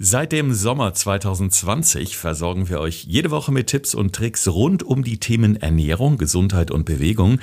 Seit 0.00 0.30
dem 0.30 0.54
Sommer 0.54 0.94
2020 0.94 2.16
versorgen 2.16 2.68
wir 2.68 2.78
euch 2.78 3.02
jede 3.02 3.32
Woche 3.32 3.50
mit 3.50 3.66
Tipps 3.66 3.96
und 3.96 4.14
Tricks 4.14 4.46
rund 4.46 4.84
um 4.84 5.02
die 5.02 5.18
Themen 5.18 5.56
Ernährung, 5.56 6.18
Gesundheit 6.18 6.70
und 6.70 6.84
Bewegung. 6.84 7.40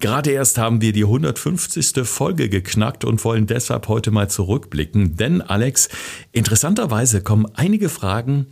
Gerade 0.00 0.32
erst 0.32 0.58
haben 0.58 0.80
wir 0.80 0.92
die 0.92 1.04
150. 1.04 2.04
Folge 2.04 2.48
geknackt 2.48 3.04
und 3.04 3.24
wollen 3.24 3.46
deshalb 3.46 3.86
heute 3.86 4.10
mal 4.10 4.28
zurückblicken. 4.28 5.16
Denn 5.16 5.40
Alex, 5.40 5.88
interessanterweise 6.32 7.22
kommen 7.22 7.46
einige 7.54 7.88
Fragen 7.88 8.46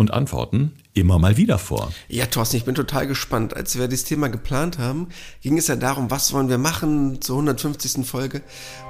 und 0.00 0.12
Antworten 0.12 0.72
immer 0.94 1.18
mal 1.18 1.36
wieder 1.36 1.58
vor. 1.58 1.92
Ja, 2.08 2.26
Thorsten, 2.26 2.56
ich 2.56 2.64
bin 2.64 2.74
total 2.74 3.06
gespannt. 3.06 3.54
Als 3.54 3.78
wir 3.78 3.86
das 3.86 4.02
Thema 4.04 4.28
geplant 4.28 4.78
haben, 4.78 5.08
ging 5.42 5.56
es 5.56 5.68
ja 5.68 5.76
darum, 5.76 6.10
was 6.10 6.32
wollen 6.32 6.48
wir 6.48 6.58
machen 6.58 7.20
zur 7.20 7.36
150. 7.36 8.04
Folge. 8.04 8.42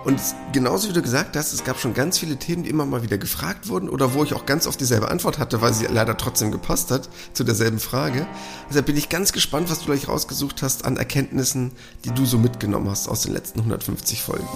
Und 0.05 0.21
genauso 0.53 0.89
wie 0.89 0.93
du 0.93 1.03
gesagt 1.03 1.37
hast, 1.37 1.53
es 1.53 1.65
gab 1.65 1.79
schon 1.79 1.95
ganz 1.95 2.19
viele 2.19 2.37
Themen, 2.37 2.62
die 2.62 2.71
immer 2.71 2.87
mal 2.87 3.03
wieder 3.03 3.19
gefragt 3.19 3.69
wurden 3.69 3.89
oder 3.89 4.15
wo 4.15 4.25
ich 4.25 4.35
auch 4.35 4.47
ganz 4.47 4.67
oft 4.67 4.81
dieselbe 4.81 5.11
Antwort 5.11 5.39
hatte, 5.39 5.61
weil 5.61 5.75
sie 5.75 5.87
leider 5.87 6.17
trotzdem 6.17 6.53
gepasst 6.53 6.91
hat 6.91 7.09
zu 7.33 7.45
derselben 7.45 7.81
Frage. 7.81 8.27
Deshalb 8.69 8.87
bin 8.87 8.97
ich 8.97 9.09
ganz 9.09 9.33
gespannt, 9.33 9.69
was 9.69 9.81
du 9.81 9.87
gleich 9.87 10.09
rausgesucht 10.09 10.62
hast 10.62 10.84
an 10.84 10.97
Erkenntnissen, 10.97 11.73
die 12.05 12.12
du 12.12 12.25
so 12.25 12.39
mitgenommen 12.39 12.89
hast 12.89 13.09
aus 13.09 13.23
den 13.23 13.33
letzten 13.33 13.59
150 13.59 14.23
Folgen. 14.23 14.48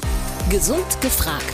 Gesund 0.50 1.00
gefragt. 1.00 1.44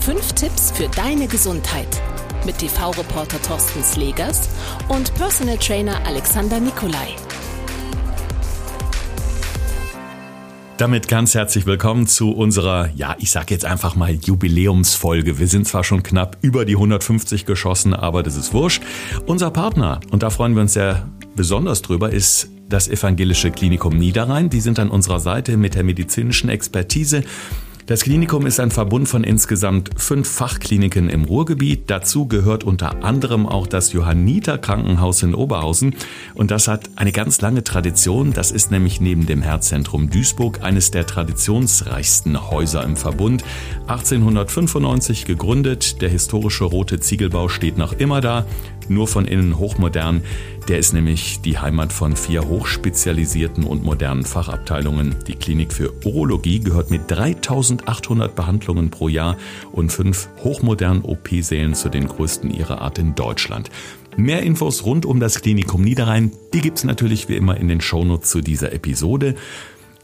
Fünf 0.00 0.34
Tipps 0.34 0.70
für 0.70 0.88
deine 0.88 1.26
Gesundheit 1.28 2.02
mit 2.44 2.58
TV-Reporter 2.58 3.40
Thorsten 3.42 3.82
Slegers 3.82 4.48
und 4.88 5.14
Personal 5.14 5.56
Trainer 5.58 6.04
Alexander 6.06 6.60
Nikolai. 6.60 7.16
Damit 10.76 11.06
ganz 11.06 11.34
herzlich 11.34 11.66
willkommen 11.66 12.08
zu 12.08 12.32
unserer, 12.32 12.90
ja, 12.96 13.14
ich 13.20 13.30
sag 13.30 13.52
jetzt 13.52 13.64
einfach 13.64 13.94
mal 13.94 14.12
Jubiläumsfolge. 14.12 15.38
Wir 15.38 15.46
sind 15.46 15.68
zwar 15.68 15.84
schon 15.84 16.02
knapp 16.02 16.36
über 16.42 16.64
die 16.64 16.74
150 16.74 17.46
geschossen, 17.46 17.94
aber 17.94 18.24
das 18.24 18.36
ist 18.36 18.52
wurscht. 18.52 18.82
Unser 19.24 19.50
Partner, 19.52 20.00
und 20.10 20.24
da 20.24 20.30
freuen 20.30 20.54
wir 20.54 20.62
uns 20.62 20.72
sehr 20.72 21.08
besonders 21.36 21.80
drüber, 21.80 22.10
ist 22.10 22.48
das 22.68 22.88
Evangelische 22.88 23.52
Klinikum 23.52 23.96
Niederrhein. 23.96 24.50
Die 24.50 24.60
sind 24.60 24.80
an 24.80 24.90
unserer 24.90 25.20
Seite 25.20 25.56
mit 25.56 25.76
der 25.76 25.84
medizinischen 25.84 26.48
Expertise 26.48 27.22
das 27.86 28.02
Klinikum 28.02 28.46
ist 28.46 28.60
ein 28.60 28.70
Verbund 28.70 29.08
von 29.08 29.24
insgesamt 29.24 29.90
fünf 29.96 30.26
Fachkliniken 30.26 31.10
im 31.10 31.24
Ruhrgebiet. 31.24 31.90
Dazu 31.90 32.26
gehört 32.26 32.64
unter 32.64 33.04
anderem 33.04 33.46
auch 33.46 33.66
das 33.66 33.92
Johanniter 33.92 34.56
Krankenhaus 34.56 35.22
in 35.22 35.34
Oberhausen. 35.34 35.94
Und 36.34 36.50
das 36.50 36.66
hat 36.66 36.88
eine 36.96 37.12
ganz 37.12 37.42
lange 37.42 37.62
Tradition. 37.62 38.32
Das 38.32 38.52
ist 38.52 38.70
nämlich 38.70 39.02
neben 39.02 39.26
dem 39.26 39.42
Herzzentrum 39.42 40.08
Duisburg 40.08 40.62
eines 40.62 40.92
der 40.92 41.06
traditionsreichsten 41.06 42.50
Häuser 42.50 42.82
im 42.84 42.96
Verbund. 42.96 43.44
1895 43.86 45.26
gegründet. 45.26 46.00
Der 46.00 46.08
historische 46.08 46.64
rote 46.64 47.00
Ziegelbau 47.00 47.48
steht 47.48 47.76
noch 47.76 47.92
immer 47.92 48.22
da 48.22 48.46
nur 48.88 49.08
von 49.08 49.26
innen 49.26 49.58
hochmodern. 49.58 50.22
Der 50.68 50.78
ist 50.78 50.94
nämlich 50.94 51.42
die 51.42 51.58
Heimat 51.58 51.92
von 51.92 52.16
vier 52.16 52.48
hochspezialisierten 52.48 53.64
und 53.64 53.84
modernen 53.84 54.24
Fachabteilungen. 54.24 55.14
Die 55.26 55.34
Klinik 55.34 55.74
für 55.74 55.92
Urologie 56.06 56.60
gehört 56.60 56.90
mit 56.90 57.10
3800 57.10 58.34
Behandlungen 58.34 58.90
pro 58.90 59.08
Jahr 59.08 59.36
und 59.72 59.92
fünf 59.92 60.28
hochmodernen 60.42 61.02
OP-Sälen 61.02 61.74
zu 61.74 61.90
den 61.90 62.08
größten 62.08 62.50
ihrer 62.50 62.80
Art 62.80 62.98
in 62.98 63.14
Deutschland. 63.14 63.70
Mehr 64.16 64.42
Infos 64.42 64.84
rund 64.84 65.04
um 65.04 65.20
das 65.20 65.42
Klinikum 65.42 65.82
Niederrhein, 65.82 66.32
die 66.54 66.60
gibt's 66.60 66.84
natürlich 66.84 67.28
wie 67.28 67.36
immer 67.36 67.58
in 67.58 67.68
den 67.68 67.80
Shownotes 67.80 68.30
zu 68.30 68.40
dieser 68.40 68.72
Episode. 68.72 69.34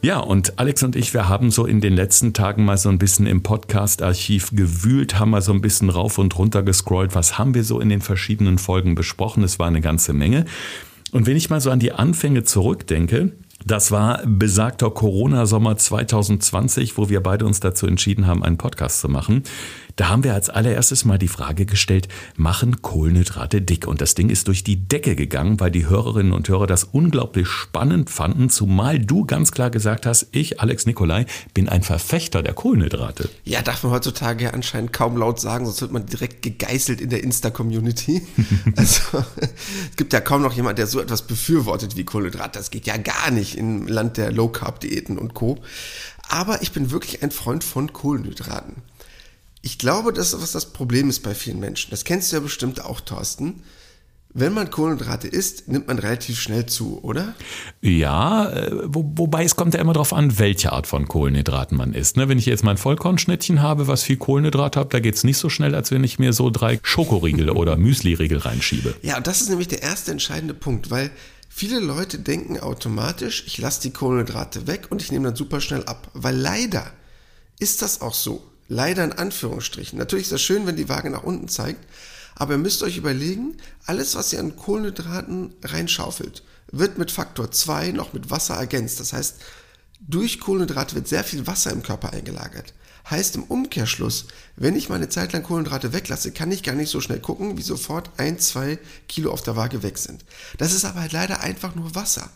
Ja, 0.02 0.18
und 0.18 0.58
Alex 0.58 0.82
und 0.82 0.96
ich, 0.96 1.12
wir 1.12 1.28
haben 1.28 1.50
so 1.50 1.66
in 1.66 1.82
den 1.82 1.92
letzten 1.92 2.32
Tagen 2.32 2.64
mal 2.64 2.78
so 2.78 2.88
ein 2.88 2.96
bisschen 2.96 3.26
im 3.26 3.42
Podcast-Archiv 3.42 4.50
gewühlt, 4.52 5.18
haben 5.18 5.32
mal 5.32 5.42
so 5.42 5.52
ein 5.52 5.60
bisschen 5.60 5.90
rauf 5.90 6.16
und 6.16 6.38
runter 6.38 6.62
gescrollt. 6.62 7.14
Was 7.14 7.36
haben 7.36 7.52
wir 7.52 7.64
so 7.64 7.80
in 7.80 7.90
den 7.90 8.00
verschiedenen 8.00 8.56
Folgen 8.56 8.94
besprochen? 8.94 9.44
Es 9.44 9.58
war 9.58 9.66
eine 9.66 9.82
ganze 9.82 10.14
Menge. 10.14 10.46
Und 11.12 11.26
wenn 11.26 11.36
ich 11.36 11.50
mal 11.50 11.60
so 11.60 11.70
an 11.70 11.80
die 11.80 11.92
Anfänge 11.92 12.44
zurückdenke, 12.44 13.32
das 13.66 13.90
war 13.90 14.22
besagter 14.24 14.90
Corona-Sommer 14.90 15.76
2020, 15.76 16.96
wo 16.96 17.10
wir 17.10 17.22
beide 17.22 17.44
uns 17.44 17.60
dazu 17.60 17.86
entschieden 17.86 18.26
haben, 18.26 18.42
einen 18.42 18.56
Podcast 18.56 19.00
zu 19.00 19.08
machen. 19.10 19.42
Da 20.00 20.08
haben 20.08 20.24
wir 20.24 20.32
als 20.32 20.48
allererstes 20.48 21.04
mal 21.04 21.18
die 21.18 21.28
Frage 21.28 21.66
gestellt, 21.66 22.08
machen 22.34 22.80
Kohlenhydrate 22.80 23.60
dick? 23.60 23.86
Und 23.86 24.00
das 24.00 24.14
Ding 24.14 24.30
ist 24.30 24.48
durch 24.48 24.64
die 24.64 24.88
Decke 24.88 25.14
gegangen, 25.14 25.60
weil 25.60 25.70
die 25.70 25.88
Hörerinnen 25.88 26.32
und 26.32 26.48
Hörer 26.48 26.66
das 26.66 26.84
unglaublich 26.84 27.46
spannend 27.46 28.08
fanden, 28.08 28.48
zumal 28.48 28.98
du 28.98 29.26
ganz 29.26 29.52
klar 29.52 29.68
gesagt 29.68 30.06
hast, 30.06 30.28
ich, 30.32 30.58
Alex 30.58 30.86
Nikolai, 30.86 31.26
bin 31.52 31.68
ein 31.68 31.82
Verfechter 31.82 32.42
der 32.42 32.54
Kohlenhydrate. 32.54 33.28
Ja, 33.44 33.60
darf 33.60 33.82
man 33.82 33.92
heutzutage 33.92 34.44
ja 34.44 34.50
anscheinend 34.52 34.94
kaum 34.94 35.18
laut 35.18 35.38
sagen, 35.38 35.66
sonst 35.66 35.82
wird 35.82 35.92
man 35.92 36.06
direkt 36.06 36.40
gegeißelt 36.40 37.02
in 37.02 37.10
der 37.10 37.22
Insta-Community. 37.22 38.22
also 38.76 39.02
es 39.36 39.96
gibt 39.96 40.14
ja 40.14 40.22
kaum 40.22 40.40
noch 40.40 40.54
jemand, 40.54 40.78
der 40.78 40.86
so 40.86 40.98
etwas 40.98 41.26
befürwortet 41.26 41.98
wie 41.98 42.04
Kohlenhydrate. 42.04 42.58
Das 42.58 42.70
geht 42.70 42.86
ja 42.86 42.96
gar 42.96 43.30
nicht 43.30 43.58
im 43.58 43.86
Land 43.86 44.16
der 44.16 44.32
Low-Carb-Diäten 44.32 45.18
und 45.18 45.34
Co. 45.34 45.58
Aber 46.30 46.62
ich 46.62 46.72
bin 46.72 46.90
wirklich 46.90 47.22
ein 47.22 47.32
Freund 47.32 47.64
von 47.64 47.92
Kohlenhydraten. 47.92 48.76
Ich 49.62 49.78
glaube, 49.78 50.12
das 50.12 50.32
ist, 50.32 50.42
was 50.42 50.52
das 50.52 50.72
Problem 50.72 51.10
ist 51.10 51.22
bei 51.22 51.34
vielen 51.34 51.60
Menschen. 51.60 51.90
Das 51.90 52.04
kennst 52.04 52.32
du 52.32 52.36
ja 52.36 52.40
bestimmt 52.40 52.84
auch, 52.84 53.00
Thorsten. 53.00 53.62
Wenn 54.32 54.52
man 54.52 54.70
Kohlenhydrate 54.70 55.26
isst, 55.26 55.66
nimmt 55.66 55.88
man 55.88 55.98
relativ 55.98 56.40
schnell 56.40 56.64
zu, 56.66 57.02
oder? 57.02 57.34
Ja, 57.80 58.48
äh, 58.48 58.70
wo, 58.84 59.10
wobei 59.16 59.42
es 59.42 59.56
kommt 59.56 59.74
ja 59.74 59.80
immer 59.80 59.92
darauf 59.92 60.12
an, 60.12 60.38
welche 60.38 60.72
Art 60.72 60.86
von 60.86 61.08
Kohlenhydraten 61.08 61.76
man 61.76 61.94
isst. 61.94 62.16
Ne? 62.16 62.28
Wenn 62.28 62.38
ich 62.38 62.46
jetzt 62.46 62.62
mein 62.62 62.76
Vollkornschnittchen 62.76 63.60
habe, 63.60 63.88
was 63.88 64.04
viel 64.04 64.18
Kohlenhydrat 64.18 64.76
hat, 64.76 64.94
da 64.94 65.00
geht 65.00 65.16
es 65.16 65.24
nicht 65.24 65.38
so 65.38 65.48
schnell, 65.48 65.74
als 65.74 65.90
wenn 65.90 66.04
ich 66.04 66.20
mir 66.20 66.32
so 66.32 66.48
drei 66.48 66.78
Schokoriegel 66.84 67.50
oder 67.56 67.76
Müsliriegel 67.76 68.38
reinschiebe. 68.38 68.94
Ja, 69.02 69.16
und 69.16 69.26
das 69.26 69.40
ist 69.40 69.48
nämlich 69.48 69.68
der 69.68 69.82
erste 69.82 70.12
entscheidende 70.12 70.54
Punkt, 70.54 70.92
weil 70.92 71.10
viele 71.48 71.80
Leute 71.80 72.20
denken 72.20 72.60
automatisch, 72.60 73.42
ich 73.48 73.58
lasse 73.58 73.82
die 73.82 73.90
Kohlenhydrate 73.90 74.68
weg 74.68 74.86
und 74.90 75.02
ich 75.02 75.10
nehme 75.10 75.24
dann 75.24 75.36
super 75.36 75.60
schnell 75.60 75.84
ab. 75.86 76.08
Weil 76.14 76.36
leider 76.36 76.86
ist 77.58 77.82
das 77.82 78.00
auch 78.00 78.14
so. 78.14 78.44
Leider 78.72 79.02
in 79.02 79.12
Anführungsstrichen. 79.12 79.98
Natürlich 79.98 80.26
ist 80.26 80.32
das 80.32 80.42
schön, 80.42 80.64
wenn 80.64 80.76
die 80.76 80.88
Waage 80.88 81.10
nach 81.10 81.24
unten 81.24 81.48
zeigt, 81.48 81.84
aber 82.36 82.54
ihr 82.54 82.58
müsst 82.58 82.84
euch 82.84 82.96
überlegen, 82.96 83.56
alles, 83.84 84.14
was 84.14 84.32
ihr 84.32 84.38
an 84.38 84.54
Kohlenhydraten 84.54 85.52
reinschaufelt, 85.64 86.44
wird 86.70 86.96
mit 86.96 87.10
Faktor 87.10 87.50
2 87.50 87.90
noch 87.90 88.12
mit 88.12 88.30
Wasser 88.30 88.54
ergänzt. 88.54 89.00
Das 89.00 89.12
heißt, 89.12 89.38
durch 89.98 90.38
Kohlenhydrate 90.38 90.94
wird 90.94 91.08
sehr 91.08 91.24
viel 91.24 91.48
Wasser 91.48 91.72
im 91.72 91.82
Körper 91.82 92.12
eingelagert. 92.12 92.72
Heißt 93.10 93.34
im 93.34 93.42
Umkehrschluss, 93.42 94.26
wenn 94.54 94.76
ich 94.76 94.88
meine 94.88 95.08
Zeit 95.08 95.32
lang 95.32 95.42
Kohlenhydrate 95.42 95.92
weglasse, 95.92 96.30
kann 96.30 96.52
ich 96.52 96.62
gar 96.62 96.76
nicht 96.76 96.90
so 96.90 97.00
schnell 97.00 97.18
gucken, 97.18 97.58
wie 97.58 97.62
sofort 97.62 98.12
ein, 98.18 98.38
zwei 98.38 98.78
Kilo 99.08 99.32
auf 99.32 99.42
der 99.42 99.56
Waage 99.56 99.82
weg 99.82 99.98
sind. 99.98 100.24
Das 100.58 100.72
ist 100.72 100.84
aber 100.84 101.00
halt 101.00 101.12
leider 101.12 101.40
einfach 101.40 101.74
nur 101.74 101.96
Wasser. 101.96 102.30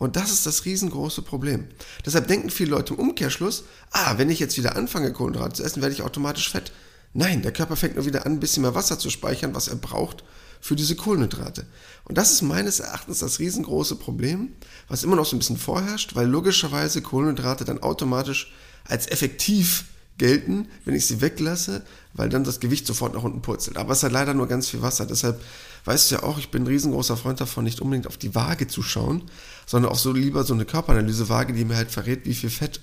Und 0.00 0.16
das 0.16 0.32
ist 0.32 0.46
das 0.46 0.64
riesengroße 0.64 1.20
Problem. 1.20 1.68
Deshalb 2.06 2.26
denken 2.26 2.48
viele 2.48 2.70
Leute 2.70 2.94
im 2.94 3.00
Umkehrschluss, 3.00 3.64
ah, 3.90 4.14
wenn 4.16 4.30
ich 4.30 4.38
jetzt 4.38 4.56
wieder 4.56 4.74
anfange, 4.74 5.12
Kohlenhydrate 5.12 5.56
zu 5.56 5.62
essen, 5.62 5.82
werde 5.82 5.94
ich 5.94 6.00
automatisch 6.02 6.50
fett. 6.50 6.72
Nein, 7.12 7.42
der 7.42 7.52
Körper 7.52 7.76
fängt 7.76 7.96
nur 7.96 8.06
wieder 8.06 8.24
an, 8.24 8.32
ein 8.32 8.40
bisschen 8.40 8.62
mehr 8.62 8.74
Wasser 8.74 8.98
zu 8.98 9.10
speichern, 9.10 9.54
was 9.54 9.68
er 9.68 9.76
braucht 9.76 10.24
für 10.58 10.74
diese 10.74 10.96
Kohlenhydrate. 10.96 11.66
Und 12.04 12.16
das 12.16 12.32
ist 12.32 12.40
meines 12.40 12.80
Erachtens 12.80 13.18
das 13.18 13.40
riesengroße 13.40 13.96
Problem, 13.96 14.54
was 14.88 15.04
immer 15.04 15.16
noch 15.16 15.26
so 15.26 15.36
ein 15.36 15.38
bisschen 15.38 15.58
vorherrscht, 15.58 16.14
weil 16.14 16.26
logischerweise 16.26 17.02
Kohlenhydrate 17.02 17.66
dann 17.66 17.82
automatisch 17.82 18.54
als 18.88 19.06
effektiv 19.06 19.84
gelten, 20.20 20.68
wenn 20.84 20.94
ich 20.94 21.06
sie 21.06 21.22
weglasse, 21.22 21.82
weil 22.12 22.28
dann 22.28 22.44
das 22.44 22.60
Gewicht 22.60 22.86
sofort 22.86 23.14
nach 23.14 23.22
unten 23.22 23.40
purzelt. 23.40 23.78
Aber 23.78 23.94
es 23.94 24.02
hat 24.02 24.12
leider 24.12 24.34
nur 24.34 24.48
ganz 24.48 24.68
viel 24.68 24.82
Wasser. 24.82 25.06
Deshalb 25.06 25.40
weißt 25.86 26.10
du 26.10 26.16
ja 26.16 26.22
auch, 26.22 26.38
ich 26.38 26.50
bin 26.50 26.64
ein 26.64 26.66
riesengroßer 26.66 27.16
Freund 27.16 27.40
davon, 27.40 27.64
nicht 27.64 27.80
unbedingt 27.80 28.06
auf 28.06 28.18
die 28.18 28.34
Waage 28.34 28.68
zu 28.68 28.82
schauen, 28.82 29.22
sondern 29.64 29.90
auch 29.90 29.98
so 29.98 30.12
lieber 30.12 30.44
so 30.44 30.52
eine 30.52 30.66
Körperanalyse-Waage, 30.66 31.54
die 31.54 31.64
mir 31.64 31.76
halt 31.76 31.90
verrät, 31.90 32.26
wie 32.26 32.34
viel 32.34 32.50
Fett 32.50 32.82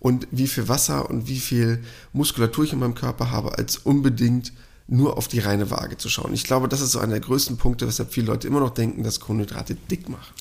und 0.00 0.26
wie 0.32 0.48
viel 0.48 0.68
Wasser 0.68 1.08
und 1.08 1.28
wie 1.28 1.38
viel 1.38 1.84
Muskulatur 2.12 2.64
ich 2.64 2.72
in 2.72 2.80
meinem 2.80 2.96
Körper 2.96 3.30
habe, 3.30 3.56
als 3.56 3.76
unbedingt 3.76 4.52
nur 4.92 5.16
auf 5.16 5.26
die 5.26 5.38
reine 5.38 5.70
Waage 5.70 5.96
zu 5.96 6.08
schauen. 6.08 6.34
Ich 6.34 6.44
glaube, 6.44 6.68
das 6.68 6.80
ist 6.80 6.92
so 6.92 6.98
einer 6.98 7.12
der 7.12 7.20
größten 7.20 7.56
Punkte, 7.56 7.86
weshalb 7.86 8.12
viele 8.12 8.26
Leute 8.26 8.46
immer 8.46 8.60
noch 8.60 8.70
denken, 8.70 9.02
dass 9.02 9.20
Kohlenhydrate 9.20 9.74
dick 9.90 10.08
machen. 10.08 10.32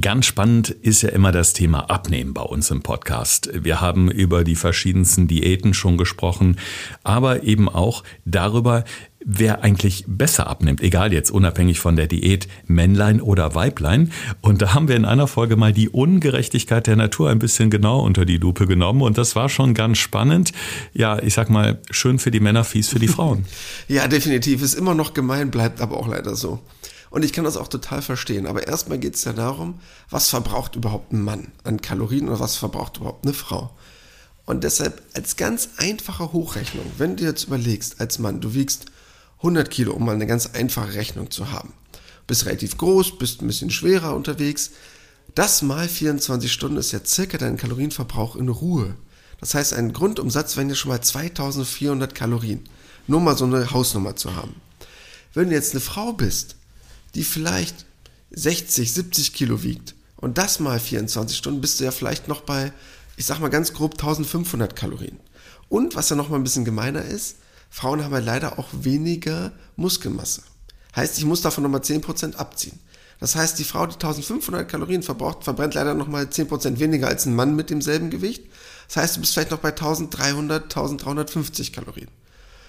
Ganz 0.00 0.24
spannend 0.24 0.70
ist 0.70 1.02
ja 1.02 1.10
immer 1.10 1.32
das 1.32 1.52
Thema 1.52 1.90
Abnehmen 1.90 2.32
bei 2.32 2.40
uns 2.40 2.70
im 2.70 2.82
Podcast. 2.82 3.50
Wir 3.52 3.82
haben 3.82 4.10
über 4.10 4.42
die 4.42 4.56
verschiedensten 4.56 5.28
Diäten 5.28 5.74
schon 5.74 5.98
gesprochen, 5.98 6.56
aber 7.04 7.42
eben 7.42 7.68
auch 7.68 8.02
darüber, 8.24 8.84
wer 9.24 9.62
eigentlich 9.62 10.04
besser 10.06 10.46
abnimmt, 10.46 10.80
egal 10.80 11.12
jetzt 11.12 11.30
unabhängig 11.30 11.80
von 11.80 11.96
der 11.96 12.06
Diät, 12.06 12.48
Männlein 12.66 13.20
oder 13.20 13.54
Weiblein. 13.54 14.12
Und 14.40 14.62
da 14.62 14.74
haben 14.74 14.88
wir 14.88 14.96
in 14.96 15.04
einer 15.04 15.26
Folge 15.26 15.56
mal 15.56 15.72
die 15.72 15.88
Ungerechtigkeit 15.88 16.86
der 16.86 16.96
Natur 16.96 17.30
ein 17.30 17.38
bisschen 17.38 17.70
genau 17.70 18.04
unter 18.04 18.24
die 18.24 18.38
Lupe 18.38 18.66
genommen 18.66 19.02
und 19.02 19.18
das 19.18 19.36
war 19.36 19.48
schon 19.48 19.74
ganz 19.74 19.98
spannend. 19.98 20.52
Ja, 20.92 21.18
ich 21.18 21.34
sag 21.34 21.50
mal, 21.50 21.80
schön 21.90 22.18
für 22.18 22.30
die 22.30 22.40
Männer, 22.40 22.64
fies 22.64 22.88
für 22.88 22.98
die 22.98 23.08
Frauen. 23.08 23.44
ja, 23.88 24.08
definitiv. 24.08 24.62
Ist 24.62 24.74
immer 24.74 24.94
noch 24.94 25.14
gemein, 25.14 25.50
bleibt 25.50 25.80
aber 25.80 25.96
auch 25.96 26.08
leider 26.08 26.34
so. 26.36 26.60
Und 27.10 27.26
ich 27.26 27.34
kann 27.34 27.44
das 27.44 27.58
auch 27.58 27.68
total 27.68 28.00
verstehen. 28.00 28.46
Aber 28.46 28.66
erstmal 28.66 28.98
geht 28.98 29.16
es 29.16 29.24
ja 29.24 29.34
darum, 29.34 29.80
was 30.08 30.30
verbraucht 30.30 30.76
überhaupt 30.76 31.12
ein 31.12 31.22
Mann 31.22 31.48
an 31.62 31.82
Kalorien 31.82 32.28
oder 32.28 32.40
was 32.40 32.56
verbraucht 32.56 32.96
überhaupt 32.96 33.26
eine 33.26 33.34
Frau. 33.34 33.70
Und 34.46 34.64
deshalb 34.64 35.02
als 35.14 35.36
ganz 35.36 35.70
einfache 35.76 36.32
Hochrechnung, 36.32 36.86
wenn 36.98 37.16
du 37.16 37.24
jetzt 37.24 37.44
überlegst, 37.44 38.00
als 38.00 38.18
Mann, 38.18 38.40
du 38.40 38.54
wiegst 38.54 38.86
100 39.42 39.70
Kilo, 39.70 39.92
um 39.92 40.06
mal 40.06 40.14
eine 40.14 40.26
ganz 40.26 40.46
einfache 40.54 40.94
Rechnung 40.94 41.30
zu 41.30 41.50
haben. 41.50 41.72
Bist 42.28 42.46
relativ 42.46 42.78
groß, 42.78 43.18
bist 43.18 43.42
ein 43.42 43.48
bisschen 43.48 43.70
schwerer 43.70 44.14
unterwegs. 44.14 44.70
Das 45.34 45.62
mal 45.62 45.88
24 45.88 46.52
Stunden 46.52 46.76
ist 46.76 46.92
ja 46.92 47.00
circa 47.04 47.38
dein 47.38 47.56
Kalorienverbrauch 47.56 48.36
in 48.36 48.48
Ruhe. 48.48 48.94
Das 49.40 49.54
heißt, 49.54 49.74
ein 49.74 49.92
Grundumsatz 49.92 50.56
wären 50.56 50.68
ja 50.68 50.76
schon 50.76 50.90
mal 50.90 51.00
2400 51.00 52.14
Kalorien. 52.14 52.60
Nur 53.08 53.20
mal 53.20 53.36
so 53.36 53.44
eine 53.44 53.72
Hausnummer 53.72 54.14
zu 54.14 54.36
haben. 54.36 54.54
Wenn 55.34 55.48
du 55.48 55.54
jetzt 55.54 55.72
eine 55.72 55.80
Frau 55.80 56.12
bist, 56.12 56.54
die 57.16 57.24
vielleicht 57.24 57.86
60, 58.30 58.92
70 58.92 59.32
Kilo 59.32 59.64
wiegt 59.64 59.96
und 60.16 60.38
das 60.38 60.60
mal 60.60 60.78
24 60.78 61.36
Stunden, 61.36 61.60
bist 61.60 61.80
du 61.80 61.84
ja 61.84 61.90
vielleicht 61.90 62.28
noch 62.28 62.42
bei, 62.42 62.72
ich 63.16 63.26
sag 63.26 63.40
mal 63.40 63.48
ganz 63.48 63.72
grob 63.72 63.94
1500 63.94 64.76
Kalorien. 64.76 65.18
Und 65.68 65.96
was 65.96 66.10
ja 66.10 66.16
noch 66.16 66.28
mal 66.28 66.36
ein 66.36 66.44
bisschen 66.44 66.64
gemeiner 66.64 67.04
ist, 67.04 67.36
Frauen 67.72 68.04
haben 68.04 68.12
ja 68.12 68.18
leider 68.18 68.58
auch 68.58 68.68
weniger 68.72 69.50
Muskelmasse. 69.76 70.42
Heißt, 70.94 71.16
ich 71.16 71.24
muss 71.24 71.40
davon 71.40 71.64
nochmal 71.64 71.80
10% 71.80 72.36
abziehen. 72.36 72.78
Das 73.18 73.34
heißt, 73.34 73.58
die 73.58 73.64
Frau, 73.64 73.86
die 73.86 73.94
1500 73.94 74.68
Kalorien 74.68 75.02
verbraucht, 75.02 75.42
verbrennt 75.42 75.72
leider 75.72 75.94
nochmal 75.94 76.24
10% 76.24 76.78
weniger 76.80 77.08
als 77.08 77.24
ein 77.24 77.34
Mann 77.34 77.56
mit 77.56 77.70
demselben 77.70 78.10
Gewicht. 78.10 78.44
Das 78.88 78.98
heißt, 78.98 79.16
du 79.16 79.20
bist 79.20 79.32
vielleicht 79.32 79.52
noch 79.52 79.60
bei 79.60 79.70
1300, 79.70 80.64
1350 80.64 81.72
Kalorien. 81.72 82.08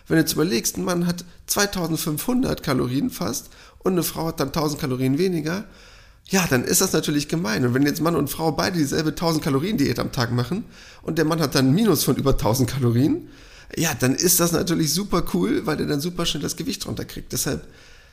Wenn 0.08 0.16
du 0.16 0.22
jetzt 0.22 0.34
überlegst, 0.34 0.78
ein 0.78 0.86
Mann 0.86 1.06
hat 1.06 1.26
2500 1.48 2.64
Kalorien 2.64 3.10
fast 3.10 3.50
und 3.80 3.92
eine 3.92 4.04
Frau 4.04 4.28
hat 4.28 4.40
dann 4.40 4.48
1000 4.50 4.80
Kalorien 4.80 5.18
weniger, 5.18 5.66
ja, 6.30 6.48
dann 6.50 6.64
ist 6.64 6.80
das 6.80 6.94
natürlich 6.94 7.28
gemein. 7.28 7.66
Und 7.66 7.74
wenn 7.74 7.84
jetzt 7.84 8.00
Mann 8.00 8.16
und 8.16 8.30
Frau 8.30 8.54
beide 8.54 8.78
dieselbe 8.78 9.10
1000 9.10 9.44
Kalorien 9.44 9.78
Diät 9.78 10.00
am 10.00 10.14
Tag 10.14 10.32
machen 10.32 10.64
und 11.02 11.18
der 11.18 11.26
Mann 11.26 11.42
hat 11.42 11.56
dann 11.56 11.68
ein 11.68 11.76
Minus 11.76 12.06
von 12.06 12.16
über 12.16 12.32
1000 12.32 12.70
Kalorien, 12.70 13.28
ja, 13.78 13.94
dann 13.94 14.16
ist 14.16 14.40
das 14.40 14.52
natürlich 14.52 14.94
super 14.94 15.24
cool, 15.34 15.66
weil 15.66 15.78
der 15.78 15.88
dann 15.88 16.02
super 16.02 16.26
schnell 16.26 16.44
das 16.44 16.56
Gewicht 16.56 16.86
runterkriegt. 16.88 17.32
Deshalb, 17.32 17.68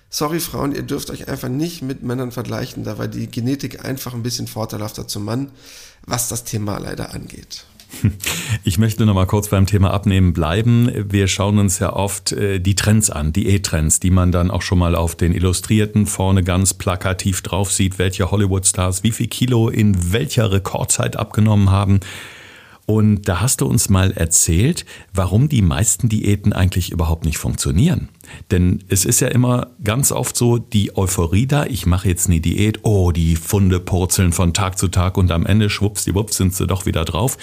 sorry 0.08 0.40
Frauen, 0.40 0.74
ihr 0.74 0.82
dürft 0.82 1.10
euch 1.10 1.28
einfach 1.28 1.48
nicht 1.48 1.82
mit 1.82 2.02
Männern 2.02 2.32
vergleichen, 2.32 2.84
da 2.84 2.98
war 2.98 3.08
die 3.08 3.30
Genetik 3.30 3.84
einfach 3.84 4.14
ein 4.14 4.22
bisschen 4.22 4.46
vorteilhafter 4.46 5.06
zum 5.06 5.24
Mann, 5.24 5.50
was 6.06 6.28
das 6.28 6.44
Thema 6.44 6.78
leider 6.78 7.14
angeht. 7.14 7.64
Ich 8.64 8.78
möchte 8.78 9.06
noch 9.06 9.14
mal 9.14 9.26
kurz 9.26 9.48
beim 9.48 9.66
Thema 9.66 9.92
Abnehmen 9.92 10.32
bleiben. 10.32 10.90
Wir 11.10 11.28
schauen 11.28 11.58
uns 11.58 11.78
ja 11.78 11.92
oft 11.92 12.32
äh, 12.32 12.58
die 12.60 12.74
Trends 12.74 13.10
an, 13.10 13.32
die 13.32 13.48
E-Trends, 13.48 14.00
die 14.00 14.10
man 14.10 14.32
dann 14.32 14.50
auch 14.50 14.62
schon 14.62 14.78
mal 14.78 14.94
auf 14.94 15.14
den 15.14 15.32
Illustrierten 15.32 16.06
vorne 16.06 16.44
ganz 16.44 16.74
plakativ 16.74 17.42
drauf 17.42 17.72
sieht, 17.72 17.98
welche 17.98 18.30
Hollywood-Stars 18.30 19.02
wie 19.02 19.12
viel 19.12 19.28
Kilo 19.28 19.68
in 19.68 20.12
welcher 20.12 20.52
Rekordzeit 20.52 21.16
abgenommen 21.16 21.70
haben. 21.70 22.00
Und 22.86 23.28
da 23.28 23.40
hast 23.40 23.60
du 23.60 23.66
uns 23.66 23.88
mal 23.88 24.10
erzählt, 24.12 24.84
warum 25.14 25.48
die 25.48 25.62
meisten 25.62 26.08
Diäten 26.08 26.52
eigentlich 26.52 26.90
überhaupt 26.90 27.24
nicht 27.24 27.38
funktionieren. 27.38 28.08
Denn 28.50 28.82
es 28.88 29.04
ist 29.04 29.20
ja 29.20 29.28
immer 29.28 29.68
ganz 29.84 30.12
oft 30.12 30.36
so, 30.36 30.58
die 30.58 30.96
Euphorie 30.96 31.46
da, 31.46 31.66
ich 31.66 31.86
mache 31.86 32.08
jetzt 32.08 32.28
eine 32.28 32.40
Diät, 32.40 32.80
oh, 32.82 33.12
die 33.12 33.36
Funde 33.36 33.80
purzeln 33.80 34.32
von 34.32 34.54
Tag 34.54 34.78
zu 34.78 34.88
Tag 34.88 35.16
und 35.16 35.30
am 35.30 35.46
Ende 35.46 35.70
schwuppsdiwupps 35.70 36.36
sind 36.36 36.54
sie 36.54 36.66
doch 36.66 36.86
wieder 36.86 37.04
drauf. 37.04 37.38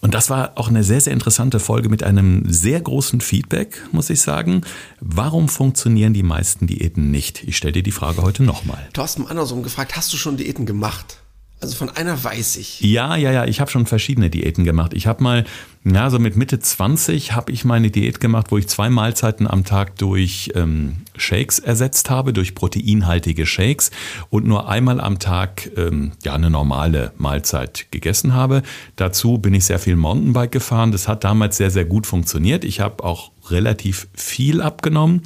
Und 0.00 0.14
das 0.14 0.30
war 0.30 0.52
auch 0.56 0.68
eine 0.68 0.84
sehr, 0.84 1.00
sehr 1.00 1.12
interessante 1.12 1.58
Folge 1.58 1.88
mit 1.88 2.02
einem 2.02 2.44
sehr 2.46 2.80
großen 2.80 3.20
Feedback, 3.20 3.82
muss 3.92 4.10
ich 4.10 4.20
sagen. 4.20 4.62
Warum 5.00 5.48
funktionieren 5.48 6.12
die 6.12 6.22
meisten 6.22 6.66
Diäten 6.66 7.10
nicht? 7.10 7.44
Ich 7.44 7.56
stelle 7.56 7.72
dir 7.72 7.82
die 7.82 7.92
Frage 7.92 8.22
heute 8.22 8.42
nochmal. 8.42 8.86
Thorsten 8.92 9.26
andersrum 9.26 9.62
gefragt, 9.62 9.96
hast 9.96 10.12
du 10.12 10.16
schon 10.16 10.36
Diäten 10.36 10.66
gemacht? 10.66 11.22
Also 11.58 11.76
von 11.76 11.88
einer 11.88 12.22
weiß 12.22 12.56
ich. 12.56 12.82
Ja, 12.82 13.16
ja, 13.16 13.32
ja, 13.32 13.46
ich 13.46 13.60
habe 13.60 13.70
schon 13.70 13.86
verschiedene 13.86 14.28
Diäten 14.28 14.64
gemacht. 14.64 14.92
Ich 14.92 15.06
habe 15.06 15.22
mal, 15.22 15.44
ja, 15.84 16.10
so 16.10 16.18
mit 16.18 16.36
Mitte 16.36 16.60
20 16.60 17.32
habe 17.32 17.50
ich 17.50 17.64
meine 17.64 17.90
Diät 17.90 18.20
gemacht, 18.20 18.48
wo 18.50 18.58
ich 18.58 18.68
zwei 18.68 18.90
Mahlzeiten 18.90 19.46
am 19.46 19.64
Tag 19.64 19.96
durch 19.96 20.52
ähm, 20.54 20.98
Shakes 21.16 21.58
ersetzt 21.58 22.10
habe, 22.10 22.34
durch 22.34 22.54
proteinhaltige 22.54 23.46
Shakes 23.46 23.90
und 24.28 24.46
nur 24.46 24.68
einmal 24.68 25.00
am 25.00 25.18
Tag 25.18 25.70
ähm, 25.78 26.12
ja 26.22 26.34
eine 26.34 26.50
normale 26.50 27.12
Mahlzeit 27.16 27.86
gegessen 27.90 28.34
habe. 28.34 28.62
Dazu 28.96 29.38
bin 29.38 29.54
ich 29.54 29.64
sehr 29.64 29.78
viel 29.78 29.96
Mountainbike 29.96 30.52
gefahren. 30.52 30.92
Das 30.92 31.08
hat 31.08 31.24
damals 31.24 31.56
sehr, 31.56 31.70
sehr 31.70 31.86
gut 31.86 32.06
funktioniert. 32.06 32.64
Ich 32.64 32.80
habe 32.80 33.02
auch 33.02 33.30
relativ 33.48 34.08
viel 34.14 34.60
abgenommen. 34.60 35.22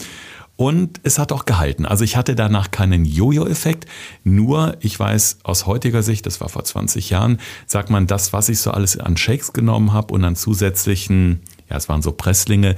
Und 0.61 1.01
es 1.05 1.19
hat 1.19 1.33
auch 1.33 1.47
gehalten. 1.47 1.87
Also 1.87 2.05
ich 2.05 2.19
hatte 2.19 2.37
danach 2.37 2.71
keinen 2.71 3.07
Jojo-Effekt. 3.07 3.87
Nur, 4.25 4.77
ich 4.81 5.01
weiß 5.01 5.39
aus 5.43 5.65
heutiger 5.65 6.03
Sicht, 6.03 6.27
das 6.27 6.43
war 6.43 6.51
vor 6.51 6.65
20 6.65 7.09
Jahren, 7.09 7.41
sagt 7.67 7.89
man, 7.89 8.07
das, 8.07 8.35
was 8.35 8.51
ich 8.51 8.61
so 8.61 8.71
alles 8.71 8.99
an 8.99 9.17
Shakes 9.17 9.55
genommen 9.55 9.95
habe 9.95 10.13
und 10.13 10.23
an 10.23 10.37
zusätzlichen, 10.37 11.41
ja, 11.71 11.79
es 11.79 11.89
waren 11.89 12.03
so 12.03 12.13
Presslinge, 12.13 12.77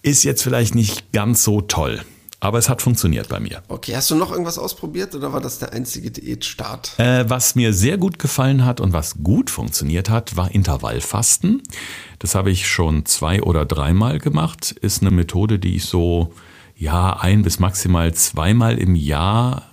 ist 0.00 0.24
jetzt 0.24 0.42
vielleicht 0.42 0.74
nicht 0.74 1.12
ganz 1.12 1.44
so 1.44 1.60
toll. 1.60 2.00
Aber 2.40 2.56
es 2.56 2.70
hat 2.70 2.80
funktioniert 2.80 3.28
bei 3.28 3.38
mir. 3.38 3.62
Okay, 3.68 3.94
hast 3.94 4.10
du 4.10 4.14
noch 4.14 4.30
irgendwas 4.30 4.56
ausprobiert 4.56 5.14
oder 5.14 5.30
war 5.30 5.42
das 5.42 5.58
der 5.58 5.74
einzige 5.74 6.10
Diätstart? 6.10 6.98
Äh, 6.98 7.28
was 7.28 7.54
mir 7.54 7.74
sehr 7.74 7.98
gut 7.98 8.18
gefallen 8.18 8.64
hat 8.64 8.80
und 8.80 8.94
was 8.94 9.22
gut 9.22 9.50
funktioniert 9.50 10.08
hat, 10.08 10.38
war 10.38 10.50
Intervallfasten. 10.50 11.62
Das 12.18 12.34
habe 12.34 12.50
ich 12.50 12.66
schon 12.66 13.04
zwei 13.04 13.42
oder 13.42 13.66
dreimal 13.66 14.20
gemacht. 14.20 14.70
Ist 14.70 15.02
eine 15.02 15.10
Methode, 15.10 15.58
die 15.58 15.76
ich 15.76 15.84
so 15.84 16.32
ja, 16.80 17.12
ein 17.20 17.42
bis 17.42 17.58
maximal 17.58 18.14
zweimal 18.14 18.78
im 18.78 18.94
Jahr 18.94 19.64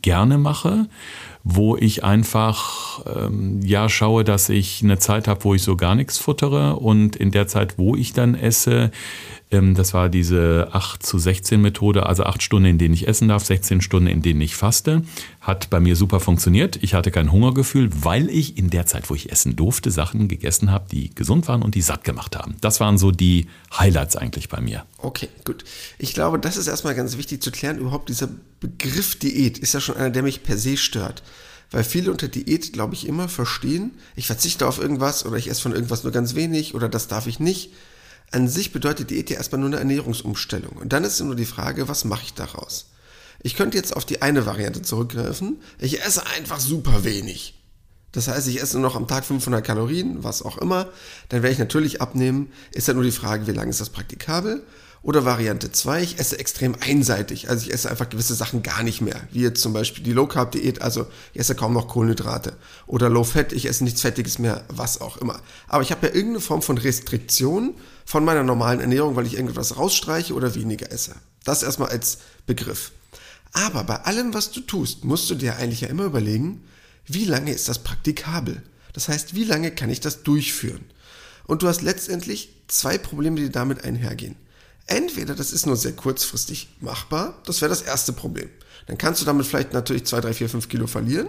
gerne 0.00 0.38
mache, 0.38 0.88
wo 1.44 1.76
ich 1.76 2.04
einfach 2.04 3.02
ähm, 3.04 3.60
ja 3.62 3.90
schaue, 3.90 4.24
dass 4.24 4.48
ich 4.48 4.82
eine 4.82 4.98
Zeit 4.98 5.28
habe, 5.28 5.44
wo 5.44 5.52
ich 5.52 5.62
so 5.62 5.76
gar 5.76 5.94
nichts 5.94 6.16
futtere 6.16 6.76
und 6.76 7.16
in 7.16 7.30
der 7.32 7.46
Zeit, 7.48 7.76
wo 7.76 7.94
ich 7.94 8.14
dann 8.14 8.34
esse, 8.34 8.90
das 9.60 9.94
war 9.94 10.08
diese 10.08 10.68
8 10.72 11.04
zu 11.04 11.18
16 11.18 11.60
Methode, 11.60 12.06
also 12.06 12.24
8 12.24 12.42
Stunden, 12.42 12.68
in 12.68 12.78
denen 12.78 12.94
ich 12.94 13.06
essen 13.06 13.28
darf, 13.28 13.44
16 13.44 13.80
Stunden, 13.80 14.08
in 14.08 14.22
denen 14.22 14.40
ich 14.40 14.56
faste. 14.56 15.02
Hat 15.40 15.70
bei 15.70 15.80
mir 15.80 15.96
super 15.96 16.20
funktioniert. 16.20 16.78
Ich 16.82 16.94
hatte 16.94 17.10
kein 17.10 17.30
Hungergefühl, 17.30 17.90
weil 17.92 18.28
ich 18.28 18.58
in 18.58 18.70
der 18.70 18.86
Zeit, 18.86 19.10
wo 19.10 19.14
ich 19.14 19.30
essen 19.30 19.56
durfte, 19.56 19.90
Sachen 19.90 20.28
gegessen 20.28 20.70
habe, 20.70 20.86
die 20.90 21.14
gesund 21.14 21.48
waren 21.48 21.62
und 21.62 21.74
die 21.74 21.82
satt 21.82 22.04
gemacht 22.04 22.36
haben. 22.36 22.56
Das 22.60 22.80
waren 22.80 22.98
so 22.98 23.10
die 23.10 23.46
Highlights 23.78 24.16
eigentlich 24.16 24.48
bei 24.48 24.60
mir. 24.60 24.84
Okay, 24.98 25.28
gut. 25.44 25.64
Ich 25.98 26.14
glaube, 26.14 26.38
das 26.38 26.56
ist 26.56 26.66
erstmal 26.66 26.94
ganz 26.94 27.16
wichtig 27.16 27.42
zu 27.42 27.50
klären. 27.50 27.78
Überhaupt 27.78 28.08
dieser 28.08 28.28
Begriff 28.60 29.18
Diät 29.18 29.58
ist 29.58 29.74
ja 29.74 29.80
schon 29.80 29.96
einer, 29.96 30.10
der 30.10 30.22
mich 30.22 30.42
per 30.42 30.58
se 30.58 30.76
stört 30.76 31.22
weil 31.70 31.82
viele 31.82 32.12
unter 32.12 32.28
Diät, 32.28 32.72
glaube 32.72 32.94
ich, 32.94 33.08
immer 33.08 33.28
verstehen, 33.28 33.92
ich 34.14 34.28
verzichte 34.28 34.68
auf 34.68 34.78
irgendwas 34.78 35.26
oder 35.26 35.36
ich 35.36 35.50
esse 35.50 35.62
von 35.62 35.72
irgendwas 35.72 36.04
nur 36.04 36.12
ganz 36.12 36.36
wenig 36.36 36.74
oder 36.76 36.88
das 36.88 37.08
darf 37.08 37.26
ich 37.26 37.40
nicht 37.40 37.72
an 38.34 38.48
sich 38.48 38.72
bedeutet 38.72 39.10
Diät 39.10 39.30
ja 39.30 39.36
erstmal 39.36 39.60
nur 39.60 39.68
eine 39.68 39.78
Ernährungsumstellung. 39.78 40.76
Und 40.76 40.92
dann 40.92 41.04
ist 41.04 41.20
nur 41.20 41.36
die 41.36 41.44
Frage, 41.44 41.88
was 41.88 42.04
mache 42.04 42.24
ich 42.24 42.34
daraus? 42.34 42.90
Ich 43.42 43.56
könnte 43.56 43.76
jetzt 43.76 43.94
auf 43.94 44.04
die 44.04 44.22
eine 44.22 44.46
Variante 44.46 44.82
zurückgreifen. 44.82 45.60
Ich 45.78 46.02
esse 46.02 46.26
einfach 46.26 46.60
super 46.60 47.04
wenig. 47.04 47.62
Das 48.12 48.28
heißt, 48.28 48.48
ich 48.48 48.60
esse 48.60 48.78
nur 48.78 48.88
noch 48.88 48.96
am 48.96 49.08
Tag 49.08 49.24
500 49.24 49.64
Kalorien, 49.64 50.22
was 50.22 50.42
auch 50.42 50.58
immer. 50.58 50.88
Dann 51.28 51.42
werde 51.42 51.52
ich 51.52 51.58
natürlich 51.58 52.00
abnehmen. 52.00 52.52
Ist 52.72 52.88
ja 52.88 52.94
nur 52.94 53.02
die 53.02 53.10
Frage, 53.10 53.46
wie 53.46 53.52
lange 53.52 53.70
ist 53.70 53.80
das 53.80 53.90
praktikabel? 53.90 54.62
Oder 55.04 55.26
Variante 55.26 55.70
2, 55.70 56.02
ich 56.02 56.18
esse 56.18 56.38
extrem 56.38 56.74
einseitig. 56.80 57.50
Also 57.50 57.66
ich 57.66 57.74
esse 57.74 57.90
einfach 57.90 58.08
gewisse 58.08 58.34
Sachen 58.34 58.62
gar 58.62 58.82
nicht 58.82 59.02
mehr. 59.02 59.20
Wie 59.30 59.42
jetzt 59.42 59.60
zum 59.60 59.74
Beispiel 59.74 60.02
die 60.02 60.14
Low 60.14 60.26
Carb 60.26 60.52
Diät, 60.52 60.80
also 60.80 61.06
ich 61.34 61.40
esse 61.40 61.54
kaum 61.54 61.74
noch 61.74 61.88
Kohlenhydrate. 61.88 62.54
Oder 62.86 63.10
Low 63.10 63.22
Fat, 63.22 63.52
ich 63.52 63.66
esse 63.66 63.84
nichts 63.84 64.00
Fettiges 64.00 64.38
mehr, 64.38 64.64
was 64.68 65.02
auch 65.02 65.18
immer. 65.18 65.42
Aber 65.68 65.82
ich 65.82 65.90
habe 65.90 66.06
ja 66.06 66.14
irgendeine 66.14 66.40
Form 66.40 66.62
von 66.62 66.78
Restriktion 66.78 67.74
von 68.06 68.24
meiner 68.24 68.44
normalen 68.44 68.80
Ernährung, 68.80 69.14
weil 69.14 69.26
ich 69.26 69.34
irgendwas 69.34 69.76
rausstreiche 69.76 70.32
oder 70.32 70.54
weniger 70.54 70.90
esse. 70.90 71.14
Das 71.44 71.62
erstmal 71.62 71.90
als 71.90 72.20
Begriff. 72.46 72.90
Aber 73.52 73.84
bei 73.84 73.96
allem, 73.96 74.32
was 74.32 74.52
du 74.52 74.60
tust, 74.60 75.04
musst 75.04 75.28
du 75.28 75.34
dir 75.34 75.56
eigentlich 75.56 75.82
ja 75.82 75.88
immer 75.88 76.04
überlegen, 76.04 76.64
wie 77.06 77.26
lange 77.26 77.52
ist 77.52 77.68
das 77.68 77.80
praktikabel? 77.80 78.62
Das 78.94 79.08
heißt, 79.08 79.34
wie 79.34 79.44
lange 79.44 79.70
kann 79.70 79.90
ich 79.90 80.00
das 80.00 80.22
durchführen? 80.22 80.86
Und 81.46 81.62
du 81.62 81.68
hast 81.68 81.82
letztendlich 81.82 82.54
zwei 82.68 82.96
Probleme, 82.96 83.36
die 83.36 83.50
damit 83.50 83.84
einhergehen. 83.84 84.36
Entweder 84.86 85.34
das 85.34 85.52
ist 85.52 85.66
nur 85.66 85.76
sehr 85.76 85.92
kurzfristig 85.92 86.68
machbar, 86.80 87.40
das 87.46 87.60
wäre 87.60 87.70
das 87.70 87.82
erste 87.82 88.12
Problem. 88.12 88.50
Dann 88.86 88.98
kannst 88.98 89.20
du 89.20 89.24
damit 89.24 89.46
vielleicht 89.46 89.72
natürlich 89.72 90.04
2, 90.04 90.20
3, 90.20 90.34
4, 90.34 90.48
5 90.50 90.68
Kilo 90.68 90.86
verlieren, 90.86 91.28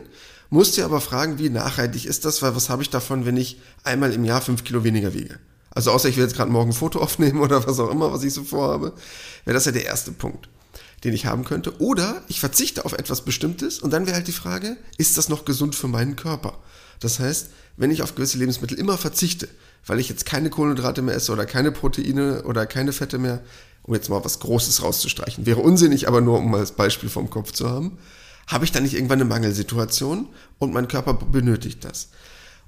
musst 0.50 0.78
dir 0.78 0.86
aber 0.86 1.02
fragen, 1.02 1.40
wie 1.40 1.50
nachhaltig 1.50 2.06
ist 2.06 2.26
das, 2.26 2.42
weil 2.42 2.56
was 2.56 2.70
habe 2.70 2.84
ich 2.84 2.90
davon, 2.90 3.26
wenn 3.26 3.38
ich 3.38 3.60
einmal 3.84 4.14
im 4.14 4.26
Jahr 4.26 4.42
5 4.42 4.64
Kilo 4.64 4.84
weniger 4.84 5.14
wiege? 5.14 5.40
Also 5.72 5.92
außer 5.92 6.10
ich 6.10 6.18
will 6.18 6.24
jetzt 6.24 6.36
gerade 6.36 6.52
morgen 6.52 6.72
ein 6.72 6.74
Foto 6.74 7.00
aufnehmen 7.02 7.40
oder 7.40 7.66
was 7.66 7.80
auch 7.80 7.92
immer, 7.92 8.12
was 8.12 8.24
ich 8.24 8.34
so 8.34 8.44
vorhabe, 8.44 8.94
wäre 9.46 9.54
das 9.54 9.66
ja 9.66 9.72
der 9.72 9.86
erste 9.86 10.12
Punkt, 10.12 10.50
den 11.04 11.14
ich 11.14 11.26
haben 11.26 11.44
könnte. 11.44 11.80
Oder 11.80 12.24
ich 12.28 12.40
verzichte 12.40 12.86
auf 12.86 12.94
etwas 12.94 13.22
Bestimmtes 13.22 13.80
und 13.80 13.92
dann 13.92 14.06
wäre 14.06 14.16
halt 14.16 14.28
die 14.28 14.34
Frage, 14.34 14.78
ist 14.98 15.18
das 15.18 15.30
noch 15.30 15.46
gesund 15.46 15.76
für 15.76 15.88
meinen 15.88 16.16
Körper? 16.16 16.58
Das 17.00 17.20
heißt, 17.20 17.50
wenn 17.78 17.92
ich 17.92 18.02
auf 18.02 18.16
gewisse 18.16 18.38
Lebensmittel 18.38 18.78
immer 18.78 18.98
verzichte, 18.98 19.50
weil 19.86 20.00
ich 20.00 20.10
jetzt 20.10 20.26
keine 20.26 20.50
Kohlenhydrate 20.50 21.02
mehr 21.02 21.16
esse 21.16 21.32
oder 21.32 21.46
keine 21.46 21.72
Proteine 21.72 22.44
oder 22.44 22.66
keine 22.66 22.94
Fette 22.94 23.18
mehr, 23.18 23.42
um 23.84 23.94
jetzt 23.94 24.10
mal 24.10 24.24
was 24.26 24.40
Großes 24.40 24.82
rauszustreichen, 24.82 25.46
wäre 25.46 25.60
unsinnig, 25.60 26.08
aber 26.08 26.22
nur 26.22 26.40
um 26.40 26.50
mal 26.50 26.60
das 26.60 26.72
Beispiel 26.72 27.10
vom 27.10 27.30
Kopf 27.30 27.52
zu 27.52 27.70
haben, 27.70 27.98
habe 28.48 28.66
ich 28.66 28.72
dann 28.72 28.84
nicht 28.84 28.96
irgendwann 28.96 29.22
eine 29.22 29.30
Mangelsituation 29.30 30.28
und 30.60 30.74
mein 30.74 30.88
Körper 30.88 31.14
benötigt 31.14 31.84
das. 31.84 32.10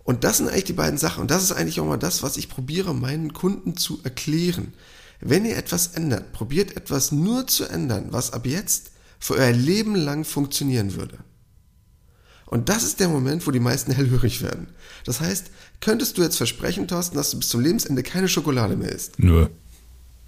Und 0.04 0.24
das 0.24 0.38
sind 0.38 0.48
eigentlich 0.48 0.64
die 0.64 0.74
beiden 0.74 0.98
Sachen. 0.98 1.22
Und 1.22 1.32
das 1.32 1.44
ist 1.44 1.52
eigentlich 1.52 1.80
auch 1.82 1.86
mal 1.86 1.98
das, 1.98 2.24
was 2.24 2.38
ich 2.38 2.50
probiere, 2.50 2.94
meinen 2.94 3.34
Kunden 3.34 3.76
zu 3.76 4.00
erklären. 4.04 4.74
Wenn 5.20 5.44
ihr 5.44 5.58
etwas 5.58 5.88
ändert, 5.88 6.32
probiert 6.32 6.78
etwas 6.78 7.12
nur 7.12 7.48
zu 7.48 7.66
ändern, 7.66 8.08
was 8.12 8.32
ab 8.32 8.46
jetzt 8.46 8.92
für 9.20 9.34
euer 9.34 9.52
Leben 9.52 9.96
lang 9.96 10.24
funktionieren 10.24 10.96
würde. 10.96 11.18
Und 12.46 12.70
das 12.70 12.84
ist 12.84 13.02
der 13.02 13.10
Moment, 13.10 13.46
wo 13.46 13.52
die 13.52 13.60
meisten 13.60 13.92
hellhörig 13.92 14.42
werden. 14.42 14.70
Das 15.04 15.20
heißt, 15.20 15.48
könntest 15.82 16.18
du 16.18 16.22
jetzt 16.22 16.38
versprechen, 16.38 16.88
Thorsten, 16.88 17.16
dass 17.16 17.32
du 17.32 17.38
bis 17.40 17.50
zum 17.50 17.62
Lebensende 17.62 18.04
keine 18.04 18.28
Schokolade 18.28 18.76
mehr 18.76 18.92
isst? 18.92 19.20
Nö. 19.20 19.48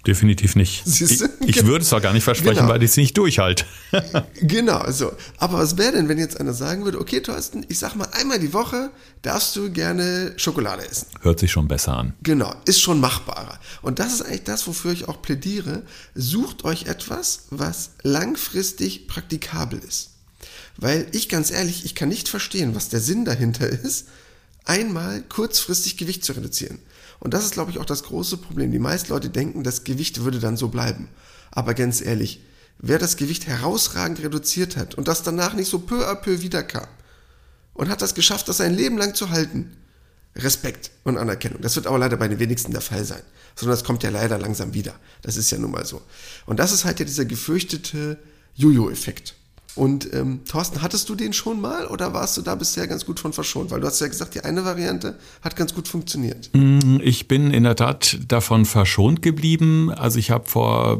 Definitiv 0.06 0.56
nicht. 0.56 0.82
Siehst 0.86 1.20
du? 1.20 1.26
Ich, 1.40 1.58
ich 1.58 1.66
würde 1.66 1.84
es 1.84 1.92
auch 1.92 2.00
gar 2.00 2.14
nicht 2.14 2.24
versprechen, 2.24 2.60
genau. 2.60 2.68
weil 2.70 2.82
ich 2.82 2.90
es 2.90 2.96
nicht 2.96 3.18
durchhalte. 3.18 3.66
genau, 4.40 4.90
so. 4.90 5.12
Aber 5.36 5.58
was 5.58 5.76
wäre 5.76 5.92
denn, 5.92 6.08
wenn 6.08 6.16
jetzt 6.16 6.40
einer 6.40 6.54
sagen 6.54 6.84
würde, 6.84 6.98
okay, 6.98 7.20
Thorsten, 7.20 7.66
ich 7.68 7.78
sag 7.78 7.96
mal, 7.96 8.08
einmal 8.12 8.38
die 8.38 8.54
Woche 8.54 8.90
darfst 9.20 9.54
du 9.56 9.70
gerne 9.70 10.32
Schokolade 10.36 10.88
essen. 10.88 11.08
Hört 11.20 11.38
sich 11.38 11.52
schon 11.52 11.68
besser 11.68 11.98
an. 11.98 12.14
Genau, 12.22 12.54
ist 12.64 12.80
schon 12.80 12.98
machbarer. 12.98 13.58
Und 13.82 13.98
das 13.98 14.14
ist 14.14 14.22
eigentlich 14.22 14.44
das, 14.44 14.66
wofür 14.66 14.92
ich 14.92 15.06
auch 15.06 15.20
plädiere. 15.20 15.82
Sucht 16.14 16.64
euch 16.64 16.86
etwas, 16.86 17.44
was 17.50 17.90
langfristig 18.02 19.06
praktikabel 19.06 19.80
ist. 19.86 20.12
Weil 20.78 21.06
ich 21.12 21.28
ganz 21.28 21.50
ehrlich, 21.50 21.84
ich 21.84 21.94
kann 21.94 22.08
nicht 22.08 22.30
verstehen, 22.30 22.74
was 22.74 22.88
der 22.88 23.00
Sinn 23.00 23.26
dahinter 23.26 23.68
ist, 23.84 24.06
einmal 24.64 25.22
kurzfristig 25.22 25.96
Gewicht 25.96 26.24
zu 26.24 26.32
reduzieren. 26.32 26.78
Und 27.18 27.34
das 27.34 27.44
ist, 27.44 27.52
glaube 27.52 27.70
ich, 27.70 27.78
auch 27.78 27.84
das 27.84 28.02
große 28.04 28.38
Problem. 28.38 28.72
Die 28.72 28.78
meisten 28.78 29.12
Leute 29.12 29.28
denken, 29.28 29.62
das 29.62 29.84
Gewicht 29.84 30.24
würde 30.24 30.40
dann 30.40 30.56
so 30.56 30.68
bleiben. 30.68 31.08
Aber 31.50 31.74
ganz 31.74 32.00
ehrlich, 32.00 32.40
wer 32.78 32.98
das 32.98 33.16
Gewicht 33.16 33.46
herausragend 33.46 34.20
reduziert 34.20 34.76
hat 34.76 34.94
und 34.94 35.08
das 35.08 35.22
danach 35.22 35.54
nicht 35.54 35.70
so 35.70 35.80
peu 35.80 36.08
à 36.08 36.14
peu 36.14 36.40
wiederkam 36.40 36.88
und 37.74 37.88
hat 37.88 38.02
das 38.02 38.14
geschafft, 38.14 38.48
das 38.48 38.58
sein 38.58 38.74
Leben 38.74 38.96
lang 38.96 39.14
zu 39.14 39.30
halten, 39.30 39.76
Respekt 40.36 40.90
und 41.04 41.18
Anerkennung. 41.18 41.60
Das 41.60 41.76
wird 41.76 41.86
aber 41.86 41.98
leider 41.98 42.16
bei 42.16 42.28
den 42.28 42.38
wenigsten 42.38 42.72
der 42.72 42.80
Fall 42.80 43.04
sein. 43.04 43.22
Sondern 43.56 43.76
das 43.76 43.84
kommt 43.84 44.02
ja 44.02 44.10
leider 44.10 44.38
langsam 44.38 44.74
wieder. 44.74 44.94
Das 45.22 45.36
ist 45.36 45.50
ja 45.50 45.58
nun 45.58 45.72
mal 45.72 45.84
so. 45.84 46.00
Und 46.46 46.58
das 46.58 46.72
ist 46.72 46.84
halt 46.84 47.00
ja 47.00 47.04
dieser 47.04 47.24
gefürchtete 47.24 48.16
Jojo-Effekt. 48.54 49.34
Und 49.76 50.12
ähm, 50.12 50.40
Thorsten, 50.48 50.82
hattest 50.82 51.08
du 51.08 51.14
den 51.14 51.32
schon 51.32 51.60
mal 51.60 51.86
oder 51.86 52.12
warst 52.12 52.36
du 52.36 52.42
da 52.42 52.54
bisher 52.54 52.86
ganz 52.86 53.06
gut 53.06 53.20
von 53.20 53.32
verschont? 53.32 53.70
Weil 53.70 53.80
du 53.80 53.86
hast 53.86 54.00
ja 54.00 54.08
gesagt, 54.08 54.34
die 54.34 54.40
eine 54.40 54.64
Variante 54.64 55.18
hat 55.42 55.56
ganz 55.56 55.74
gut 55.74 55.88
funktioniert. 55.88 56.50
Mm, 56.52 56.98
ich 57.02 57.28
bin 57.28 57.50
in 57.50 57.62
der 57.62 57.76
Tat 57.76 58.18
davon 58.28 58.64
verschont 58.64 59.22
geblieben. 59.22 59.90
Also 59.90 60.18
ich 60.18 60.30
habe 60.30 60.48
vor 60.48 60.98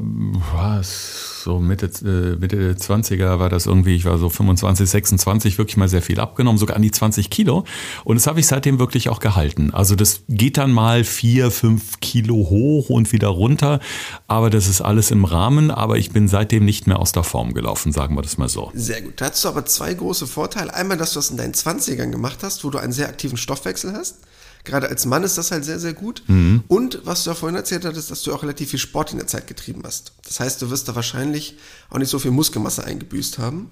was, 0.55 1.40
so 1.43 1.59
Mitte, 1.59 1.87
äh, 1.87 2.39
Mitte 2.39 2.75
20er 2.75 3.39
war 3.39 3.49
das 3.49 3.67
irgendwie, 3.67 3.97
ich 3.97 4.05
war 4.05 4.19
so 4.19 4.29
25, 4.29 4.89
26, 4.89 5.59
wirklich 5.59 5.77
mal 5.77 5.89
sehr 5.89 6.03
viel 6.03 6.21
abgenommen, 6.21 6.59
sogar 6.59 6.77
an 6.77 6.83
die 6.83 6.91
20 6.91 7.31
Kilo. 7.31 7.65
Und 8.05 8.17
das 8.17 8.27
habe 8.27 8.41
ich 8.41 8.47
seitdem 8.47 8.79
wirklich 8.79 9.09
auch 9.09 9.21
gehalten. 9.21 9.73
Also 9.73 9.97
das 9.97 10.23
geht 10.29 10.59
dann 10.59 10.71
mal 10.71 11.05
vier, 11.05 11.51
fünf 11.51 12.01
Kilo 12.01 12.35
hoch 12.35 12.91
und 12.91 13.13
wieder 13.13 13.29
runter. 13.29 13.81
Aber 14.27 14.51
das 14.51 14.69
ist 14.69 14.81
alles 14.81 15.11
im 15.11 15.25
Rahmen. 15.25 15.71
Aber 15.71 15.99
ich 15.99 16.11
bin 16.11 16.29
seitdem 16.29 16.65
nicht 16.65 16.87
mehr 16.87 16.99
aus 16.99 17.13
der 17.13 17.25
Form 17.25 17.55
gelaufen, 17.55 17.93
sagen 17.93 18.15
wir 18.15 18.23
das 18.23 18.39
mal 18.39 18.49
so. 18.49 18.71
Sehr 18.75 19.03
gut. 19.03 19.15
Da 19.21 19.31
hast 19.31 19.45
du 19.45 19.49
aber 19.49 19.65
zwei 19.65 19.95
große 19.95 20.27
Vorteile. 20.27 20.75
Einmal, 20.75 20.97
dass 20.97 21.13
du 21.13 21.19
das 21.19 21.31
in 21.31 21.37
deinen 21.37 21.55
20ern 21.55 22.11
gemacht 22.11 22.39
hast, 22.43 22.65
wo 22.65 22.71
du 22.71 22.79
einen 22.79 22.93
sehr 22.93 23.09
aktiven 23.09 23.37
Stoffwechsel 23.37 23.93
hast. 23.93 24.17
Gerade 24.65 24.89
als 24.89 25.07
Mann 25.07 25.25
ist 25.25 25.39
das 25.39 25.51
halt 25.51 25.65
sehr, 25.65 25.79
sehr 25.79 25.95
gut. 25.95 26.23
Mhm. 26.27 26.65
Und 26.69 27.01
was 27.05 27.25
du 27.25 27.31
ja 27.31 27.35
vorhin 27.35 27.57
erzählt 27.57 27.85
hattest, 27.85 28.11
dass 28.11 28.23
du 28.23 28.35
auch 28.35 28.43
relativ 28.43 28.71
viel 28.71 28.79
Sport 28.79 29.13
in 29.13 29.19
der 29.19 29.27
Zeit 29.27 29.47
getrieben 29.47 29.83
hast. 29.85 30.13
Das 30.27 30.39
heißt, 30.41 30.61
du 30.61 30.71
wirst 30.71 30.89
da 30.89 30.95
wahrscheinlich 30.95 31.57
auch 31.89 31.99
nicht 31.99 32.11
so 32.11 32.19
viel 32.19 32.31
Muskelmasse 32.31 32.85
eingebüßt 32.85 33.39
haben. 33.39 33.71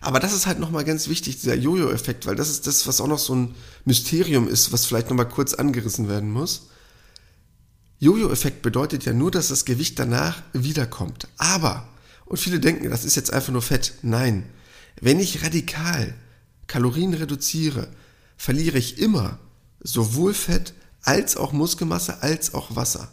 Aber 0.00 0.18
das 0.18 0.32
ist 0.32 0.46
halt 0.46 0.58
nochmal 0.58 0.84
ganz 0.84 1.08
wichtig, 1.08 1.40
dieser 1.40 1.54
Jojo-Effekt, 1.54 2.26
weil 2.26 2.36
das 2.36 2.48
ist 2.48 2.66
das, 2.66 2.86
was 2.86 3.02
auch 3.02 3.06
noch 3.06 3.18
so 3.18 3.34
ein 3.34 3.54
Mysterium 3.84 4.48
ist, 4.48 4.72
was 4.72 4.86
vielleicht 4.86 5.10
nochmal 5.10 5.28
kurz 5.28 5.52
angerissen 5.52 6.08
werden 6.08 6.30
muss. 6.30 6.68
Jojo-Effekt 7.98 8.62
bedeutet 8.62 9.04
ja 9.04 9.12
nur, 9.12 9.30
dass 9.30 9.48
das 9.48 9.66
Gewicht 9.66 9.98
danach 9.98 10.42
wiederkommt. 10.54 11.28
Aber, 11.36 11.86
und 12.24 12.38
viele 12.38 12.60
denken, 12.60 12.88
das 12.88 13.04
ist 13.04 13.14
jetzt 13.14 13.30
einfach 13.30 13.52
nur 13.52 13.60
Fett. 13.60 13.92
Nein. 14.00 14.46
Wenn 15.02 15.20
ich 15.20 15.44
radikal 15.44 16.14
Kalorien 16.66 17.12
reduziere, 17.12 17.88
verliere 18.38 18.78
ich 18.78 18.98
immer 18.98 19.38
sowohl 19.82 20.34
Fett 20.34 20.74
als 21.02 21.36
auch 21.36 21.52
Muskelmasse 21.52 22.22
als 22.22 22.54
auch 22.54 22.76
Wasser. 22.76 23.08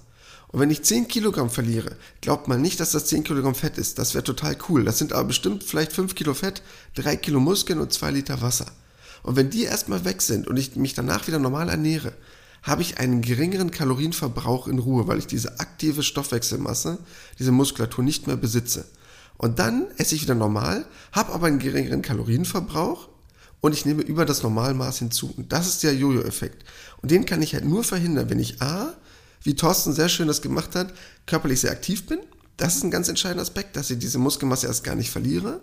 Und 0.50 0.62
wenn 0.62 0.72
ich 0.72 0.84
10 0.84 1.08
Kilogramm 1.08 1.50
verliere, 1.50 1.98
glaubt 2.22 2.48
man 2.48 2.62
nicht, 2.62 2.80
dass 2.80 2.92
das 2.92 3.06
10 3.08 3.24
Kilogramm 3.24 3.56
Fett 3.56 3.78
ist. 3.78 4.00
Das 4.00 4.14
wäre 4.14 4.24
total 4.24 4.58
cool. 4.70 4.86
Das 4.86 4.98
sind 4.98 5.14
aber 5.14 5.26
bestimmt 5.26 5.64
vielleicht 5.64 5.92
5 5.92 6.16
Kilo 6.16 6.34
Fett, 6.34 6.62
3 6.96 7.18
Kilo 7.18 7.40
Muskeln 7.40 7.80
und 7.80 7.92
2 7.92 8.12
Liter 8.12 8.42
Wasser. 8.42 8.68
Und 9.24 9.36
wenn 9.36 9.50
die 9.50 9.64
erstmal 9.64 10.06
weg 10.06 10.22
sind 10.22 10.48
und 10.48 10.58
ich 10.58 10.76
mich 10.76 10.94
danach 10.94 11.28
wieder 11.28 11.40
normal 11.40 11.68
ernähre, 11.70 12.14
habe 12.64 12.82
ich 12.82 12.98
einen 12.98 13.22
geringeren 13.22 13.72
Kalorienverbrauch 13.72 14.68
in 14.68 14.80
Ruhe, 14.80 15.08
weil 15.08 15.20
ich 15.20 15.28
diese 15.28 15.60
aktive 15.60 16.04
Stoffwechselmasse, 16.04 16.98
diese 17.40 17.52
Muskulatur 17.52 18.04
nicht 18.04 18.28
mehr 18.28 18.38
besitze. 18.38 18.86
Und 19.38 19.60
dann 19.60 19.88
esse 19.98 20.16
ich 20.16 20.22
wieder 20.22 20.36
normal, 20.36 20.86
habe 21.12 21.34
aber 21.34 21.48
einen 21.48 21.60
geringeren 21.60 22.02
Kalorienverbrauch 22.02 23.10
und 23.62 23.74
ich 23.74 23.86
nehme 23.86 24.04
über 24.04 24.26
das 24.26 24.44
Normalmaß 24.44 25.00
hinzu. 25.00 25.34
Und 25.36 25.52
das 25.52 25.68
ist 25.68 25.84
der 25.84 25.96
Jojo-Effekt. 25.96 26.64
Und 27.02 27.12
den 27.12 27.26
kann 27.26 27.42
ich 27.42 27.54
halt 27.54 27.66
nur 27.66 27.84
verhindern, 27.84 28.30
wenn 28.30 28.40
ich 28.40 28.62
A, 28.62 28.94
wie 29.44 29.56
Thorsten 29.56 29.94
sehr 29.94 30.10
schön 30.10 30.28
das 30.28 30.42
gemacht 30.42 30.76
hat, 30.76 30.94
körperlich 31.26 31.62
sehr 31.62 31.72
aktiv 31.72 32.06
bin. 32.06 32.20
Das 32.58 32.76
ist 32.76 32.84
ein 32.84 32.92
ganz 32.92 33.08
entscheidender 33.08 33.44
Aspekt, 33.44 33.76
dass 33.76 33.90
ich 33.90 34.00
diese 34.00 34.18
Muskelmasse 34.18 34.68
erst 34.68 34.84
gar 34.84 34.96
nicht 34.96 35.12
verliere 35.12 35.62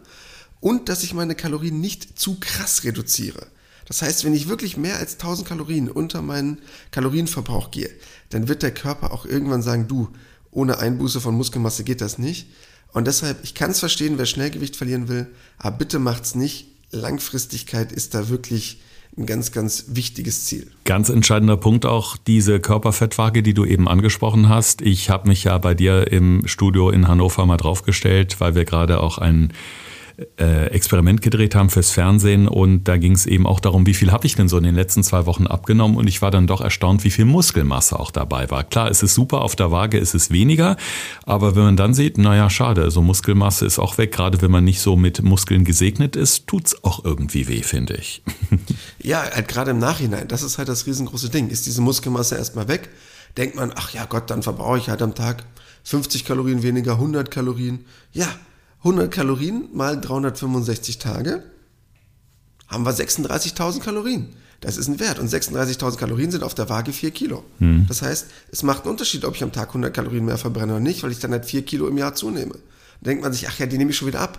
und 0.60 0.88
dass 0.88 1.02
ich 1.02 1.12
meine 1.12 1.34
Kalorien 1.34 1.80
nicht 1.80 2.18
zu 2.18 2.38
krass 2.40 2.84
reduziere. 2.84 3.46
Das 3.86 4.00
heißt, 4.00 4.24
wenn 4.24 4.34
ich 4.34 4.48
wirklich 4.48 4.76
mehr 4.76 4.98
als 4.98 5.14
1000 5.14 5.46
Kalorien 5.46 5.90
unter 5.90 6.22
meinen 6.22 6.58
Kalorienverbrauch 6.90 7.70
gehe, 7.70 7.90
dann 8.30 8.48
wird 8.48 8.62
der 8.62 8.72
Körper 8.72 9.12
auch 9.12 9.26
irgendwann 9.26 9.62
sagen, 9.62 9.88
du, 9.88 10.08
ohne 10.50 10.78
Einbuße 10.78 11.20
von 11.20 11.34
Muskelmasse 11.34 11.84
geht 11.84 12.00
das 12.00 12.18
nicht. 12.18 12.48
Und 12.92 13.06
deshalb, 13.06 13.42
ich 13.42 13.54
kann 13.54 13.72
es 13.72 13.80
verstehen, 13.80 14.18
wer 14.18 14.26
Schnellgewicht 14.26 14.76
verlieren 14.76 15.08
will, 15.08 15.26
aber 15.58 15.76
bitte 15.76 15.98
macht's 15.98 16.34
nicht 16.34 16.73
Langfristigkeit 16.94 17.92
ist 17.92 18.14
da 18.14 18.28
wirklich 18.28 18.78
ein 19.16 19.26
ganz, 19.26 19.52
ganz 19.52 19.84
wichtiges 19.88 20.44
Ziel. 20.46 20.66
Ganz 20.84 21.08
entscheidender 21.08 21.56
Punkt 21.56 21.86
auch 21.86 22.16
diese 22.16 22.58
Körperfettwaage, 22.58 23.42
die 23.42 23.54
du 23.54 23.64
eben 23.64 23.88
angesprochen 23.88 24.48
hast. 24.48 24.82
Ich 24.82 25.08
habe 25.08 25.28
mich 25.28 25.44
ja 25.44 25.56
bei 25.58 25.74
dir 25.74 26.10
im 26.10 26.46
Studio 26.46 26.90
in 26.90 27.06
Hannover 27.06 27.46
mal 27.46 27.56
draufgestellt, 27.56 28.40
weil 28.40 28.54
wir 28.54 28.64
gerade 28.64 29.00
auch 29.00 29.18
einen 29.18 29.52
äh, 30.38 30.66
Experiment 30.66 31.22
gedreht 31.22 31.54
haben 31.54 31.70
fürs 31.70 31.90
Fernsehen 31.90 32.48
und 32.48 32.84
da 32.84 32.96
ging 32.96 33.12
es 33.12 33.26
eben 33.26 33.46
auch 33.46 33.60
darum, 33.60 33.86
wie 33.86 33.94
viel 33.94 34.12
habe 34.12 34.26
ich 34.26 34.34
denn 34.34 34.48
so 34.48 34.56
in 34.56 34.64
den 34.64 34.74
letzten 34.74 35.02
zwei 35.02 35.26
Wochen 35.26 35.46
abgenommen 35.46 35.96
und 35.96 36.06
ich 36.06 36.22
war 36.22 36.30
dann 36.30 36.46
doch 36.46 36.60
erstaunt, 36.60 37.04
wie 37.04 37.10
viel 37.10 37.24
Muskelmasse 37.24 37.98
auch 37.98 38.10
dabei 38.10 38.50
war. 38.50 38.64
Klar, 38.64 38.90
es 38.90 39.02
ist 39.02 39.14
super, 39.14 39.42
auf 39.42 39.56
der 39.56 39.70
Waage 39.70 39.98
ist 39.98 40.14
es 40.14 40.30
weniger, 40.30 40.76
aber 41.24 41.56
wenn 41.56 41.64
man 41.64 41.76
dann 41.76 41.94
sieht, 41.94 42.18
naja, 42.18 42.48
schade, 42.50 42.82
also 42.82 43.02
Muskelmasse 43.02 43.66
ist 43.66 43.78
auch 43.78 43.98
weg, 43.98 44.12
gerade 44.12 44.40
wenn 44.42 44.50
man 44.50 44.64
nicht 44.64 44.80
so 44.80 44.96
mit 44.96 45.22
Muskeln 45.22 45.64
gesegnet 45.64 46.16
ist, 46.16 46.46
tut 46.46 46.66
es 46.66 46.84
auch 46.84 47.04
irgendwie 47.04 47.48
weh, 47.48 47.62
finde 47.62 47.94
ich. 47.94 48.22
ja, 48.98 49.22
halt 49.22 49.48
gerade 49.48 49.72
im 49.72 49.78
Nachhinein, 49.78 50.28
das 50.28 50.42
ist 50.42 50.58
halt 50.58 50.68
das 50.68 50.86
riesengroße 50.86 51.30
Ding. 51.30 51.48
Ist 51.48 51.66
diese 51.66 51.80
Muskelmasse 51.80 52.36
erstmal 52.36 52.68
weg, 52.68 52.90
denkt 53.36 53.56
man, 53.56 53.72
ach 53.74 53.92
ja 53.92 54.04
Gott, 54.04 54.30
dann 54.30 54.42
verbrauche 54.42 54.78
ich 54.78 54.88
halt 54.88 55.02
am 55.02 55.14
Tag 55.14 55.44
50 55.84 56.24
Kalorien 56.24 56.62
weniger, 56.62 56.92
100 56.92 57.30
Kalorien. 57.30 57.84
Ja, 58.12 58.28
100 58.84 59.10
Kalorien 59.10 59.68
mal 59.72 59.98
365 59.98 60.98
Tage, 60.98 61.42
haben 62.68 62.84
wir 62.84 62.92
36.000 62.92 63.80
Kalorien. 63.80 64.28
Das 64.60 64.76
ist 64.76 64.88
ein 64.88 65.00
Wert. 65.00 65.18
Und 65.18 65.28
36.000 65.28 65.96
Kalorien 65.96 66.30
sind 66.30 66.42
auf 66.42 66.54
der 66.54 66.68
Waage 66.68 66.92
4 66.92 67.10
Kilo. 67.10 67.44
Hm. 67.58 67.86
Das 67.88 68.02
heißt, 68.02 68.26
es 68.50 68.62
macht 68.62 68.82
einen 68.82 68.92
Unterschied, 68.92 69.24
ob 69.24 69.34
ich 69.34 69.42
am 69.42 69.52
Tag 69.52 69.68
100 69.68 69.92
Kalorien 69.92 70.24
mehr 70.24 70.38
verbrenne 70.38 70.74
oder 70.74 70.80
nicht, 70.80 71.02
weil 71.02 71.12
ich 71.12 71.18
dann 71.18 71.32
halt 71.32 71.44
4 71.46 71.62
Kilo 71.62 71.86
im 71.88 71.98
Jahr 71.98 72.14
zunehme. 72.14 72.52
Dann 72.52 73.10
denkt 73.10 73.22
man 73.22 73.32
sich, 73.32 73.48
ach 73.48 73.58
ja, 73.58 73.66
die 73.66 73.78
nehme 73.78 73.90
ich 73.90 73.96
schon 73.96 74.08
wieder 74.08 74.20
ab. 74.20 74.38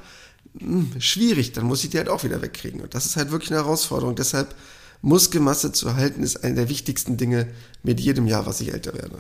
Hm, 0.60 0.92
schwierig, 1.00 1.54
dann 1.54 1.66
muss 1.66 1.84
ich 1.84 1.90
die 1.90 1.98
halt 1.98 2.10
auch 2.10 2.24
wieder 2.24 2.42
wegkriegen. 2.42 2.82
Und 2.82 2.94
das 2.94 3.06
ist 3.06 3.18
halt 3.18 3.32
wirklich 3.32 3.52
eine 3.52 3.62
Herausforderung. 3.62 4.16
Deshalb 4.16 4.56
Muskelmasse 5.02 5.72
zu 5.72 5.88
erhalten, 5.88 6.24
ist 6.24 6.44
eine 6.44 6.56
der 6.56 6.70
wichtigsten 6.70 7.18
Dinge 7.18 7.48
mit 7.86 8.00
jedem 8.00 8.26
Jahr, 8.26 8.46
was 8.46 8.62
ich 8.62 8.74
älter 8.74 8.94
werde. 8.94 9.16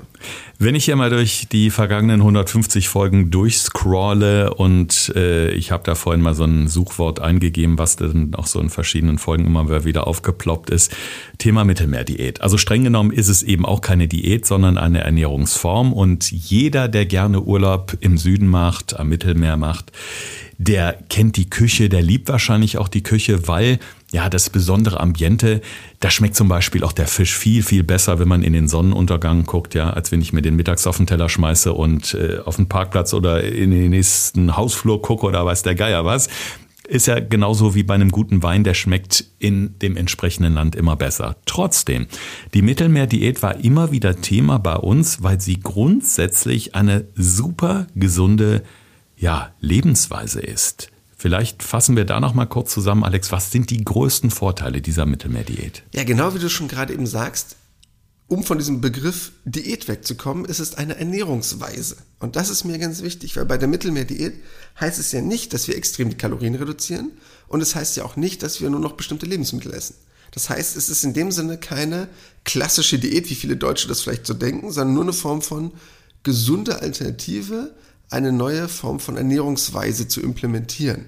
Wenn 0.57 0.75
ich 0.75 0.85
hier 0.85 0.95
mal 0.95 1.09
durch 1.09 1.47
die 1.51 1.69
vergangenen 1.69 2.21
150 2.21 2.89
Folgen 2.89 3.29
durchscrolle 3.29 4.53
und 4.55 5.13
äh, 5.15 5.51
ich 5.51 5.71
habe 5.71 5.83
da 5.83 5.95
vorhin 5.95 6.21
mal 6.21 6.33
so 6.33 6.43
ein 6.43 6.67
Suchwort 6.67 7.19
eingegeben, 7.19 7.77
was 7.77 7.95
dann 7.95 8.33
auch 8.33 8.47
so 8.47 8.59
in 8.59 8.69
verschiedenen 8.69 9.19
Folgen 9.19 9.45
immer 9.45 9.85
wieder 9.85 10.07
aufgeploppt 10.07 10.71
ist, 10.71 10.91
Thema 11.37 11.63
Mittelmeerdiät. 11.63 12.41
Also 12.41 12.57
streng 12.57 12.83
genommen 12.83 13.11
ist 13.11 13.29
es 13.29 13.43
eben 13.43 13.65
auch 13.65 13.81
keine 13.81 14.07
Diät, 14.07 14.45
sondern 14.45 14.77
eine 14.77 15.01
Ernährungsform 15.01 15.93
und 15.93 16.31
jeder, 16.31 16.87
der 16.87 17.05
gerne 17.05 17.41
Urlaub 17.41 17.95
im 17.99 18.17
Süden 18.17 18.47
macht, 18.47 18.99
am 18.99 19.09
Mittelmeer 19.09 19.57
macht, 19.57 19.91
der 20.57 20.97
kennt 21.09 21.37
die 21.37 21.49
Küche, 21.49 21.89
der 21.89 22.01
liebt 22.01 22.29
wahrscheinlich 22.29 22.77
auch 22.77 22.87
die 22.87 23.03
Küche, 23.03 23.47
weil 23.47 23.79
ja, 24.11 24.29
das 24.29 24.49
besondere 24.49 24.99
Ambiente, 25.01 25.61
da 25.99 26.09
schmeckt 26.09 26.35
zum 26.35 26.47
Beispiel 26.47 26.83
auch 26.83 26.93
der 26.93 27.07
Fisch 27.07 27.37
viel, 27.37 27.63
viel 27.63 27.83
besser, 27.83 28.17
wenn 28.19 28.27
man 28.27 28.43
in 28.43 28.53
den 28.53 28.67
Sonnenuntergang 28.67 29.45
guckt, 29.45 29.75
ja, 29.75 29.89
als 29.89 30.11
wenn 30.11 30.21
ich 30.21 30.31
mir 30.31 30.41
den 30.41 30.55
mittags 30.55 30.87
auf 30.87 30.97
den 30.97 31.07
Teller 31.07 31.27
schmeiße 31.27 31.73
und 31.73 32.13
äh, 32.13 32.39
auf 32.45 32.55
den 32.55 32.69
Parkplatz 32.69 33.13
oder 33.13 33.43
in 33.43 33.71
den 33.71 33.89
nächsten 33.89 34.55
Hausflur 34.55 35.01
gucke 35.01 35.25
oder 35.25 35.45
weiß 35.45 35.63
der 35.63 35.75
Geier 35.75 36.05
was. 36.05 36.29
Ist 36.87 37.07
ja 37.07 37.19
genauso 37.19 37.73
wie 37.73 37.81
bei 37.81 37.95
einem 37.95 38.11
guten 38.11 38.43
Wein, 38.43 38.63
der 38.63 38.75
schmeckt 38.75 39.25
in 39.39 39.77
dem 39.79 39.97
entsprechenden 39.97 40.53
Land 40.53 40.75
immer 40.75 40.95
besser. 40.95 41.35
Trotzdem, 41.47 42.05
die 42.53 42.61
Mittelmeerdiät 42.61 43.41
war 43.41 43.55
immer 43.63 43.91
wieder 43.91 44.21
Thema 44.21 44.59
bei 44.59 44.75
uns, 44.75 45.23
weil 45.23 45.41
sie 45.41 45.59
grundsätzlich 45.59 46.75
eine 46.75 47.05
super 47.15 47.87
gesunde 47.95 48.61
ja, 49.25 49.55
Lebensweise 49.59 50.39
ist. 50.39 50.89
Vielleicht 51.17 51.63
fassen 51.63 51.95
wir 51.95 52.05
da 52.05 52.19
noch 52.19 52.35
mal 52.35 52.45
kurz 52.45 52.71
zusammen, 52.71 53.03
Alex, 53.03 53.31
was 53.31 53.51
sind 53.51 53.71
die 53.71 53.83
größten 53.83 54.29
Vorteile 54.29 54.81
dieser 54.81 55.07
Mittelmeerdiät? 55.07 55.81
Ja, 55.95 56.03
genau 56.03 56.35
wie 56.35 56.39
du 56.39 56.47
schon 56.47 56.67
gerade 56.67 56.93
eben 56.93 57.07
sagst, 57.07 57.55
um 58.27 58.43
von 58.43 58.59
diesem 58.59 58.81
Begriff 58.81 59.31
Diät 59.43 59.87
wegzukommen, 59.87 60.45
ist 60.45 60.59
es 60.59 60.75
eine 60.75 60.97
Ernährungsweise. 60.97 61.97
Und 62.19 62.35
das 62.35 62.51
ist 62.51 62.65
mir 62.65 62.77
ganz 62.77 63.01
wichtig, 63.01 63.35
weil 63.35 63.45
bei 63.45 63.57
der 63.57 63.67
Mittelmeerdiät 63.67 64.35
heißt 64.79 64.99
es 64.99 65.11
ja 65.11 65.21
nicht, 65.21 65.53
dass 65.53 65.67
wir 65.67 65.75
extrem 65.75 66.11
die 66.11 66.17
Kalorien 66.17 66.53
reduzieren 66.53 67.09
und 67.47 67.61
es 67.61 67.73
heißt 67.73 67.97
ja 67.97 68.05
auch 68.05 68.17
nicht, 68.17 68.43
dass 68.43 68.61
wir 68.61 68.69
nur 68.69 68.79
noch 68.79 68.93
bestimmte 68.93 69.25
Lebensmittel 69.25 69.73
essen. 69.73 69.95
Das 70.33 70.51
heißt, 70.51 70.77
es 70.77 70.89
ist 70.89 71.03
in 71.03 71.13
dem 71.15 71.31
Sinne 71.31 71.57
keine 71.57 72.09
klassische 72.43 72.99
Diät, 72.99 73.27
wie 73.31 73.35
viele 73.35 73.57
Deutsche 73.57 73.87
das 73.87 74.01
vielleicht 74.01 74.27
so 74.27 74.35
denken, 74.35 74.71
sondern 74.71 74.93
nur 74.93 75.03
eine 75.03 75.13
Form 75.13 75.41
von 75.41 75.71
gesunde 76.21 76.81
Alternative, 76.83 77.73
eine 78.09 78.31
neue 78.31 78.67
Form 78.67 78.99
von 78.99 79.17
Ernährungsweise 79.17 80.07
zu 80.07 80.21
implementieren. 80.21 81.05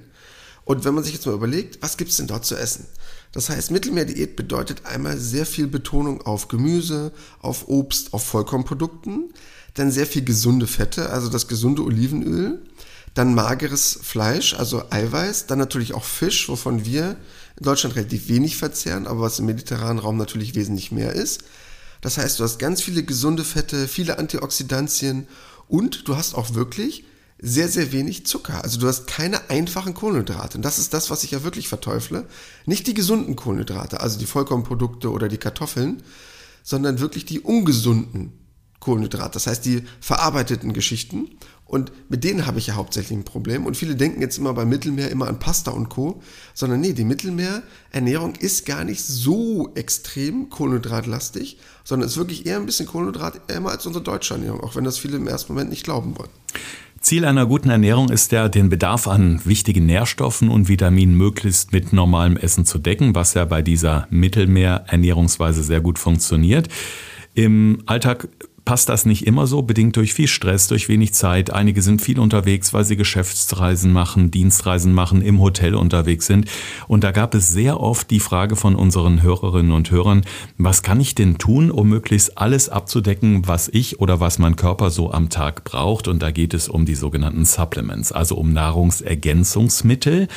Und 0.66 0.84
wenn 0.84 0.94
man 0.94 1.04
sich 1.04 1.14
jetzt 1.14 1.26
mal 1.26 1.36
überlegt, 1.36 1.82
was 1.82 1.98
gibt 1.98 2.12
es 2.12 2.18
denn 2.18 2.28
dort 2.28 2.46
zu 2.46 2.56
essen? 2.56 2.86
Das 3.32 3.50
heißt, 3.50 3.72
Mittelmeerdiät 3.72 4.36
bedeutet 4.36 4.86
einmal 4.86 5.18
sehr 5.18 5.46
viel 5.46 5.68
Betonung 5.68 6.22
auf 6.24 6.48
Gemüse, 6.48 7.12
auf 7.40 7.68
Obst, 7.68 8.14
auf 8.14 8.26
Vollkornprodukten, 8.26 9.32
dann 9.76 9.92
sehr 9.92 10.08
viel 10.08 10.24
gesunde 10.24 10.68
Fette, 10.68 11.10
also 11.10 11.30
das 11.30 11.48
gesunde 11.48 11.84
Olivenöl, 11.84 12.62
dann 13.14 13.34
mageres 13.34 14.00
Fleisch, 14.02 14.54
also 14.56 14.84
Eiweiß, 14.90 15.48
dann 15.48 15.60
natürlich 15.60 15.94
auch 15.94 16.04
Fisch, 16.04 16.50
wovon 16.50 16.86
wir 16.86 17.16
in 17.58 17.64
Deutschland 17.64 17.96
relativ 17.96 18.28
wenig 18.28 18.58
verzehren, 18.58 19.08
aber 19.08 19.22
was 19.22 19.40
im 19.40 19.46
mediterranen 19.46 20.00
Raum 20.00 20.18
natürlich 20.18 20.56
wesentlich 20.56 20.92
mehr 20.92 21.14
ist. 21.14 21.44
Das 22.02 22.18
heißt, 22.18 22.40
du 22.40 22.44
hast 22.44 22.60
ganz 22.60 22.82
viele 22.82 23.04
gesunde 23.04 23.44
Fette, 23.44 23.88
viele 23.88 24.20
Antioxidantien 24.20 25.28
und 25.68 26.08
du 26.08 26.16
hast 26.16 26.36
auch 26.36 26.54
wirklich 26.54 27.04
sehr, 27.40 27.68
sehr 27.68 27.92
wenig 27.92 28.26
Zucker. 28.26 28.64
Also 28.64 28.80
du 28.80 28.88
hast 28.88 29.08
keine 29.08 29.50
einfachen 29.50 29.94
Kohlenhydrate. 29.94 30.58
Und 30.58 30.64
das 30.64 30.80
ist 30.80 30.94
das, 30.94 31.10
was 31.10 31.24
ich 31.24 31.32
ja 31.32 31.44
wirklich 31.44 31.68
verteufle. 31.68 32.26
Nicht 32.66 32.88
die 32.88 32.94
gesunden 32.94 33.36
Kohlenhydrate, 33.36 34.00
also 34.00 34.18
die 34.18 34.26
Vollkornprodukte 34.26 35.12
oder 35.12 35.28
die 35.28 35.38
Kartoffeln, 35.38 36.02
sondern 36.64 37.00
wirklich 37.00 37.26
die 37.26 37.40
ungesunden 37.40 38.34
Kohlenhydrate. 38.80 39.34
Das 39.34 39.48
heißt, 39.48 39.66
die 39.66 39.84
verarbeiteten 40.02 40.74
Geschichten. 40.74 41.30
Und 41.68 41.92
mit 42.10 42.24
denen 42.24 42.48
habe 42.48 42.60
ich 42.60 42.68
ja 42.68 42.76
hauptsächlich 42.76 43.18
ein 43.18 43.26
Problem. 43.26 43.66
Und 43.66 43.76
viele 43.76 43.96
denken 43.96 44.22
jetzt 44.22 44.38
immer 44.38 44.54
beim 44.54 44.70
Mittelmeer 44.70 45.12
immer 45.12 45.28
an 45.28 45.40
Pasta 45.40 45.72
und 45.72 45.90
Co. 45.90 46.22
Sondern 46.54 46.80
nee, 46.80 46.94
die 46.94 47.04
Mittelmeerernährung 47.04 48.36
ist 48.36 48.66
gar 48.66 48.84
nicht 48.84 49.04
so 49.04 49.72
extrem 49.76 50.50
kohlenhydratlastig, 50.50 51.58
sondern 51.84 52.08
ist 52.08 52.18
wirklich 52.18 52.46
eher 52.46 52.58
ein 52.58 52.66
bisschen 52.66 52.88
kohlenhydratärmer 52.88 53.72
als 53.72 53.86
unsere 53.86 54.04
deutsche 54.04 54.34
Ernährung, 54.34 54.62
auch 54.62 54.76
wenn 54.76 54.84
das 54.84 54.98
viele 54.98 55.18
im 55.18 55.28
ersten 55.28 55.54
Moment 55.54 55.70
nicht 55.70 55.84
glauben 55.84 56.18
wollen. 56.18 56.30
Ziel 57.02 57.26
einer 57.26 57.46
guten 57.46 57.70
Ernährung 57.70 58.10
ist 58.10 58.32
ja, 58.32 58.50
den 58.50 58.70
Bedarf 58.70 59.08
an 59.08 59.42
wichtigen 59.46 59.86
Nährstoffen 59.86 60.50
und 60.50 60.68
Vitaminen 60.68 61.16
möglichst 61.16 61.72
mit 61.72 61.94
normalem 61.94 62.38
Essen 62.38 62.66
zu 62.66 62.80
decken, 62.80 63.16
was 63.16 63.34
ja 63.34 63.46
bei 63.46 63.62
dieser 63.62 64.08
Mittelmeerernährungsweise 64.10 65.64
sehr 65.64 65.82
gut 65.82 66.00
funktioniert. 66.00 66.68
Im 67.34 67.84
Alltag 67.86 68.28
passt 68.68 68.90
das 68.90 69.06
nicht 69.06 69.26
immer 69.26 69.48
so, 69.48 69.62
bedingt 69.62 69.96
durch 69.96 70.14
viel 70.14 70.28
Stress, 70.28 70.68
durch 70.68 70.90
wenig 70.90 71.14
Zeit. 71.14 71.54
Einige 71.54 71.82
sind 71.82 72.02
viel 72.02 72.20
unterwegs, 72.20 72.74
weil 72.74 72.84
sie 72.84 72.98
Geschäftsreisen 72.98 73.94
machen, 73.94 74.30
Dienstreisen 74.30 74.92
machen, 74.92 75.22
im 75.22 75.40
Hotel 75.40 75.74
unterwegs 75.74 76.28
sind. 76.28 76.50
Und 76.90 77.06
da 77.06 77.12
gab 77.12 77.34
es 77.34 77.48
sehr 77.48 77.80
oft 77.80 78.12
die 78.12 78.20
Frage 78.20 78.58
von 78.58 78.76
unseren 78.76 79.22
Hörerinnen 79.22 79.72
und 79.72 79.90
Hörern, 79.90 80.26
was 80.58 80.84
kann 80.84 81.00
ich 81.00 81.16
denn 81.16 81.38
tun, 81.38 81.72
um 81.72 81.88
möglichst 81.88 82.38
alles 82.38 82.68
abzudecken, 82.68 83.48
was 83.48 83.70
ich 83.70 84.02
oder 84.02 84.20
was 84.20 84.38
mein 84.38 84.58
Körper 84.58 84.90
so 84.90 85.14
am 85.14 85.30
Tag 85.30 85.64
braucht? 85.64 86.10
Und 86.10 86.22
da 86.22 86.32
geht 86.32 86.54
es 86.54 86.68
um 86.68 86.84
die 86.84 86.96
sogenannten 86.96 87.46
Supplements, 87.46 88.12
also 88.12 88.36
um 88.36 88.52
Nahrungsergänzungsmittel. 88.52 90.28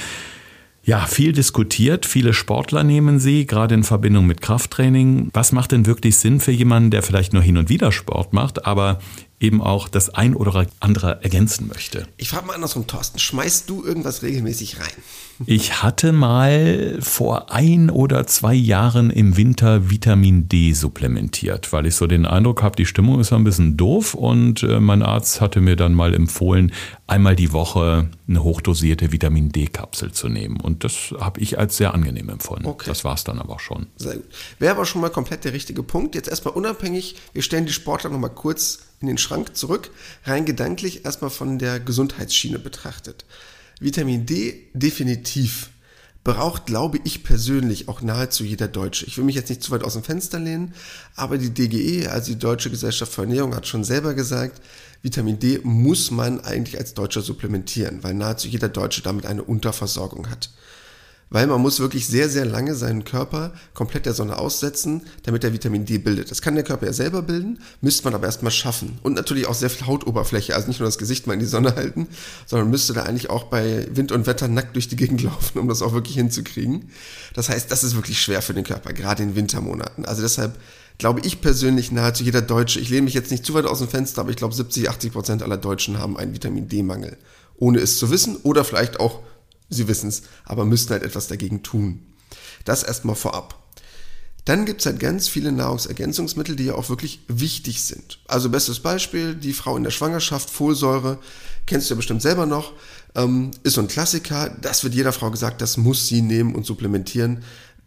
Ja, 0.90 1.06
viel 1.06 1.32
diskutiert. 1.32 2.04
Viele 2.04 2.35
Sportler 2.35 2.82
nehmen 2.82 3.20
sie, 3.20 3.46
gerade 3.46 3.76
in 3.76 3.85
Verbindung 3.85 4.26
mit 4.26 4.42
Krafttraining. 4.42 5.31
Was 5.33 5.53
macht 5.53 5.70
denn 5.70 5.87
wirklich 5.87 6.18
Sinn 6.18 6.40
für 6.40 6.50
jemanden, 6.50 6.90
der 6.90 7.05
vielleicht 7.05 7.33
nur 7.33 7.44
hin 7.44 7.59
und 7.59 7.68
wieder 7.68 7.92
Sport 7.92 8.33
macht, 8.33 8.66
aber 8.66 8.98
eben 9.40 9.62
auch 9.62 9.88
das 9.88 10.11
ein 10.11 10.37
oder 10.37 10.66
andere 10.79 11.24
ergänzen 11.24 11.66
möchte? 11.66 12.07
Ich 12.18 12.29
frage 12.29 12.46
mal 12.46 12.55
andersrum, 12.55 12.87
Thorsten. 12.87 13.18
Schmeißt 13.18 13.68
du 13.68 13.85
irgendwas 13.85 14.22
regelmäßig 14.22 14.79
rein? 14.79 14.92
Ich 15.46 15.83
hatte 15.83 16.12
mal 16.12 16.98
vor 17.00 17.50
ein 17.50 17.88
oder 17.88 18.26
zwei 18.26 18.53
Jahren 18.53 19.09
im 19.09 19.38
Winter 19.38 19.90
Vitamin 19.90 20.48
D 20.48 20.74
supplementiert, 20.74 21.72
weil 21.72 21.87
ich 21.87 21.94
so 21.94 22.07
den 22.07 22.26
Eindruck 22.26 22.62
habe, 22.62 22.76
die 22.76 22.85
Stimmung 22.85 23.18
ist 23.20 23.33
ein 23.33 23.44
bisschen 23.44 23.79
doof 23.79 24.12
und 24.12 24.62
äh, 24.62 24.79
mein 24.81 25.03
Arzt 25.03 25.40
hatte 25.40 25.62
mir 25.62 25.76
dann 25.76 25.94
mal 25.94 26.12
empfohlen, 26.12 26.72
einmal 27.07 27.35
die 27.35 27.53
Woche 27.53 28.11
eine 28.29 28.44
hochdosierte 28.44 29.12
Vitamin 29.12 29.50
D-Kapsel 29.50 30.12
zu 30.12 30.29
nehmen. 30.29 30.61
Und 30.61 30.85
das 30.85 31.14
habe 31.18 31.40
ich 31.40 31.59
als 31.59 31.79
sehr 31.79 31.94
angenehm 31.94 32.29
empfunden. 32.29 32.66
Okay. 32.66 32.90
Das 32.90 33.05
war 33.05 33.14
es 33.14 33.24
dann 33.24 33.38
aber 33.38 33.59
schon. 33.59 33.87
Sehr 33.96 34.16
gut. 34.16 34.26
Wäre 34.59 34.74
aber 34.74 34.85
schon 34.85 35.00
mal 35.00 35.09
komplett 35.09 35.44
der 35.44 35.55
richtige 35.55 35.83
Punkt. 35.83 36.14
Jetzt 36.14 36.29
erstmal 36.29 36.53
unabhängig, 36.53 37.16
wir 37.33 37.42
stellen 37.42 37.64
die 37.64 37.72
Sportler 37.72 38.11
nochmal 38.11 38.31
kurz 38.31 38.89
in 39.01 39.07
den 39.07 39.19
Schrank 39.19 39.57
zurück, 39.57 39.91
rein 40.25 40.45
gedanklich 40.45 41.05
erstmal 41.05 41.31
von 41.31 41.59
der 41.59 41.81
Gesundheitsschiene 41.81 42.59
betrachtet. 42.59 43.25
Vitamin 43.81 44.27
D 44.27 44.69
definitiv 44.75 45.71
braucht, 46.23 46.67
glaube 46.67 46.99
ich 47.05 47.25
persönlich, 47.25 47.89
auch 47.89 48.03
nahezu 48.03 48.45
jeder 48.45 48.69
Deutsche. 48.69 49.07
Ich 49.07 49.17
will 49.17 49.25
mich 49.25 49.37
jetzt 49.37 49.49
nicht 49.49 49.63
zu 49.63 49.71
weit 49.71 49.85
aus 49.85 49.95
dem 49.95 50.03
Fenster 50.03 50.39
lehnen, 50.39 50.75
aber 51.17 51.39
die 51.39 51.49
DGE, 51.49 52.09
also 52.09 52.33
die 52.33 52.39
Deutsche 52.39 52.69
Gesellschaft 52.69 53.13
für 53.13 53.23
Ernährung, 53.23 53.55
hat 53.55 53.67
schon 53.67 53.85
selber 53.85 54.13
gesagt, 54.13 54.61
Vitamin 55.03 55.39
D 55.39 55.61
muss 55.63 56.11
man 56.11 56.41
eigentlich 56.41 56.77
als 56.77 56.93
Deutscher 56.93 57.23
supplementieren, 57.23 58.03
weil 58.03 58.13
nahezu 58.13 58.49
jeder 58.49 58.69
Deutsche 58.69 59.01
damit 59.01 59.25
eine 59.25 59.43
Unterversorgung 59.43 60.29
hat 60.29 60.51
weil 61.31 61.47
man 61.47 61.61
muss 61.61 61.81
wirklich 61.81 62.07
sehr, 62.07 62.29
sehr 62.29 62.45
lange 62.45 62.75
seinen 62.75 63.05
Körper 63.05 63.53
komplett 63.73 64.05
der 64.05 64.14
Sonne 64.14 64.38
aussetzen, 64.38 65.03
damit 65.23 65.45
er 65.45 65.53
Vitamin 65.53 65.85
D 65.85 65.99
bildet. 65.99 66.31
Das 66.31 66.43
kann 66.43 66.57
der 66.57 66.64
Körper 66.64 66.87
ja 66.87 66.93
selber 66.93 67.23
bilden, 67.23 67.61
müsste 67.81 68.05
man 68.05 68.14
aber 68.14 68.27
erstmal 68.27 68.51
schaffen. 68.51 68.99
Und 69.03 69.14
natürlich 69.14 69.47
auch 69.47 69.55
sehr 69.55 69.71
viel 69.71 69.87
Hautoberfläche, 69.87 70.55
also 70.55 70.69
nicht 70.69 70.81
nur 70.81 70.88
das 70.88 70.99
Gesicht 70.99 71.27
mal 71.27 71.35
in 71.35 71.40
die 71.40 71.47
Sonne 71.47 71.77
halten, 71.77 72.09
sondern 72.47 72.69
müsste 72.69 72.93
da 72.93 73.05
eigentlich 73.05 73.31
auch 73.31 73.45
bei 73.45 73.87
Wind 73.93 74.12
und 74.12 74.27
Wetter 74.27 74.49
nackt 74.49 74.75
durch 74.75 74.88
die 74.88 74.97
Gegend 74.97 75.23
laufen, 75.23 75.59
um 75.59 75.69
das 75.69 75.83
auch 75.83 75.93
wirklich 75.93 76.16
hinzukriegen. 76.16 76.90
Das 77.35 77.49
heißt, 77.49 77.71
das 77.71 77.85
ist 77.85 77.95
wirklich 77.95 78.21
schwer 78.21 78.43
für 78.43 78.55
den 78.55 78.64
Körper, 78.64 78.93
gerade 78.93 79.23
in 79.23 79.37
Wintermonaten. 79.37 80.05
Also 80.05 80.23
deshalb 80.23 80.59
glaube 80.99 81.21
ich 81.25 81.40
persönlich 81.40 81.93
nahezu 81.93 82.25
jeder 82.25 82.43
Deutsche, 82.43 82.81
ich 82.81 82.90
lehne 82.90 83.03
mich 83.03 83.14
jetzt 83.14 83.31
nicht 83.31 83.47
zu 83.47 83.55
weit 83.55 83.66
aus 83.66 83.79
dem 83.79 83.88
Fenster, 83.88 84.21
aber 84.21 84.31
ich 84.31 84.37
glaube 84.37 84.55
70, 84.55 84.90
80 84.90 85.12
Prozent 85.12 85.43
aller 85.43 85.57
Deutschen 85.57 85.99
haben 85.99 86.16
einen 86.16 86.35
Vitamin 86.35 86.69
D-Mangel. 86.69 87.16
Ohne 87.57 87.79
es 87.79 87.99
zu 87.99 88.11
wissen 88.11 88.37
oder 88.43 88.64
vielleicht 88.64 89.01
auch 89.01 89.21
Sie 89.70 89.88
wissen 89.88 90.09
es, 90.09 90.22
aber 90.44 90.64
müssen 90.64 90.90
halt 90.90 91.02
etwas 91.02 91.28
dagegen 91.28 91.62
tun. 91.62 92.02
Das 92.64 92.83
erstmal 92.83 93.16
vorab. 93.16 93.56
Dann 94.44 94.64
gibt 94.64 94.80
es 94.80 94.87
halt 94.87 94.98
ganz 94.98 95.28
viele 95.28 95.52
Nahrungsergänzungsmittel, 95.52 96.56
die 96.56 96.64
ja 96.66 96.74
auch 96.74 96.88
wirklich 96.88 97.20
wichtig 97.28 97.83
sind. 97.83 98.18
Also 98.26 98.48
bestes 98.48 98.80
Beispiel, 98.80 99.35
die 99.35 99.52
Frau 99.52 99.76
in 99.76 99.85
der 99.85 99.90
Schwangerschaft, 99.90 100.50
Folsäure, 100.50 101.18
kennst 101.66 101.88
du 101.88 101.94
ja 101.94 101.96
bestimmt 101.96 102.22
selber 102.22 102.46
noch, 102.46 102.72
ähm, 103.14 103.50
ist 103.62 103.74
so 103.74 103.80
ein 103.80 103.88
Klassiker. 103.88 104.50
Das 104.61 104.83
wird 104.83 104.94
jeder 104.94 105.12
Frau 105.12 105.30
gesagt, 105.30 105.61
das 105.61 105.76
muss 105.76 106.06
sie 106.06 106.22
nehmen 106.22 106.54
und 106.54 106.66
supplementieren. 106.66 107.44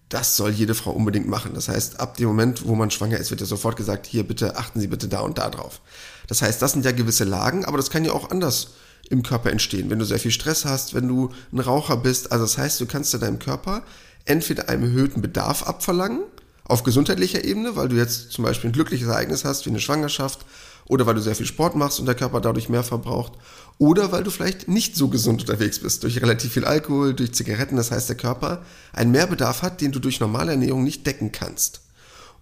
Das 0.10 0.38
soll 0.38 0.52
jede 0.52 0.76
Frau 0.76 0.92
unbedingt 0.92 1.28
machen. 1.28 1.54
Das 1.56 1.70
heißt, 1.70 2.00
ab 2.00 2.18
dem 2.18 2.28
Moment, 2.28 2.68
wo 2.68 2.76
man 2.76 2.92
schwanger 2.92 3.18
ist, 3.18 3.32
wird 3.32 3.42
ja 3.42 3.48
sofort 3.48 3.76
gesagt, 3.76 4.06
hier 4.06 4.24
bitte 4.24 4.56
achten 4.56 4.80
Sie 4.80 4.88
bitte 4.88 5.08
da 5.08 5.22
und 5.22 5.40
da 5.40 5.50
drauf. 5.50 5.82
Das 6.28 6.42
heißt, 6.42 6.62
das 6.62 6.74
sind 6.74 6.86
ja 6.86 6.92
gewisse 6.92 7.24
Lagen, 7.24 7.66
aber 7.66 7.78
das 7.78 7.90
kann 7.90 8.06
ja 8.06 8.12
auch 8.12 8.30
anders 8.30 8.70
im 9.14 9.24
Körper 9.24 9.52
entstehen. 9.52 9.90
Wenn 9.90 10.00
du 10.00 10.06
sehr 10.06 10.20
viel 10.20 10.32
Stress 10.32 10.66
hast, 10.66 10.94
wenn 10.94 11.08
du 11.08 11.30
ein 11.52 11.60
Raucher 11.60 11.98
bist. 11.98 12.32
Also 12.32 12.44
das 12.44 12.58
heißt, 12.58 12.82
du 12.82 12.86
kannst 12.86 13.14
in 13.14 13.22
deinem 13.22 13.40
Körper 13.40 13.84
entweder 14.26 14.70
einen 14.70 14.84
erhöhten 14.84 15.22
Bedarf 15.22 15.64
abverlangen, 15.64 16.22
auf 16.66 16.84
gesundheitlicher 16.84 17.44
Ebene, 17.44 17.76
weil 17.76 17.90
du 17.90 17.96
jetzt 17.96 18.32
zum 18.32 18.44
Beispiel 18.44 18.70
ein 18.70 18.74
glückliches 18.74 19.08
Ereignis 19.08 19.46
hast, 19.46 19.66
wie 19.66 19.70
eine 19.70 19.80
Schwangerschaft, 19.80 20.46
oder 20.86 21.06
weil 21.06 21.16
du 21.16 21.22
sehr 21.22 21.36
viel 21.36 21.46
Sport 21.46 21.76
machst 21.76 22.00
und 22.00 22.06
der 22.06 22.16
Körper 22.16 22.42
dadurch 22.42 22.70
mehr 22.70 22.84
verbraucht, 22.84 23.34
oder 23.78 24.12
weil 24.12 24.24
du 24.24 24.32
vielleicht 24.32 24.68
nicht 24.68 24.96
so 24.96 25.10
gesund 25.10 25.42
unterwegs 25.42 25.80
bist, 25.80 26.04
durch 26.04 26.22
relativ 26.22 26.54
viel 26.54 26.66
Alkohol, 26.66 27.14
durch 27.14 27.34
Zigaretten, 27.34 27.76
das 27.76 27.92
heißt 27.92 28.10
der 28.10 28.18
Körper 28.18 28.64
einen 28.94 29.12
Mehrbedarf 29.12 29.62
hat, 29.62 29.82
den 29.82 29.92
du 29.92 30.00
durch 30.00 30.20
normale 30.20 30.52
Ernährung 30.52 30.84
nicht 30.84 31.06
decken 31.06 31.32
kannst. 31.32 31.82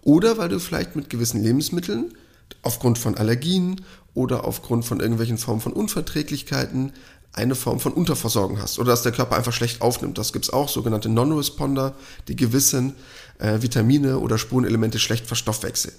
Oder 0.04 0.38
weil 0.38 0.50
du 0.50 0.60
vielleicht 0.60 0.96
mit 0.96 1.10
gewissen 1.10 1.44
Lebensmitteln 1.44 2.14
aufgrund 2.62 2.98
von 2.98 3.18
Allergien 3.18 3.82
oder 4.14 4.46
aufgrund 4.46 4.86
von 4.86 5.00
irgendwelchen 5.00 5.38
Formen 5.38 5.62
von 5.62 5.74
Unverträglichkeiten 5.74 6.94
eine 7.34 7.56
Form 7.56 7.80
von 7.80 7.94
Unterversorgung 7.94 8.62
hast 8.62 8.78
oder 8.78 8.92
dass 8.92 9.04
der 9.04 9.14
Körper 9.14 9.38
einfach 9.38 9.54
schlecht 9.54 9.82
aufnimmt. 9.82 10.18
Das 10.18 10.34
gibt 10.34 10.46
es 10.46 10.52
auch, 10.52 10.68
sogenannte 10.68 11.08
Non-Responder, 11.08 11.96
die 12.28 12.36
gewissen 12.36 12.96
äh, 13.40 13.62
Vitamine 13.62 14.20
oder 14.20 14.38
Spurenelemente 14.38 15.00
schlecht 15.00 15.28
verstoffwechseln. 15.28 15.96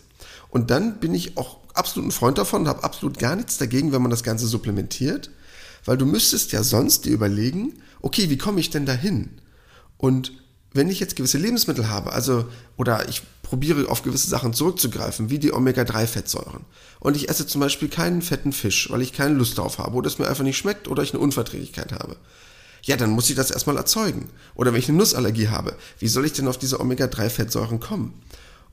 Und 0.50 0.70
dann 0.70 1.00
bin 1.00 1.14
ich 1.14 1.38
auch 1.38 1.56
absolut 1.72 2.08
ein 2.08 2.12
Freund 2.12 2.36
davon, 2.36 2.68
habe 2.68 2.84
absolut 2.84 3.18
gar 3.18 3.34
nichts 3.36 3.56
dagegen, 3.56 3.92
wenn 3.92 4.02
man 4.02 4.10
das 4.10 4.22
Ganze 4.22 4.46
supplementiert, 4.46 5.30
Weil 5.84 5.96
du 5.96 6.06
müsstest 6.06 6.52
ja 6.52 6.62
sonst 6.62 7.06
dir 7.06 7.12
überlegen, 7.12 7.80
okay, 8.02 8.30
wie 8.30 8.38
komme 8.38 8.60
ich 8.60 8.70
denn 8.70 8.86
dahin? 8.86 9.30
Und 9.96 10.32
wenn 10.74 10.88
ich 10.88 11.00
jetzt 11.00 11.16
gewisse 11.16 11.38
Lebensmittel 11.38 11.88
habe, 11.88 12.12
also 12.12 12.46
oder 12.76 13.08
ich 13.08 13.22
probiere 13.42 13.90
auf 13.90 14.02
gewisse 14.02 14.28
Sachen 14.28 14.54
zurückzugreifen, 14.54 15.30
wie 15.30 15.38
die 15.38 15.52
Omega-3-Fettsäuren, 15.52 16.64
und 17.00 17.16
ich 17.16 17.28
esse 17.28 17.46
zum 17.46 17.60
Beispiel 17.60 17.88
keinen 17.88 18.22
fetten 18.22 18.52
Fisch, 18.52 18.90
weil 18.90 19.02
ich 19.02 19.12
keine 19.12 19.34
Lust 19.34 19.58
darauf 19.58 19.78
habe 19.78 19.96
oder 19.96 20.06
es 20.06 20.18
mir 20.18 20.28
einfach 20.28 20.44
nicht 20.44 20.56
schmeckt 20.56 20.88
oder 20.88 21.02
ich 21.02 21.12
eine 21.12 21.22
Unverträglichkeit 21.22 21.92
habe, 21.92 22.16
ja, 22.82 22.96
dann 22.96 23.10
muss 23.10 23.30
ich 23.30 23.36
das 23.36 23.50
erstmal 23.50 23.76
erzeugen. 23.76 24.28
Oder 24.54 24.72
wenn 24.72 24.80
ich 24.80 24.88
eine 24.88 24.98
Nussallergie 24.98 25.48
habe, 25.48 25.76
wie 25.98 26.08
soll 26.08 26.26
ich 26.26 26.32
denn 26.32 26.48
auf 26.48 26.58
diese 26.58 26.80
Omega-3-Fettsäuren 26.80 27.78
kommen? 27.78 28.14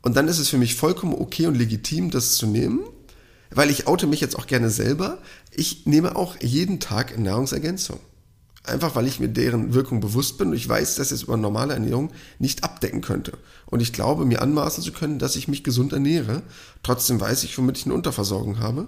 Und 0.01 0.15
dann 0.15 0.27
ist 0.27 0.39
es 0.39 0.49
für 0.49 0.57
mich 0.57 0.75
vollkommen 0.75 1.13
okay 1.13 1.45
und 1.47 1.55
legitim, 1.55 2.09
das 2.09 2.35
zu 2.35 2.47
nehmen, 2.47 2.79
weil 3.51 3.69
ich 3.69 3.87
oute 3.87 4.07
mich 4.07 4.21
jetzt 4.21 4.37
auch 4.37 4.47
gerne 4.47 4.69
selber. 4.69 5.19
Ich 5.51 5.85
nehme 5.85 6.15
auch 6.15 6.37
jeden 6.41 6.79
Tag 6.79 7.17
Nahrungsergänzung. 7.19 7.99
Einfach 8.69 8.95
weil 8.95 9.07
ich 9.07 9.19
mir 9.19 9.27
deren 9.27 9.73
Wirkung 9.73 9.99
bewusst 9.99 10.37
bin 10.37 10.49
und 10.49 10.53
ich 10.53 10.69
weiß, 10.69 10.95
dass 10.95 11.11
es 11.11 11.23
über 11.23 11.37
normale 11.37 11.73
Ernährung 11.73 12.11
nicht 12.37 12.63
abdecken 12.63 13.01
könnte. 13.01 13.37
Und 13.65 13.81
ich 13.81 13.93
glaube, 13.93 14.25
mir 14.25 14.41
anmaßen 14.41 14.83
zu 14.83 14.91
können, 14.91 15.19
dass 15.19 15.35
ich 15.35 15.47
mich 15.47 15.63
gesund 15.63 15.93
ernähre. 15.93 16.43
Trotzdem 16.83 17.19
weiß 17.19 17.43
ich, 17.43 17.57
womit 17.57 17.77
ich 17.77 17.85
eine 17.85 17.93
Unterversorgung 17.95 18.59
habe. 18.59 18.87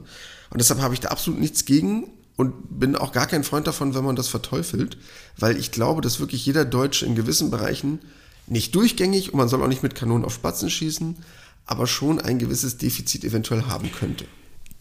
Und 0.49 0.59
deshalb 0.59 0.81
habe 0.81 0.93
ich 0.93 0.99
da 0.99 1.09
absolut 1.09 1.39
nichts 1.39 1.65
gegen 1.65 2.07
und 2.35 2.79
bin 2.79 2.95
auch 2.95 3.11
gar 3.11 3.27
kein 3.27 3.43
Freund 3.43 3.67
davon, 3.67 3.93
wenn 3.93 4.03
man 4.03 4.15
das 4.15 4.27
verteufelt, 4.27 4.97
weil 5.37 5.57
ich 5.57 5.71
glaube, 5.71 6.01
dass 6.01 6.19
wirklich 6.19 6.45
jeder 6.45 6.65
Deutsche 6.65 7.05
in 7.05 7.15
gewissen 7.15 7.51
Bereichen 7.51 7.99
nicht 8.47 8.73
durchgängig 8.75 9.33
und 9.33 9.37
man 9.37 9.49
soll 9.49 9.61
auch 9.61 9.67
nicht 9.67 9.83
mit 9.83 9.95
Kanonen 9.95 10.25
auf 10.25 10.33
Spatzen 10.33 10.69
schießen, 10.69 11.17
aber 11.65 11.87
schon 11.87 12.19
ein 12.19 12.39
gewisses 12.39 12.77
Defizit 12.77 13.23
eventuell 13.23 13.63
haben 13.63 13.91
könnte. 13.91 14.25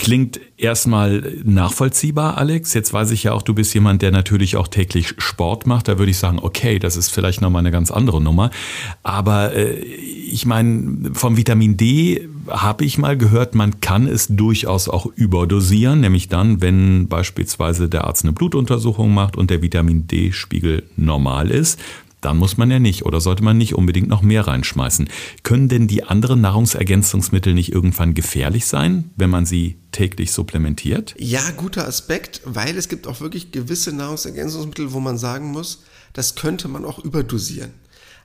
Klingt 0.01 0.41
erstmal 0.57 1.37
nachvollziehbar, 1.45 2.39
Alex. 2.39 2.73
Jetzt 2.73 2.91
weiß 2.91 3.11
ich 3.11 3.25
ja 3.25 3.35
auch, 3.35 3.43
du 3.43 3.53
bist 3.53 3.75
jemand, 3.75 4.01
der 4.01 4.11
natürlich 4.13 4.57
auch 4.57 4.67
täglich 4.67 5.13
Sport 5.19 5.67
macht. 5.67 5.89
Da 5.89 5.99
würde 5.99 6.11
ich 6.11 6.17
sagen, 6.17 6.39
okay, 6.41 6.79
das 6.79 6.97
ist 6.97 7.11
vielleicht 7.11 7.43
nochmal 7.43 7.61
eine 7.61 7.71
ganz 7.71 7.91
andere 7.91 8.19
Nummer. 8.19 8.51
Aber 9.03 9.55
äh, 9.55 9.75
ich 9.75 10.47
meine, 10.47 11.11
vom 11.13 11.37
Vitamin 11.37 11.77
D 11.77 12.27
habe 12.49 12.87
ich 12.87 12.97
mal 12.97 13.19
gehört, 13.19 13.55
man 13.55 13.81
kann 13.83 14.07
es 14.07 14.29
durchaus 14.29 14.89
auch 14.89 15.05
überdosieren, 15.05 16.01
nämlich 16.01 16.31
dann, 16.31 16.63
wenn 16.63 17.07
beispielsweise 17.09 17.91
der 17.91 18.05
Arzt 18.05 18.25
eine 18.25 18.33
Blutuntersuchung 18.33 19.13
macht 19.13 19.37
und 19.37 19.51
der 19.51 19.61
Vitamin 19.61 20.07
D-Spiegel 20.07 20.83
normal 20.97 21.51
ist 21.51 21.79
dann 22.21 22.37
muss 22.37 22.57
man 22.57 22.71
ja 22.71 22.79
nicht 22.79 23.05
oder 23.05 23.21
sollte 23.21 23.43
man 23.43 23.59
nicht 23.59 23.75
unbedingt 23.75 24.09
noch 24.09 24.23
mehr 24.23 24.47
reinschmeißen. 24.47 25.09
Können 25.43 25.69
denn 25.69 25.89
die 25.89 26.05
anderen 26.05 26.41
Nahrungsergänzungsmittel 26.41 27.55
nicht 27.55 27.73
irgendwann 27.73 28.15
gefährlich 28.15 28.67
sein, 28.67 29.11
wenn 29.17 29.31
man 29.31 29.47
sie 29.47 29.79
täglich 29.93 30.33
supplementiert? 30.33 31.15
Ja, 31.19 31.43
guter 31.57 31.87
Aspekt, 31.87 32.43
weil 32.45 32.77
es 32.77 32.89
gibt 32.89 33.07
auch 33.07 33.21
wirklich 33.21 33.53
gewisse 33.53 33.93
Nahrungsergänzungsmittel, 33.93 34.93
wo 34.93 35.01
man 35.01 35.19
sagen 35.19 35.51
muss, 35.51 35.85
das 36.13 36.35
könnte 36.35 36.69
man 36.69 36.85
auch 36.85 36.99
überdosieren. 36.99 37.73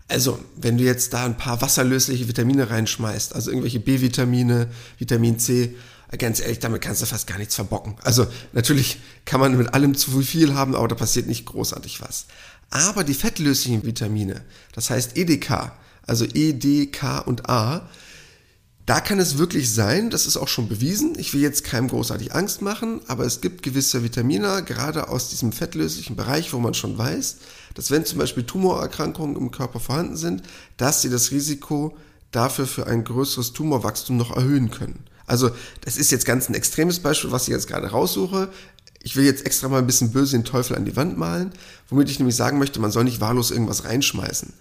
Also, 0.07 0.37
wenn 0.55 0.77
du 0.77 0.83
jetzt 0.83 1.13
da 1.13 1.25
ein 1.25 1.37
paar 1.37 1.61
wasserlösliche 1.61 2.27
Vitamine 2.27 2.69
reinschmeißt, 2.69 3.33
also 3.33 3.49
irgendwelche 3.49 3.79
B-Vitamine, 3.79 4.69
Vitamin 4.99 5.39
C, 5.39 5.75
ganz 6.19 6.39
ehrlich, 6.39 6.59
damit 6.59 6.81
kannst 6.81 7.01
du 7.01 7.07
fast 7.07 7.25
gar 7.25 7.39
nichts 7.39 7.55
verbocken. 7.55 7.95
Also, 8.03 8.27
natürlich 8.53 8.99
kann 9.25 9.39
man 9.39 9.57
mit 9.57 9.73
allem 9.73 9.95
zu 9.95 10.21
viel 10.21 10.53
haben, 10.53 10.75
aber 10.75 10.87
da 10.87 10.95
passiert 10.95 11.25
nicht 11.27 11.45
großartig 11.45 12.01
was. 12.01 12.27
Aber 12.69 13.03
die 13.03 13.13
fettlöslichen 13.13 13.83
Vitamine, 13.85 14.41
das 14.73 14.89
heißt 14.89 15.17
EDK, 15.17 15.71
also 16.05 16.25
E, 16.25 16.53
D, 16.53 16.87
K 16.87 17.19
und 17.19 17.49
A, 17.49 17.89
da 18.85 18.99
kann 18.99 19.19
es 19.19 19.39
wirklich 19.39 19.73
sein, 19.73 20.11
das 20.11 20.27
ist 20.27 20.37
auch 20.37 20.47
schon 20.47 20.67
bewiesen, 20.67 21.17
ich 21.17 21.33
will 21.33 21.41
jetzt 21.41 21.63
keinem 21.63 21.87
großartig 21.87 22.35
Angst 22.35 22.61
machen, 22.61 23.01
aber 23.07 23.25
es 23.25 23.41
gibt 23.41 23.63
gewisse 23.63 24.03
Vitamine, 24.03 24.63
gerade 24.63 25.09
aus 25.09 25.29
diesem 25.29 25.51
fettlöslichen 25.51 26.15
Bereich, 26.15 26.53
wo 26.53 26.59
man 26.59 26.75
schon 26.75 26.95
weiß, 26.95 27.37
dass 27.73 27.89
wenn 27.89 28.05
zum 28.05 28.19
Beispiel 28.19 28.43
Tumorerkrankungen 28.43 29.37
im 29.37 29.49
Körper 29.49 29.79
vorhanden 29.79 30.17
sind, 30.17 30.43
dass 30.77 31.01
sie 31.01 31.09
das 31.09 31.31
Risiko 31.31 31.97
dafür 32.31 32.67
für 32.67 32.85
ein 32.85 33.03
größeres 33.03 33.53
Tumorwachstum 33.53 34.17
noch 34.17 34.35
erhöhen 34.35 34.69
können. 34.69 35.03
Also 35.25 35.49
das 35.81 35.97
ist 35.97 36.11
jetzt 36.11 36.25
ganz 36.25 36.47
ein 36.47 36.53
extremes 36.53 36.99
Beispiel, 36.99 37.31
was 37.31 37.43
ich 37.43 37.49
jetzt 37.49 37.67
gerade 37.67 37.87
raussuche. 37.87 38.49
Ich 39.05 39.15
will 39.15 39.23
jetzt 39.23 39.45
extra 39.45 39.69
mal 39.69 39.77
ein 39.77 39.85
bisschen 39.85 40.11
böse 40.11 40.35
den 40.35 40.45
Teufel 40.45 40.75
an 40.75 40.83
die 40.83 40.95
Wand 40.95 41.15
malen, 41.15 41.51
womit 41.89 42.09
ich 42.09 42.17
nämlich 42.17 42.35
sagen 42.35 42.57
möchte, 42.57 42.79
man 42.79 42.89
soll 42.89 43.03
nicht 43.03 43.21
wahllos 43.21 43.51
irgendwas 43.51 43.85
reinschmeißen. 43.85 44.51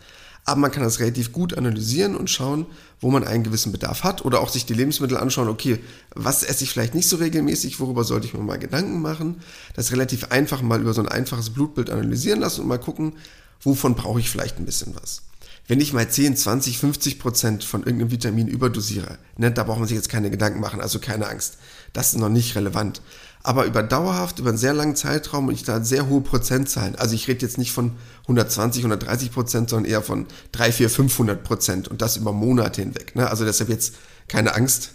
Aber 0.45 0.61
man 0.61 0.71
kann 0.71 0.83
das 0.83 1.01
relativ 1.01 1.33
gut 1.33 1.57
analysieren 1.57 2.15
und 2.15 2.29
schauen, 2.29 2.67
wo 3.01 3.11
man 3.11 3.25
einen 3.25 3.43
gewissen 3.43 3.73
Bedarf 3.73 4.05
hat 4.05 4.23
oder 4.23 4.41
auch 4.41 4.51
sich 4.51 4.67
die 4.67 4.75
Lebensmittel 4.75 5.17
anschauen, 5.17 5.49
okay, 5.49 5.79
was 6.15 6.43
esse 6.43 6.63
ich 6.63 6.71
vielleicht 6.71 6.95
nicht 6.95 7.09
so 7.09 7.17
regelmäßig, 7.17 7.81
worüber 7.81 8.05
sollte 8.05 8.27
ich 8.27 8.35
mir 8.35 8.41
mal 8.41 8.59
Gedanken 8.59 9.01
machen. 9.01 9.41
Das 9.77 9.93
relativ 9.93 10.31
einfach 10.31 10.61
mal 10.61 10.83
über 10.83 10.93
so 10.93 11.01
ein 11.01 11.09
einfaches 11.09 11.49
Blutbild 11.49 11.89
analysieren 11.89 12.41
lassen 12.41 12.61
und 12.61 12.69
mal 12.69 12.77
gucken, 12.77 13.15
wovon 13.63 13.95
brauche 13.95 14.21
ich 14.21 14.29
vielleicht 14.29 14.59
ein 14.59 14.67
bisschen 14.67 14.95
was. 14.95 15.23
Wenn 15.67 15.81
ich 15.81 15.95
mal 15.95 16.07
10, 16.07 16.37
20, 16.37 16.77
50 16.77 17.19
Prozent 17.19 17.65
von 17.65 17.81
irgendeinem 17.81 18.11
Vitamin 18.11 18.49
überdosiere, 18.49 19.17
ne, 19.39 19.51
da 19.51 19.65
braucht 19.65 19.79
man 19.79 19.89
sich 19.89 19.97
jetzt 19.97 20.11
keine 20.11 20.31
Gedanken 20.31 20.61
machen, 20.61 20.83
also 20.83 20.99
keine 20.99 21.27
Angst. 21.29 21.57
Das 21.95 22.09
ist 22.09 22.19
noch 22.19 22.29
nicht 22.29 22.55
relevant 22.55 23.01
aber 23.45 23.67
über 23.67 23.83
dauerhaft, 23.83 24.39
über 24.39 24.49
einen 24.49 24.59
sehr 24.59 24.73
langen 24.73 24.97
Zeitraum 24.97 25.49
und 25.49 25.55
ich 25.55 25.63
da 25.63 25.85
sehr 25.85 26.09
hohe 26.09 26.23
Prozentzahlen. 26.23 26.97
Also 26.97 27.15
ich 27.15 27.29
rede 27.29 27.43
jetzt 27.43 27.59
nicht 27.59 27.73
von 27.73 27.93
120, 28.23 28.83
130 28.83 29.31
Prozent, 29.31 29.69
sondern 29.69 29.89
eher 29.89 30.01
von 30.01 30.27
3, 30.53 30.73
4, 30.73 30.91
500 30.91 31.45
Prozent 31.45 31.87
und 31.87 32.01
das 32.01 32.17
über 32.17 32.33
Monate 32.33 32.81
hinweg. 32.81 33.15
Ne? 33.15 33.29
Also 33.29 33.45
deshalb 33.45 33.69
jetzt 33.69 33.97
keine 34.29 34.55
Angst, 34.55 34.93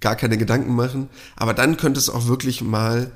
gar 0.00 0.16
keine 0.16 0.38
Gedanken 0.38 0.74
machen. 0.74 1.10
Aber 1.36 1.52
dann 1.52 1.76
könnte 1.76 2.00
es 2.00 2.08
auch 2.08 2.26
wirklich 2.26 2.62
mal 2.62 3.12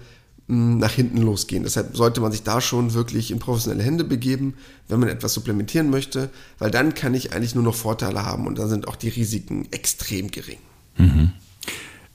hm, 0.47 0.77
nach 0.77 0.93
hinten 0.93 1.23
losgehen. 1.23 1.63
Deshalb 1.63 1.97
sollte 1.97 2.21
man 2.21 2.31
sich 2.31 2.43
da 2.43 2.61
schon 2.61 2.93
wirklich 2.93 3.31
in 3.31 3.39
professionelle 3.39 3.83
Hände 3.83 4.05
begeben, 4.05 4.57
wenn 4.89 5.01
man 5.01 5.09
etwas 5.09 5.33
supplementieren 5.33 5.89
möchte, 5.89 6.29
weil 6.59 6.71
dann 6.71 6.93
kann 6.93 7.15
ich 7.15 7.33
eigentlich 7.33 7.55
nur 7.55 7.65
noch 7.65 7.75
Vorteile 7.75 8.27
haben 8.27 8.47
und 8.47 8.59
dann 8.59 8.69
sind 8.69 8.89
auch 8.89 8.97
die 8.97 9.09
Risiken 9.09 9.69
extrem 9.71 10.31
gering. 10.31 10.59
Mhm. 10.99 11.33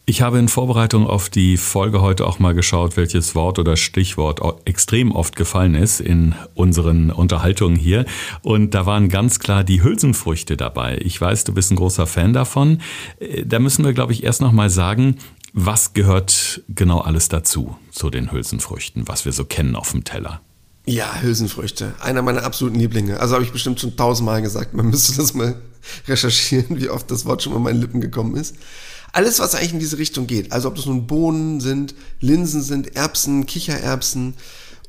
Ich 0.06 0.24
habe 0.24 0.40
in 0.40 0.48
Vorbereitung 0.48 1.06
auf 1.06 1.30
die 1.30 1.58
Folge 1.58 2.02
heute 2.02 2.26
auch 2.26 2.40
mal 2.40 2.56
geschaut, 2.56 2.98
welches 2.98 3.36
Wort 3.36 3.60
oder 3.60 3.78
Stichwort 3.78 4.42
extrem 4.66 5.12
oft 5.12 5.36
gefallen 5.36 5.76
ist 5.76 6.02
in 6.02 6.34
unseren 6.56 7.12
Unterhaltungen 7.12 7.76
hier. 7.76 8.06
Und 8.42 8.74
da 8.74 8.88
waren 8.88 9.10
ganz 9.10 9.40
klar 9.40 9.64
die 9.64 9.84
Hülsenfrüchte 9.84 10.58
dabei. 10.58 10.98
Ich 11.04 11.22
weiß, 11.22 11.44
du 11.44 11.54
bist 11.54 11.72
ein 11.72 11.76
großer 11.76 12.08
Fan 12.08 12.34
davon. 12.34 12.82
Äh, 13.20 13.46
da 13.46 13.60
müssen 13.60 13.86
wir, 13.86 13.94
glaube 13.94 14.14
ich, 14.14 14.24
erst 14.24 14.42
noch 14.42 14.52
mal 14.52 14.72
sagen, 14.72 15.18
was 15.54 15.94
gehört 15.94 16.62
genau 16.68 17.00
alles 17.00 17.30
dazu, 17.30 17.78
zu 17.92 18.10
den 18.10 18.32
Hülsenfrüchten, 18.32 19.08
was 19.08 19.26
wir 19.26 19.34
so 19.34 19.46
kennen 19.46 19.76
auf 19.76 19.92
dem 19.92 20.04
Teller? 20.04 20.42
Ja, 20.88 21.22
Hülsenfrüchte. 21.22 21.94
Einer 22.00 22.24
meiner 22.24 22.44
absoluten 22.44 22.80
Lieblinge. 22.80 23.20
Also 23.20 23.36
habe 23.36 23.44
ich 23.44 23.52
bestimmt 23.52 23.80
schon 23.80 23.96
tausendmal 23.96 24.42
gesagt. 24.42 24.74
Man 24.74 24.88
müsste 24.88 25.16
das 25.16 25.36
mal 25.36 25.62
recherchieren, 26.08 26.82
wie 26.82 26.90
oft 26.90 27.12
das 27.12 27.26
Wort 27.26 27.44
schon 27.44 27.54
mal 27.54 27.60
meinen 27.60 27.80
Lippen 27.80 28.02
gekommen 28.02 28.36
ist. 28.36 28.56
Alles, 29.14 29.40
was 29.40 29.56
eigentlich 29.56 29.74
in 29.74 29.80
diese 29.80 29.98
Richtung 29.98 30.28
geht, 30.28 30.52
also 30.52 30.68
ob 30.68 30.76
das 30.76 30.86
nun 30.86 31.08
Bohnen 31.08 31.60
sind, 31.60 31.96
Linsen 32.20 32.62
sind, 32.62 32.96
Erbsen, 32.96 33.46
Kichererbsen 33.46 34.36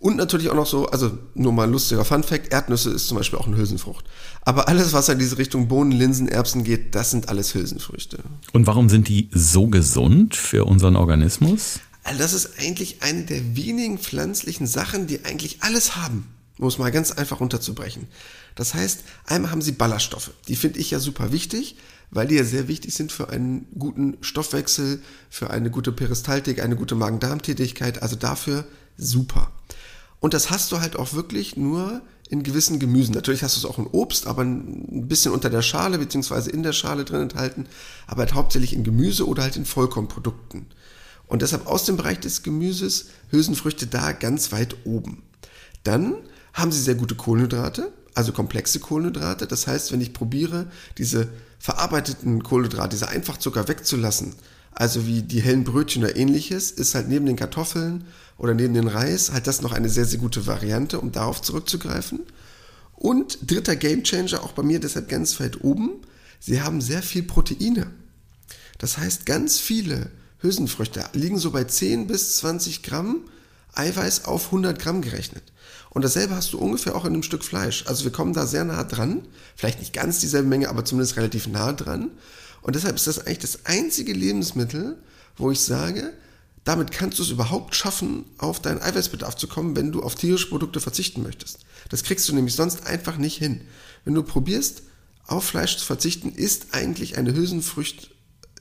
und 0.02 0.16
natürlich 0.16 0.48
auch 0.48 0.56
noch 0.56 0.66
so, 0.66 0.86
also 0.86 1.16
nur 1.34 1.52
mal 1.52 1.64
ein 1.64 1.70
lustiger 1.70 2.04
Fun 2.04 2.24
Fact, 2.24 2.52
Erdnüsse 2.52 2.90
ist 2.90 3.06
zum 3.06 3.18
Beispiel 3.18 3.38
auch 3.38 3.46
eine 3.46 3.56
Hülsenfrucht. 3.56 4.04
Aber 4.40 4.66
alles, 4.66 4.92
was 4.92 5.08
in 5.08 5.20
diese 5.20 5.38
Richtung 5.38 5.68
Bohnen, 5.68 5.92
Linsen, 5.92 6.26
Erbsen 6.26 6.64
geht, 6.64 6.96
das 6.96 7.12
sind 7.12 7.28
alles 7.28 7.54
Hülsenfrüchte. 7.54 8.18
Und 8.52 8.66
warum 8.66 8.88
sind 8.88 9.08
die 9.08 9.28
so 9.32 9.68
gesund 9.68 10.34
für 10.34 10.64
unseren 10.64 10.96
Organismus? 10.96 11.78
Also 12.02 12.18
das 12.18 12.32
ist 12.32 12.58
eigentlich 12.58 13.02
eine 13.02 13.22
der 13.22 13.56
wenigen 13.56 13.98
pflanzlichen 13.98 14.66
Sachen, 14.66 15.06
die 15.06 15.24
eigentlich 15.24 15.58
alles 15.62 15.94
haben, 15.94 16.26
um 16.58 16.66
es 16.66 16.78
mal 16.78 16.90
ganz 16.90 17.12
einfach 17.12 17.38
runterzubrechen. 17.38 18.08
Das 18.56 18.74
heißt, 18.74 19.04
einmal 19.26 19.52
haben 19.52 19.62
sie 19.62 19.70
Ballaststoffe, 19.72 20.32
die 20.48 20.56
finde 20.56 20.80
ich 20.80 20.90
ja 20.90 20.98
super 20.98 21.30
wichtig, 21.30 21.76
weil 22.12 22.28
die 22.28 22.36
ja 22.36 22.44
sehr 22.44 22.68
wichtig 22.68 22.94
sind 22.94 23.10
für 23.10 23.30
einen 23.30 23.66
guten 23.78 24.18
Stoffwechsel, 24.20 25.00
für 25.30 25.50
eine 25.50 25.70
gute 25.70 25.92
Peristaltik, 25.92 26.62
eine 26.62 26.76
gute 26.76 26.94
Magen-Darm-Tätigkeit. 26.94 28.02
Also 28.02 28.16
dafür 28.16 28.64
super. 28.96 29.50
Und 30.20 30.34
das 30.34 30.50
hast 30.50 30.70
du 30.70 30.80
halt 30.80 30.96
auch 30.96 31.14
wirklich 31.14 31.56
nur 31.56 32.02
in 32.28 32.42
gewissen 32.42 32.78
Gemüsen. 32.78 33.14
Natürlich 33.14 33.42
hast 33.42 33.56
du 33.56 33.60
es 33.60 33.64
auch 33.64 33.78
in 33.78 33.86
Obst, 33.86 34.26
aber 34.26 34.42
ein 34.42 35.08
bisschen 35.08 35.32
unter 35.32 35.50
der 35.50 35.62
Schale 35.62 35.98
beziehungsweise 35.98 36.50
in 36.50 36.62
der 36.62 36.72
Schale 36.72 37.04
drin 37.04 37.22
enthalten, 37.22 37.66
aber 38.06 38.20
halt 38.20 38.34
hauptsächlich 38.34 38.74
in 38.74 38.84
Gemüse 38.84 39.26
oder 39.26 39.42
halt 39.42 39.56
in 39.56 39.64
Vollkornprodukten. 39.64 40.66
Und 41.26 41.42
deshalb 41.42 41.66
aus 41.66 41.86
dem 41.86 41.96
Bereich 41.96 42.20
des 42.20 42.42
Gemüses 42.42 43.06
Hülsenfrüchte 43.30 43.86
da 43.86 44.12
ganz 44.12 44.52
weit 44.52 44.76
oben. 44.84 45.22
Dann 45.82 46.14
haben 46.52 46.72
sie 46.72 46.80
sehr 46.80 46.94
gute 46.94 47.14
Kohlenhydrate, 47.14 47.90
also 48.14 48.32
komplexe 48.32 48.80
Kohlenhydrate. 48.80 49.46
Das 49.46 49.66
heißt, 49.66 49.92
wenn 49.92 50.02
ich 50.02 50.12
probiere, 50.12 50.70
diese 50.98 51.28
verarbeiteten 51.62 52.42
Kohlenhydrate, 52.42 52.96
diese 52.96 53.08
Einfachzucker 53.08 53.68
wegzulassen, 53.68 54.34
also 54.72 55.06
wie 55.06 55.22
die 55.22 55.40
hellen 55.40 55.62
Brötchen 55.62 56.02
oder 56.02 56.16
ähnliches, 56.16 56.72
ist 56.72 56.96
halt 56.96 57.08
neben 57.08 57.24
den 57.24 57.36
Kartoffeln 57.36 58.04
oder 58.36 58.52
neben 58.52 58.74
den 58.74 58.88
Reis 58.88 59.30
halt 59.30 59.46
das 59.46 59.62
noch 59.62 59.70
eine 59.70 59.88
sehr, 59.88 60.04
sehr 60.04 60.18
gute 60.18 60.48
Variante, 60.48 60.98
um 60.98 61.12
darauf 61.12 61.40
zurückzugreifen. 61.40 62.20
Und 62.96 63.38
dritter 63.48 63.76
Gamechanger, 63.76 64.42
auch 64.42 64.52
bei 64.52 64.64
mir 64.64 64.80
deshalb 64.80 65.08
ganz 65.08 65.38
weit 65.38 65.62
oben, 65.62 65.90
sie 66.40 66.62
haben 66.62 66.80
sehr 66.80 67.00
viel 67.00 67.22
Proteine. 67.22 67.86
Das 68.78 68.98
heißt, 68.98 69.24
ganz 69.24 69.60
viele 69.60 70.10
Hülsenfrüchte 70.40 71.04
liegen 71.12 71.38
so 71.38 71.52
bei 71.52 71.62
10 71.62 72.08
bis 72.08 72.38
20 72.38 72.82
Gramm 72.82 73.20
Eiweiß 73.74 74.24
auf 74.24 74.46
100 74.46 74.80
Gramm 74.80 75.00
gerechnet. 75.00 75.51
Und 75.94 76.02
dasselbe 76.02 76.34
hast 76.34 76.54
du 76.54 76.58
ungefähr 76.58 76.96
auch 76.96 77.04
in 77.04 77.12
einem 77.12 77.22
Stück 77.22 77.44
Fleisch. 77.44 77.84
Also 77.86 78.04
wir 78.04 78.12
kommen 78.12 78.32
da 78.32 78.46
sehr 78.46 78.64
nah 78.64 78.82
dran. 78.82 79.26
Vielleicht 79.56 79.80
nicht 79.80 79.92
ganz 79.92 80.20
dieselbe 80.20 80.48
Menge, 80.48 80.70
aber 80.70 80.86
zumindest 80.86 81.16
relativ 81.18 81.46
nah 81.48 81.72
dran. 81.72 82.10
Und 82.62 82.76
deshalb 82.76 82.96
ist 82.96 83.06
das 83.06 83.26
eigentlich 83.26 83.40
das 83.40 83.66
einzige 83.66 84.14
Lebensmittel, 84.14 84.96
wo 85.36 85.50
ich 85.50 85.60
sage, 85.60 86.14
damit 86.64 86.92
kannst 86.92 87.18
du 87.18 87.22
es 87.22 87.30
überhaupt 87.30 87.74
schaffen, 87.74 88.24
auf 88.38 88.62
deinen 88.62 88.80
Eiweißbedarf 88.80 89.36
zu 89.36 89.48
kommen, 89.48 89.76
wenn 89.76 89.92
du 89.92 90.02
auf 90.02 90.14
tierische 90.14 90.48
Produkte 90.48 90.80
verzichten 90.80 91.22
möchtest. 91.22 91.58
Das 91.90 92.04
kriegst 92.04 92.26
du 92.28 92.34
nämlich 92.34 92.54
sonst 92.54 92.86
einfach 92.86 93.18
nicht 93.18 93.36
hin. 93.36 93.60
Wenn 94.04 94.14
du 94.14 94.22
probierst, 94.22 94.82
auf 95.26 95.44
Fleisch 95.44 95.76
zu 95.76 95.84
verzichten, 95.84 96.32
ist 96.32 96.68
eigentlich 96.72 97.18
eine 97.18 97.34
Hülsenfrucht, 97.34 98.10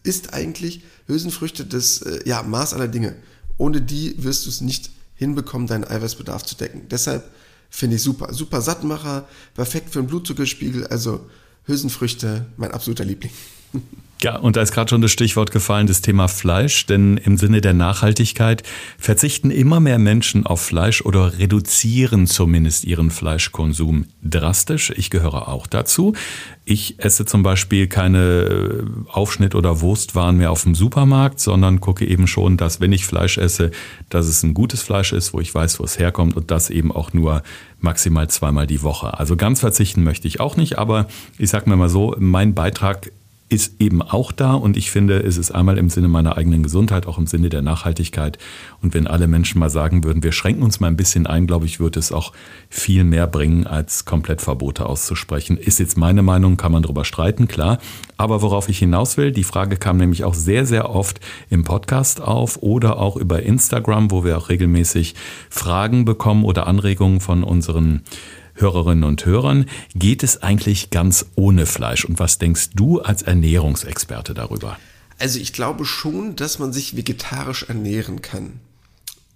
ist 0.03 0.33
eigentlich 0.33 0.83
Hülsenfrüchte 1.07 1.65
das 1.65 2.01
äh, 2.01 2.27
ja, 2.27 2.43
Maß 2.43 2.73
aller 2.73 2.87
Dinge. 2.87 3.15
Ohne 3.57 3.81
die 3.81 4.21
wirst 4.21 4.45
du 4.45 4.49
es 4.49 4.61
nicht 4.61 4.89
hinbekommen, 5.21 5.67
deinen 5.67 5.84
Eiweißbedarf 5.84 6.43
zu 6.43 6.55
decken. 6.55 6.88
Deshalb 6.89 7.29
finde 7.69 7.97
ich 7.97 8.01
super. 8.01 8.34
Super 8.34 8.60
Sattmacher, 8.60 9.27
perfekt 9.53 9.91
für 9.91 10.01
den 10.01 10.07
Blutzuckerspiegel. 10.07 10.88
Also 10.88 11.29
Hülsenfrüchte, 11.65 12.47
mein 12.57 12.71
absoluter 12.71 13.05
Liebling. 13.05 13.31
Ja, 14.23 14.36
und 14.38 14.55
da 14.55 14.62
ist 14.62 14.71
gerade 14.71 14.88
schon 14.88 15.01
das 15.01 15.12
Stichwort 15.12 15.49
gefallen, 15.49 15.88
das 15.88 16.01
Thema 16.01 16.27
Fleisch, 16.27 16.86
denn 16.86 17.17
im 17.17 17.38
Sinne 17.38 17.60
der 17.60 17.73
Nachhaltigkeit 17.73 18.62
verzichten 18.99 19.49
immer 19.49 19.79
mehr 19.79 19.97
Menschen 19.97 20.45
auf 20.45 20.62
Fleisch 20.62 21.01
oder 21.01 21.39
reduzieren 21.39 22.27
zumindest 22.27 22.84
ihren 22.84 23.10
Fleischkonsum 23.10 24.05
drastisch. 24.21 24.93
Ich 24.95 25.10
gehöre 25.10 25.47
auch 25.47 25.65
dazu. 25.65 26.13
Ich 26.65 26.99
esse 26.99 27.25
zum 27.25 27.41
Beispiel 27.41 27.88
keine 27.88 28.19
äh, 28.19 28.84
Aufschnitt- 29.10 29.55
oder 29.55 29.81
Wurstwaren 29.81 30.38
mehr 30.38 30.51
auf 30.51 30.63
dem 30.63 30.75
Supermarkt, 30.75 31.39
sondern 31.39 31.81
gucke 31.81 32.05
eben 32.05 32.27
schon, 32.27 32.57
dass 32.57 32.79
wenn 32.79 32.93
ich 32.93 33.07
Fleisch 33.07 33.39
esse, 33.39 33.71
dass 34.10 34.27
es 34.27 34.43
ein 34.43 34.53
gutes 34.53 34.84
Fleisch 34.84 35.13
ist, 35.13 35.34
wo 35.34 35.39
ich 35.39 35.53
weiß, 35.53 35.79
wo 35.79 35.84
es 35.84 35.97
herkommt 35.97 36.36
und 36.36 36.51
das 36.51 36.69
eben 36.69 36.91
auch 36.91 37.13
nur 37.13 37.41
maximal 37.79 38.29
zweimal 38.29 38.67
die 38.67 38.84
Woche. 38.84 39.17
Also 39.17 39.36
ganz 39.36 39.62
verzichten 39.62 40.03
möchte 40.03 40.27
ich 40.27 40.39
auch 40.39 40.57
nicht, 40.57 40.77
aber 40.77 41.07
ich 41.39 41.49
sage 41.49 41.67
mir 41.67 41.75
mal 41.75 41.89
so, 41.89 42.15
mein 42.19 42.53
Beitrag 42.53 43.12
ist 43.51 43.81
eben 43.81 44.01
auch 44.01 44.31
da 44.31 44.53
und 44.53 44.77
ich 44.77 44.91
finde, 44.91 45.19
es 45.19 45.35
ist 45.37 45.51
einmal 45.51 45.77
im 45.77 45.89
Sinne 45.89 46.07
meiner 46.07 46.37
eigenen 46.37 46.63
Gesundheit, 46.63 47.05
auch 47.05 47.17
im 47.17 47.27
Sinne 47.27 47.49
der 47.49 47.61
Nachhaltigkeit. 47.61 48.37
Und 48.81 48.93
wenn 48.93 49.07
alle 49.07 49.27
Menschen 49.27 49.59
mal 49.59 49.69
sagen 49.69 50.05
würden, 50.05 50.23
wir 50.23 50.31
schränken 50.31 50.63
uns 50.63 50.79
mal 50.79 50.87
ein 50.87 50.95
bisschen 50.95 51.27
ein, 51.27 51.47
glaube 51.47 51.65
ich, 51.65 51.81
würde 51.81 51.99
es 51.99 52.13
auch 52.13 52.31
viel 52.69 53.03
mehr 53.03 53.27
bringen, 53.27 53.67
als 53.67 54.05
komplett 54.05 54.41
Verbote 54.41 54.85
auszusprechen. 54.85 55.57
Ist 55.57 55.79
jetzt 55.79 55.97
meine 55.97 56.21
Meinung, 56.21 56.55
kann 56.55 56.71
man 56.71 56.83
darüber 56.83 57.03
streiten, 57.03 57.49
klar. 57.49 57.79
Aber 58.15 58.41
worauf 58.41 58.69
ich 58.69 58.79
hinaus 58.79 59.17
will, 59.17 59.33
die 59.33 59.43
Frage 59.43 59.75
kam 59.75 59.97
nämlich 59.97 60.23
auch 60.23 60.33
sehr, 60.33 60.65
sehr 60.65 60.89
oft 60.89 61.19
im 61.49 61.65
Podcast 61.65 62.21
auf 62.21 62.57
oder 62.61 62.99
auch 62.99 63.17
über 63.17 63.43
Instagram, 63.43 64.11
wo 64.11 64.23
wir 64.23 64.37
auch 64.37 64.47
regelmäßig 64.47 65.13
Fragen 65.49 66.05
bekommen 66.05 66.45
oder 66.45 66.67
Anregungen 66.67 67.19
von 67.19 67.43
unseren 67.43 68.03
Hörerinnen 68.62 69.04
und 69.04 69.26
Hörern, 69.26 69.65
geht 69.93 70.24
es 70.24 70.41
eigentlich 70.41 70.91
ganz 70.91 71.26
ohne 71.36 71.65
Fleisch? 71.65 72.06
Und 72.06 72.19
was 72.19 72.38
denkst 72.38 72.69
du 72.76 73.02
als 73.02 73.24
Ernährungsexperte 73.24 74.34
darüber? 74.34 74.78
Also 75.19 75.39
ich 75.39 75.54
glaube 75.54 75.86
schon, 75.86 76.36
dass 76.36 76.58
man 76.58 76.74
sich 76.74 76.95
vegetarisch 76.95 77.63
ernähren 77.63 78.21
kann, 78.21 78.60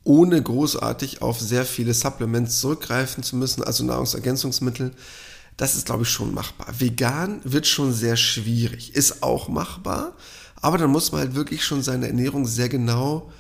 ohne 0.03 0.41
großartig 0.41 1.21
auf 1.21 1.39
sehr 1.39 1.65
viele 1.65 1.93
Supplements 1.93 2.59
zurückgreifen 2.59 3.23
zu 3.23 3.35
müssen, 3.35 3.63
also 3.63 3.83
Nahrungsergänzungsmittel. 3.83 4.93
Das 5.57 5.75
ist, 5.75 5.85
glaube 5.85 6.03
ich, 6.03 6.09
schon 6.09 6.33
machbar. 6.33 6.67
Vegan 6.79 7.39
wird 7.43 7.67
schon 7.67 7.93
sehr 7.93 8.15
schwierig, 8.17 8.95
ist 8.95 9.23
auch 9.23 9.47
machbar, 9.47 10.13
aber 10.55 10.77
dann 10.77 10.89
muss 10.89 11.11
man 11.11 11.21
halt 11.21 11.35
wirklich 11.35 11.63
schon 11.63 11.83
seine 11.83 12.07
Ernährung 12.07 12.45
sehr 12.45 12.69
genau 12.69 13.31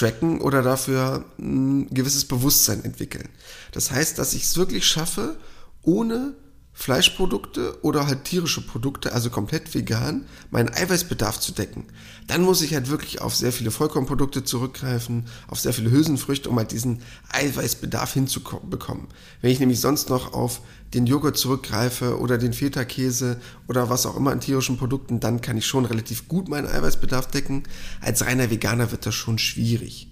tracken 0.00 0.40
oder 0.40 0.62
dafür 0.62 1.24
ein 1.38 1.86
gewisses 1.90 2.24
Bewusstsein 2.24 2.82
entwickeln. 2.84 3.28
Das 3.72 3.90
heißt, 3.90 4.18
dass 4.18 4.32
ich 4.32 4.44
es 4.44 4.56
wirklich 4.56 4.86
schaffe, 4.86 5.36
ohne 5.82 6.34
Fleischprodukte 6.80 7.76
oder 7.82 8.06
halt 8.06 8.24
tierische 8.24 8.62
Produkte, 8.62 9.12
also 9.12 9.28
komplett 9.28 9.74
vegan, 9.74 10.24
meinen 10.50 10.72
Eiweißbedarf 10.72 11.38
zu 11.38 11.52
decken. 11.52 11.84
Dann 12.26 12.40
muss 12.40 12.62
ich 12.62 12.72
halt 12.72 12.88
wirklich 12.88 13.20
auf 13.20 13.34
sehr 13.34 13.52
viele 13.52 13.70
Vollkornprodukte 13.70 14.44
zurückgreifen, 14.44 15.26
auf 15.48 15.60
sehr 15.60 15.74
viele 15.74 15.90
Hülsenfrüchte, 15.90 16.48
um 16.48 16.56
halt 16.56 16.72
diesen 16.72 17.02
Eiweißbedarf 17.28 18.14
hinzubekommen. 18.14 19.08
Wenn 19.42 19.50
ich 19.50 19.60
nämlich 19.60 19.78
sonst 19.78 20.08
noch 20.08 20.32
auf 20.32 20.62
den 20.94 21.06
Joghurt 21.06 21.36
zurückgreife 21.36 22.18
oder 22.18 22.38
den 22.38 22.54
Feta-Käse 22.54 23.38
oder 23.68 23.90
was 23.90 24.06
auch 24.06 24.16
immer 24.16 24.32
an 24.32 24.40
tierischen 24.40 24.78
Produkten, 24.78 25.20
dann 25.20 25.42
kann 25.42 25.58
ich 25.58 25.66
schon 25.66 25.84
relativ 25.84 26.28
gut 26.28 26.48
meinen 26.48 26.66
Eiweißbedarf 26.66 27.26
decken. 27.26 27.64
Als 28.00 28.24
reiner 28.24 28.50
Veganer 28.50 28.90
wird 28.90 29.04
das 29.04 29.14
schon 29.14 29.38
schwierig. 29.38 30.09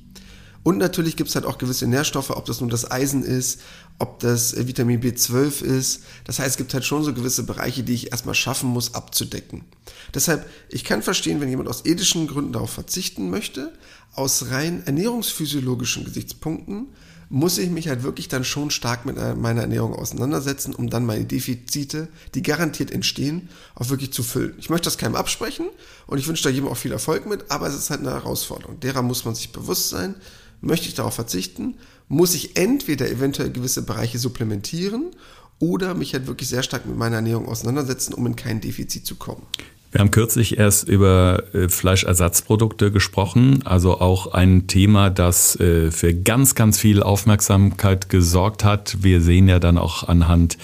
Und 0.68 0.76
natürlich 0.76 1.16
gibt 1.16 1.30
es 1.30 1.34
halt 1.34 1.46
auch 1.46 1.56
gewisse 1.56 1.86
Nährstoffe, 1.86 2.28
ob 2.28 2.44
das 2.44 2.60
nun 2.60 2.68
das 2.68 2.90
Eisen 2.90 3.22
ist, 3.22 3.60
ob 3.98 4.18
das 4.18 4.52
äh, 4.52 4.68
Vitamin 4.68 5.00
B12 5.00 5.62
ist. 5.62 6.02
Das 6.24 6.40
heißt, 6.40 6.50
es 6.50 6.56
gibt 6.58 6.74
halt 6.74 6.84
schon 6.84 7.02
so 7.04 7.14
gewisse 7.14 7.44
Bereiche, 7.44 7.82
die 7.82 7.94
ich 7.94 8.12
erstmal 8.12 8.34
schaffen 8.34 8.68
muss, 8.68 8.92
abzudecken. 8.94 9.64
Deshalb, 10.12 10.46
ich 10.68 10.84
kann 10.84 11.00
verstehen, 11.00 11.40
wenn 11.40 11.48
jemand 11.48 11.70
aus 11.70 11.86
ethischen 11.86 12.26
Gründen 12.26 12.52
darauf 12.52 12.68
verzichten 12.68 13.30
möchte, 13.30 13.72
aus 14.12 14.50
rein 14.50 14.82
ernährungsphysiologischen 14.84 16.04
Gesichtspunkten 16.04 16.88
muss 17.30 17.58
ich 17.58 17.70
mich 17.70 17.88
halt 17.88 18.02
wirklich 18.02 18.28
dann 18.28 18.44
schon 18.44 18.70
stark 18.70 19.06
mit 19.06 19.16
äh, 19.16 19.34
meiner 19.34 19.62
Ernährung 19.62 19.94
auseinandersetzen, 19.94 20.74
um 20.74 20.90
dann 20.90 21.06
meine 21.06 21.24
Defizite, 21.24 22.08
die 22.34 22.42
garantiert 22.42 22.90
entstehen, 22.90 23.48
auch 23.74 23.88
wirklich 23.88 24.12
zu 24.12 24.22
füllen. 24.22 24.54
Ich 24.58 24.68
möchte 24.70 24.86
das 24.86 24.98
keinem 24.98 25.16
absprechen 25.16 25.66
und 26.06 26.18
ich 26.18 26.26
wünsche 26.26 26.44
da 26.44 26.50
jedem 26.50 26.68
auch 26.68 26.76
viel 26.76 26.92
Erfolg 26.92 27.26
mit, 27.26 27.50
aber 27.50 27.68
es 27.68 27.74
ist 27.74 27.90
halt 27.90 28.00
eine 28.00 28.12
Herausforderung. 28.12 28.80
Derer 28.80 29.02
muss 29.02 29.24
man 29.24 29.34
sich 29.34 29.52
bewusst 29.52 29.90
sein 29.90 30.14
Möchte 30.60 30.88
ich 30.88 30.94
darauf 30.94 31.14
verzichten, 31.14 31.74
muss 32.08 32.34
ich 32.34 32.56
entweder 32.56 33.10
eventuell 33.10 33.50
gewisse 33.50 33.82
Bereiche 33.82 34.18
supplementieren 34.18 35.10
oder 35.58 35.94
mich 35.94 36.14
halt 36.14 36.26
wirklich 36.26 36.48
sehr 36.48 36.62
stark 36.62 36.86
mit 36.86 36.96
meiner 36.96 37.16
Ernährung 37.16 37.46
auseinandersetzen, 37.46 38.14
um 38.14 38.26
in 38.26 38.36
kein 38.36 38.60
Defizit 38.60 39.06
zu 39.06 39.16
kommen. 39.16 39.42
Wir 39.90 40.00
haben 40.00 40.10
kürzlich 40.10 40.58
erst 40.58 40.86
über 40.86 41.44
äh, 41.54 41.70
Fleischersatzprodukte 41.70 42.92
gesprochen, 42.92 43.62
also 43.64 44.00
auch 44.00 44.26
ein 44.26 44.66
Thema, 44.66 45.08
das 45.08 45.58
äh, 45.60 45.90
für 45.90 46.12
ganz, 46.12 46.54
ganz 46.54 46.78
viel 46.78 47.02
Aufmerksamkeit 47.02 48.10
gesorgt 48.10 48.64
hat. 48.64 48.98
Wir 49.00 49.22
sehen 49.22 49.48
ja 49.48 49.58
dann 49.58 49.78
auch 49.78 50.06
anhand 50.06 50.58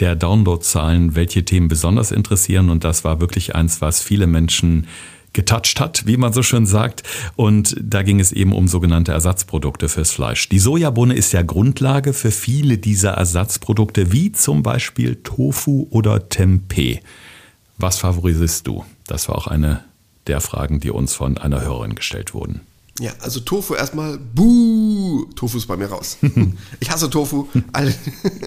der 0.00 0.16
Downloadzahlen, 0.16 1.14
welche 1.14 1.44
Themen 1.44 1.68
besonders 1.68 2.12
interessieren 2.12 2.70
und 2.70 2.82
das 2.82 3.04
war 3.04 3.20
wirklich 3.20 3.54
eins, 3.54 3.82
was 3.82 4.00
viele 4.00 4.26
Menschen 4.26 4.86
getoucht 5.32 5.80
hat, 5.80 6.06
wie 6.06 6.16
man 6.16 6.32
so 6.32 6.42
schön 6.42 6.66
sagt. 6.66 7.02
Und 7.36 7.76
da 7.80 8.02
ging 8.02 8.20
es 8.20 8.32
eben 8.32 8.52
um 8.52 8.68
sogenannte 8.68 9.12
Ersatzprodukte 9.12 9.88
fürs 9.88 10.10
Fleisch. 10.10 10.48
Die 10.48 10.58
Sojabohne 10.58 11.14
ist 11.14 11.32
ja 11.32 11.42
Grundlage 11.42 12.12
für 12.12 12.30
viele 12.30 12.78
dieser 12.78 13.12
Ersatzprodukte, 13.12 14.12
wie 14.12 14.32
zum 14.32 14.62
Beispiel 14.62 15.16
Tofu 15.16 15.86
oder 15.90 16.28
Tempeh. 16.28 17.00
Was 17.78 17.98
favorisierst 17.98 18.66
du? 18.66 18.84
Das 19.06 19.28
war 19.28 19.36
auch 19.36 19.46
eine 19.46 19.84
der 20.26 20.40
Fragen, 20.40 20.80
die 20.80 20.90
uns 20.90 21.14
von 21.14 21.38
einer 21.38 21.60
Hörerin 21.62 21.94
gestellt 21.94 22.34
wurden. 22.34 22.60
Ja, 23.00 23.12
also 23.20 23.40
Tofu 23.40 23.74
erstmal, 23.74 24.18
buh, 24.18 25.24
Tofu 25.34 25.56
ist 25.56 25.66
bei 25.66 25.76
mir 25.76 25.86
raus. 25.86 26.18
ich 26.80 26.90
hasse 26.90 27.08
Tofu. 27.08 27.48
Alle, 27.72 27.94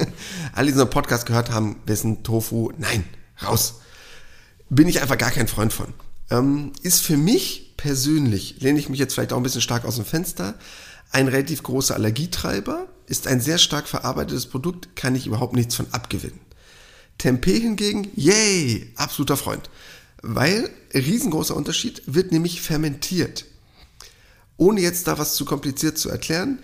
alle, 0.53 0.67
die 0.67 0.71
unseren 0.73 0.89
Podcast 0.89 1.25
gehört 1.25 1.51
haben, 1.51 1.77
wissen 1.85 2.23
Tofu, 2.23 2.71
nein, 2.77 3.03
raus. 3.43 3.81
Bin 4.69 4.87
ich 4.87 5.01
einfach 5.01 5.17
gar 5.17 5.31
kein 5.31 5.47
Freund 5.47 5.73
von 5.73 5.87
ähm, 6.29 6.71
ist 6.81 7.01
für 7.01 7.17
mich 7.17 7.73
persönlich, 7.77 8.61
lehne 8.61 8.79
ich 8.79 8.89
mich 8.89 8.99
jetzt 8.99 9.13
vielleicht 9.13 9.33
auch 9.33 9.37
ein 9.37 9.43
bisschen 9.43 9.61
stark 9.61 9.85
aus 9.85 9.95
dem 9.95 10.05
Fenster, 10.05 10.55
ein 11.11 11.27
relativ 11.27 11.63
großer 11.63 11.95
Allergietreiber, 11.95 12.87
ist 13.07 13.27
ein 13.27 13.39
sehr 13.39 13.57
stark 13.57 13.87
verarbeitetes 13.87 14.47
Produkt, 14.47 14.95
kann 14.95 15.15
ich 15.15 15.27
überhaupt 15.27 15.53
nichts 15.53 15.75
von 15.75 15.87
abgewinnen. 15.91 16.39
Tempeh 17.17 17.59
hingegen, 17.59 18.09
yay, 18.15 18.91
absoluter 18.95 19.37
Freund. 19.37 19.69
Weil, 20.21 20.69
riesengroßer 20.93 21.55
Unterschied, 21.55 22.01
wird 22.07 22.31
nämlich 22.31 22.61
fermentiert. 22.61 23.45
Ohne 24.57 24.81
jetzt 24.81 25.07
da 25.07 25.17
was 25.17 25.35
zu 25.35 25.45
kompliziert 25.45 25.97
zu 25.97 26.09
erklären, 26.09 26.59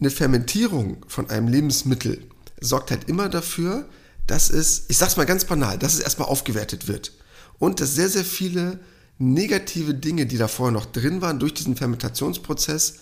eine 0.00 0.10
Fermentierung 0.10 1.04
von 1.06 1.30
einem 1.30 1.48
Lebensmittel 1.48 2.24
sorgt 2.60 2.90
halt 2.90 3.08
immer 3.08 3.28
dafür, 3.28 3.88
dass 4.26 4.50
es, 4.50 4.84
ich 4.88 4.96
sag's 4.96 5.16
mal 5.16 5.26
ganz 5.26 5.44
banal, 5.44 5.78
dass 5.78 5.94
es 5.94 6.00
erstmal 6.00 6.28
aufgewertet 6.28 6.88
wird. 6.88 7.12
Und 7.58 7.80
dass 7.80 7.94
sehr, 7.94 8.08
sehr 8.08 8.24
viele 8.24 8.80
negative 9.18 9.94
Dinge, 9.94 10.26
die 10.26 10.38
da 10.38 10.48
vorher 10.48 10.72
noch 10.72 10.86
drin 10.86 11.20
waren, 11.20 11.38
durch 11.38 11.54
diesen 11.54 11.76
Fermentationsprozess 11.76 12.94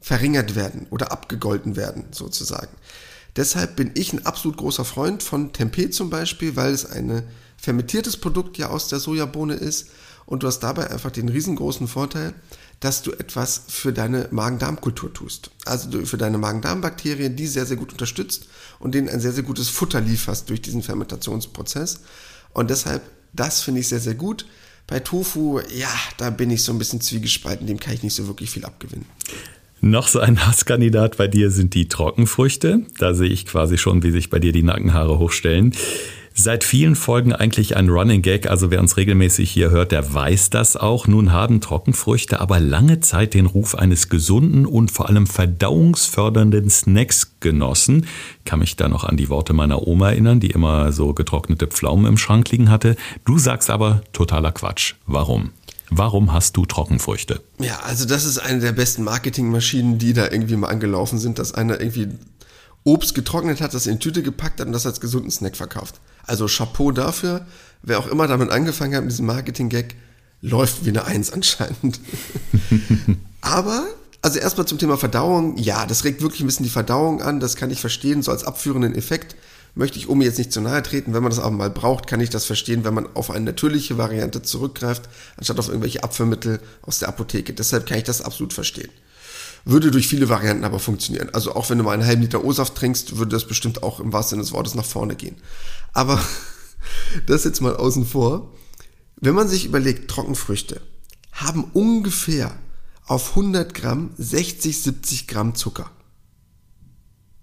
verringert 0.00 0.54
werden 0.54 0.86
oder 0.90 1.12
abgegolten 1.12 1.76
werden, 1.76 2.04
sozusagen. 2.10 2.74
Deshalb 3.36 3.76
bin 3.76 3.92
ich 3.94 4.12
ein 4.12 4.26
absolut 4.26 4.56
großer 4.56 4.84
Freund 4.84 5.22
von 5.22 5.52
Tempeh 5.52 5.90
zum 5.90 6.10
Beispiel, 6.10 6.56
weil 6.56 6.72
es 6.72 6.86
ein 6.86 7.22
fermentiertes 7.56 8.16
Produkt 8.16 8.58
ja 8.58 8.70
aus 8.70 8.88
der 8.88 8.98
Sojabohne 8.98 9.54
ist 9.54 9.88
und 10.26 10.42
du 10.42 10.46
hast 10.46 10.60
dabei 10.60 10.90
einfach 10.90 11.10
den 11.10 11.28
riesengroßen 11.28 11.86
Vorteil, 11.86 12.34
dass 12.80 13.02
du 13.02 13.12
etwas 13.12 13.62
für 13.68 13.92
deine 13.92 14.28
Magen-Darm-Kultur 14.30 15.12
tust. 15.12 15.50
Also 15.66 16.04
für 16.06 16.16
deine 16.16 16.38
Magen-Darm-Bakterien, 16.38 17.36
die 17.36 17.46
sehr, 17.46 17.66
sehr 17.66 17.76
gut 17.76 17.92
unterstützt 17.92 18.48
und 18.78 18.94
denen 18.94 19.08
ein 19.08 19.20
sehr, 19.20 19.32
sehr 19.32 19.42
gutes 19.42 19.68
Futter 19.68 20.00
lieferst 20.00 20.48
durch 20.48 20.62
diesen 20.62 20.82
Fermentationsprozess. 20.82 22.00
Und 22.54 22.70
deshalb, 22.70 23.02
das 23.34 23.60
finde 23.60 23.80
ich 23.80 23.88
sehr, 23.88 24.00
sehr 24.00 24.14
gut. 24.14 24.46
Bei 24.90 24.98
Tofu, 24.98 25.60
ja, 25.74 25.88
da 26.18 26.30
bin 26.30 26.50
ich 26.50 26.64
so 26.64 26.72
ein 26.72 26.78
bisschen 26.78 27.00
zwiegespalten, 27.00 27.66
dem 27.66 27.78
kann 27.78 27.94
ich 27.94 28.02
nicht 28.02 28.14
so 28.14 28.26
wirklich 28.26 28.50
viel 28.50 28.64
abgewinnen. 28.64 29.06
Noch 29.80 30.08
so 30.08 30.18
ein 30.18 30.44
Hasskandidat 30.44 31.16
bei 31.16 31.28
dir 31.28 31.50
sind 31.50 31.74
die 31.74 31.88
Trockenfrüchte. 31.88 32.82
Da 32.98 33.14
sehe 33.14 33.30
ich 33.30 33.46
quasi 33.46 33.78
schon, 33.78 34.02
wie 34.02 34.10
sich 34.10 34.28
bei 34.28 34.40
dir 34.40 34.52
die 34.52 34.64
Nackenhaare 34.64 35.18
hochstellen. 35.18 35.74
Seit 36.42 36.64
vielen 36.64 36.96
Folgen 36.96 37.34
eigentlich 37.34 37.76
ein 37.76 37.90
Running 37.90 38.22
Gag, 38.22 38.48
also 38.48 38.70
wer 38.70 38.80
uns 38.80 38.96
regelmäßig 38.96 39.50
hier 39.50 39.68
hört, 39.68 39.92
der 39.92 40.14
weiß 40.14 40.48
das 40.48 40.74
auch. 40.74 41.06
Nun 41.06 41.32
haben 41.32 41.60
Trockenfrüchte 41.60 42.40
aber 42.40 42.60
lange 42.60 43.00
Zeit 43.00 43.34
den 43.34 43.44
Ruf 43.44 43.74
eines 43.74 44.08
gesunden 44.08 44.64
und 44.64 44.90
vor 44.90 45.10
allem 45.10 45.26
verdauungsfördernden 45.26 46.70
Snacks 46.70 47.32
genossen. 47.40 48.06
Kann 48.46 48.60
mich 48.60 48.76
da 48.76 48.88
noch 48.88 49.04
an 49.04 49.18
die 49.18 49.28
Worte 49.28 49.52
meiner 49.52 49.86
Oma 49.86 50.12
erinnern, 50.12 50.40
die 50.40 50.50
immer 50.50 50.92
so 50.92 51.12
getrocknete 51.12 51.66
Pflaumen 51.66 52.06
im 52.06 52.16
Schrank 52.16 52.50
liegen 52.50 52.70
hatte. 52.70 52.96
Du 53.26 53.36
sagst 53.36 53.68
aber 53.68 54.00
totaler 54.14 54.52
Quatsch. 54.52 54.94
Warum? 55.06 55.50
Warum 55.90 56.32
hast 56.32 56.56
du 56.56 56.64
Trockenfrüchte? 56.64 57.42
Ja, 57.58 57.80
also 57.80 58.06
das 58.06 58.24
ist 58.24 58.38
eine 58.38 58.60
der 58.60 58.72
besten 58.72 59.04
Marketingmaschinen, 59.04 59.98
die 59.98 60.14
da 60.14 60.30
irgendwie 60.30 60.56
mal 60.56 60.68
angelaufen 60.68 61.18
sind, 61.18 61.38
dass 61.38 61.52
einer 61.52 61.82
irgendwie 61.82 62.08
Obst 62.84 63.14
getrocknet 63.14 63.60
hat, 63.60 63.74
das 63.74 63.86
in 63.86 64.00
Tüte 64.00 64.22
gepackt 64.22 64.58
hat 64.58 64.68
und 64.68 64.72
das 64.72 64.86
als 64.86 65.02
gesunden 65.02 65.30
Snack 65.30 65.54
verkauft. 65.54 66.00
Also 66.26 66.46
Chapeau 66.46 66.92
dafür. 66.92 67.46
Wer 67.82 67.98
auch 67.98 68.06
immer 68.06 68.26
damit 68.26 68.50
angefangen 68.50 68.94
hat 68.94 69.02
mit 69.02 69.12
diesem 69.12 69.26
Marketing-Gag, 69.26 69.94
läuft 70.42 70.84
wie 70.84 70.90
eine 70.90 71.04
Eins 71.04 71.32
anscheinend. 71.32 72.00
Aber, 73.40 73.86
also 74.22 74.38
erstmal 74.38 74.66
zum 74.66 74.78
Thema 74.78 74.96
Verdauung. 74.96 75.56
Ja, 75.56 75.86
das 75.86 76.04
regt 76.04 76.22
wirklich 76.22 76.42
ein 76.42 76.46
bisschen 76.46 76.64
die 76.64 76.70
Verdauung 76.70 77.22
an. 77.22 77.40
Das 77.40 77.56
kann 77.56 77.70
ich 77.70 77.80
verstehen, 77.80 78.22
so 78.22 78.30
als 78.30 78.44
abführenden 78.44 78.94
Effekt 78.94 79.36
möchte 79.74 79.98
ich 79.98 80.08
Omi 80.08 80.24
jetzt 80.24 80.38
nicht 80.38 80.52
zu 80.52 80.60
nahe 80.60 80.82
treten. 80.82 81.14
Wenn 81.14 81.22
man 81.22 81.30
das 81.30 81.38
aber 81.38 81.50
mal 81.50 81.70
braucht, 81.70 82.06
kann 82.06 82.20
ich 82.20 82.30
das 82.30 82.44
verstehen, 82.44 82.84
wenn 82.84 82.94
man 82.94 83.08
auf 83.14 83.30
eine 83.30 83.46
natürliche 83.46 83.98
Variante 83.98 84.42
zurückgreift, 84.42 85.08
anstatt 85.36 85.58
auf 85.58 85.68
irgendwelche 85.68 86.02
Abführmittel 86.02 86.60
aus 86.82 86.98
der 86.98 87.08
Apotheke. 87.08 87.52
Deshalb 87.52 87.86
kann 87.86 87.98
ich 87.98 88.04
das 88.04 88.22
absolut 88.22 88.52
verstehen. 88.52 88.90
Würde 89.64 89.90
durch 89.90 90.08
viele 90.08 90.28
Varianten 90.28 90.64
aber 90.64 90.78
funktionieren. 90.78 91.30
Also 91.32 91.54
auch 91.54 91.70
wenn 91.70 91.78
du 91.78 91.84
mal 91.84 91.92
einen 91.92 92.06
halben 92.06 92.22
Liter 92.22 92.44
O-Saft 92.44 92.74
trinkst, 92.74 93.18
würde 93.18 93.32
das 93.32 93.46
bestimmt 93.46 93.82
auch 93.82 94.00
im 94.00 94.12
wahrsten 94.12 94.36
Sinne 94.36 94.42
des 94.42 94.52
Wortes 94.52 94.74
nach 94.74 94.84
vorne 94.84 95.16
gehen. 95.16 95.36
Aber 95.92 96.20
das 97.26 97.44
jetzt 97.44 97.60
mal 97.60 97.76
außen 97.76 98.06
vor. 98.06 98.52
Wenn 99.16 99.34
man 99.34 99.48
sich 99.48 99.66
überlegt, 99.66 100.10
Trockenfrüchte 100.10 100.80
haben 101.32 101.64
ungefähr 101.74 102.56
auf 103.06 103.30
100 103.30 103.74
Gramm 103.74 104.10
60, 104.16 104.82
70 104.82 105.26
Gramm 105.26 105.54
Zucker. 105.54 105.90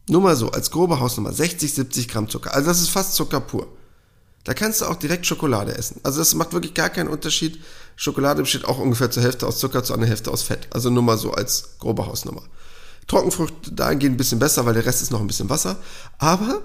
Nur 0.10 0.22
mal 0.22 0.36
so, 0.36 0.52
als 0.52 0.72
grobe 0.72 1.00
Hausnummer, 1.00 1.34
60, 1.34 1.74
70 1.74 2.08
Gramm 2.08 2.30
Zucker. 2.30 2.54
Also 2.54 2.68
das 2.68 2.82
ist 2.82 2.90
fast 2.90 3.14
Zucker 3.14 3.42
pur. 3.42 3.68
Da 4.46 4.54
kannst 4.54 4.80
du 4.80 4.86
auch 4.86 4.96
direkt 4.96 5.26
Schokolade 5.26 5.76
essen. 5.76 6.00
Also 6.04 6.20
das 6.20 6.34
macht 6.34 6.54
wirklich 6.54 6.74
gar 6.74 6.90
keinen 6.90 7.10
Unterschied. 7.10 7.62
Schokolade 7.98 8.44
besteht 8.44 8.64
auch 8.64 8.78
ungefähr 8.78 9.12
zur 9.12 9.24
Hälfte 9.24 9.48
aus 9.48 9.58
Zucker, 9.58 9.84
zu 9.84 9.94
einer 9.94 10.06
Hälfte 10.06 10.32
aus 10.32 10.44
Fett. 10.44 10.68
Also 10.70 10.92
nur 10.92 11.04
mal 11.04 11.18
so 11.18 11.34
als 11.34 11.78
grobe 11.80 12.06
Hausnummer. 12.06 12.44
Trockenfrüchte 13.08 13.72
dahingehend 13.72 14.14
ein 14.14 14.18
bisschen 14.18 14.40
besser, 14.40 14.66
weil 14.66 14.76
der 14.76 14.86
Rest 14.86 15.02
ist 15.02 15.12
noch 15.12 15.20
ein 15.20 15.28
bisschen 15.28 15.50
Wasser. 15.50 15.78
Aber 16.20 16.62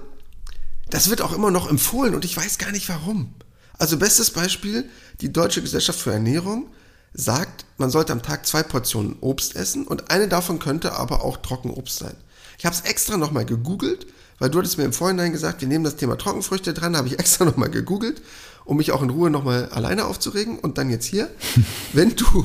das 0.89 1.09
wird 1.09 1.21
auch 1.21 1.33
immer 1.33 1.49
noch 1.49 1.69
empfohlen 1.69 2.13
und 2.13 2.23
ich 2.23 2.37
weiß 2.37 2.59
gar 2.59 2.71
nicht 2.71 2.87
warum. 2.87 3.33
Also 3.79 3.97
bestes 3.97 4.29
Beispiel, 4.29 4.87
die 5.21 5.33
Deutsche 5.33 5.63
Gesellschaft 5.63 5.99
für 5.99 6.13
Ernährung 6.13 6.67
sagt, 7.13 7.65
man 7.77 7.89
sollte 7.89 8.13
am 8.13 8.21
Tag 8.21 8.45
zwei 8.45 8.61
Portionen 8.61 9.17
Obst 9.21 9.55
essen 9.55 9.87
und 9.87 10.11
eine 10.11 10.27
davon 10.27 10.59
könnte 10.59 10.93
aber 10.93 11.23
auch 11.23 11.37
Trockenobst 11.37 11.97
sein. 11.97 12.15
Ich 12.59 12.65
habe 12.65 12.75
es 12.75 12.81
extra 12.81 13.17
nochmal 13.17 13.45
gegoogelt, 13.45 14.05
weil 14.43 14.49
du 14.49 14.59
hattest 14.59 14.77
mir 14.77 14.83
im 14.83 14.91
Vorhinein 14.91 15.31
gesagt, 15.31 15.61
wir 15.61 15.69
nehmen 15.69 15.85
das 15.85 15.95
Thema 15.95 16.17
Trockenfrüchte 16.17 16.73
dran, 16.73 16.97
habe 16.97 17.07
ich 17.07 17.17
extra 17.17 17.45
nochmal 17.45 17.69
gegoogelt, 17.69 18.21
um 18.65 18.75
mich 18.75 18.91
auch 18.91 19.01
in 19.01 19.09
Ruhe 19.09 19.29
nochmal 19.29 19.69
alleine 19.69 20.03
aufzuregen. 20.03 20.59
Und 20.59 20.77
dann 20.77 20.89
jetzt 20.89 21.05
hier, 21.05 21.29
wenn 21.93 22.13
du, 22.17 22.43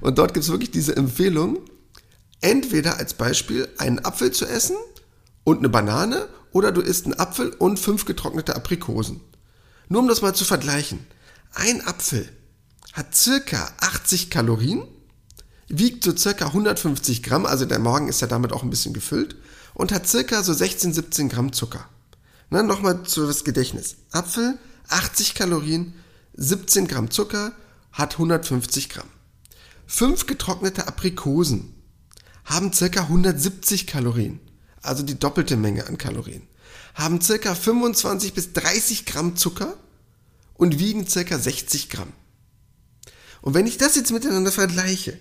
und 0.00 0.18
dort 0.18 0.34
gibt 0.34 0.42
es 0.42 0.50
wirklich 0.50 0.72
diese 0.72 0.96
Empfehlung, 0.96 1.60
entweder 2.40 2.96
als 2.96 3.14
Beispiel 3.14 3.68
einen 3.78 4.04
Apfel 4.04 4.32
zu 4.32 4.44
essen 4.44 4.74
und 5.44 5.58
eine 5.58 5.68
Banane 5.68 6.26
oder 6.50 6.72
du 6.72 6.80
isst 6.80 7.04
einen 7.04 7.14
Apfel 7.14 7.50
und 7.50 7.78
fünf 7.78 8.06
getrocknete 8.06 8.56
Aprikosen. 8.56 9.20
Nur 9.88 10.00
um 10.00 10.08
das 10.08 10.22
mal 10.22 10.34
zu 10.34 10.44
vergleichen. 10.44 10.98
Ein 11.54 11.86
Apfel 11.86 12.28
hat 12.92 13.14
circa 13.14 13.70
80 13.78 14.30
Kalorien 14.30 14.82
wiegt 15.68 16.02
so 16.02 16.16
circa 16.16 16.46
150 16.46 17.22
Gramm, 17.22 17.46
also 17.46 17.66
der 17.66 17.78
Morgen 17.78 18.08
ist 18.08 18.20
ja 18.20 18.26
damit 18.26 18.52
auch 18.52 18.64
ein 18.64 18.70
bisschen 18.70 18.94
gefüllt 18.94 19.36
und 19.74 19.92
hat 19.92 20.08
circa 20.08 20.42
so 20.42 20.52
16, 20.52 20.92
17 20.92 21.28
Gramm 21.28 21.52
Zucker. 21.52 21.88
Na, 22.50 22.62
nochmal 22.62 23.02
das 23.04 23.44
Gedächtnis. 23.44 23.96
Apfel, 24.10 24.58
80 24.88 25.34
Kalorien, 25.34 25.94
17 26.34 26.88
Gramm 26.88 27.10
Zucker, 27.10 27.52
hat 27.92 28.14
150 28.14 28.88
Gramm. 28.88 29.08
Fünf 29.86 30.26
getrocknete 30.26 30.86
Aprikosen 30.86 31.74
haben 32.44 32.72
circa 32.72 33.02
170 33.02 33.86
Kalorien, 33.86 34.40
also 34.82 35.02
die 35.02 35.18
doppelte 35.18 35.56
Menge 35.56 35.86
an 35.86 35.98
Kalorien, 35.98 36.42
haben 36.94 37.20
circa 37.20 37.54
25 37.54 38.34
bis 38.34 38.52
30 38.52 39.06
Gramm 39.06 39.36
Zucker 39.36 39.76
und 40.54 40.78
wiegen 40.78 41.06
circa 41.06 41.38
60 41.38 41.90
Gramm. 41.90 42.12
Und 43.40 43.54
wenn 43.54 43.66
ich 43.66 43.78
das 43.78 43.96
jetzt 43.96 44.12
miteinander 44.12 44.52
vergleiche, 44.52 45.18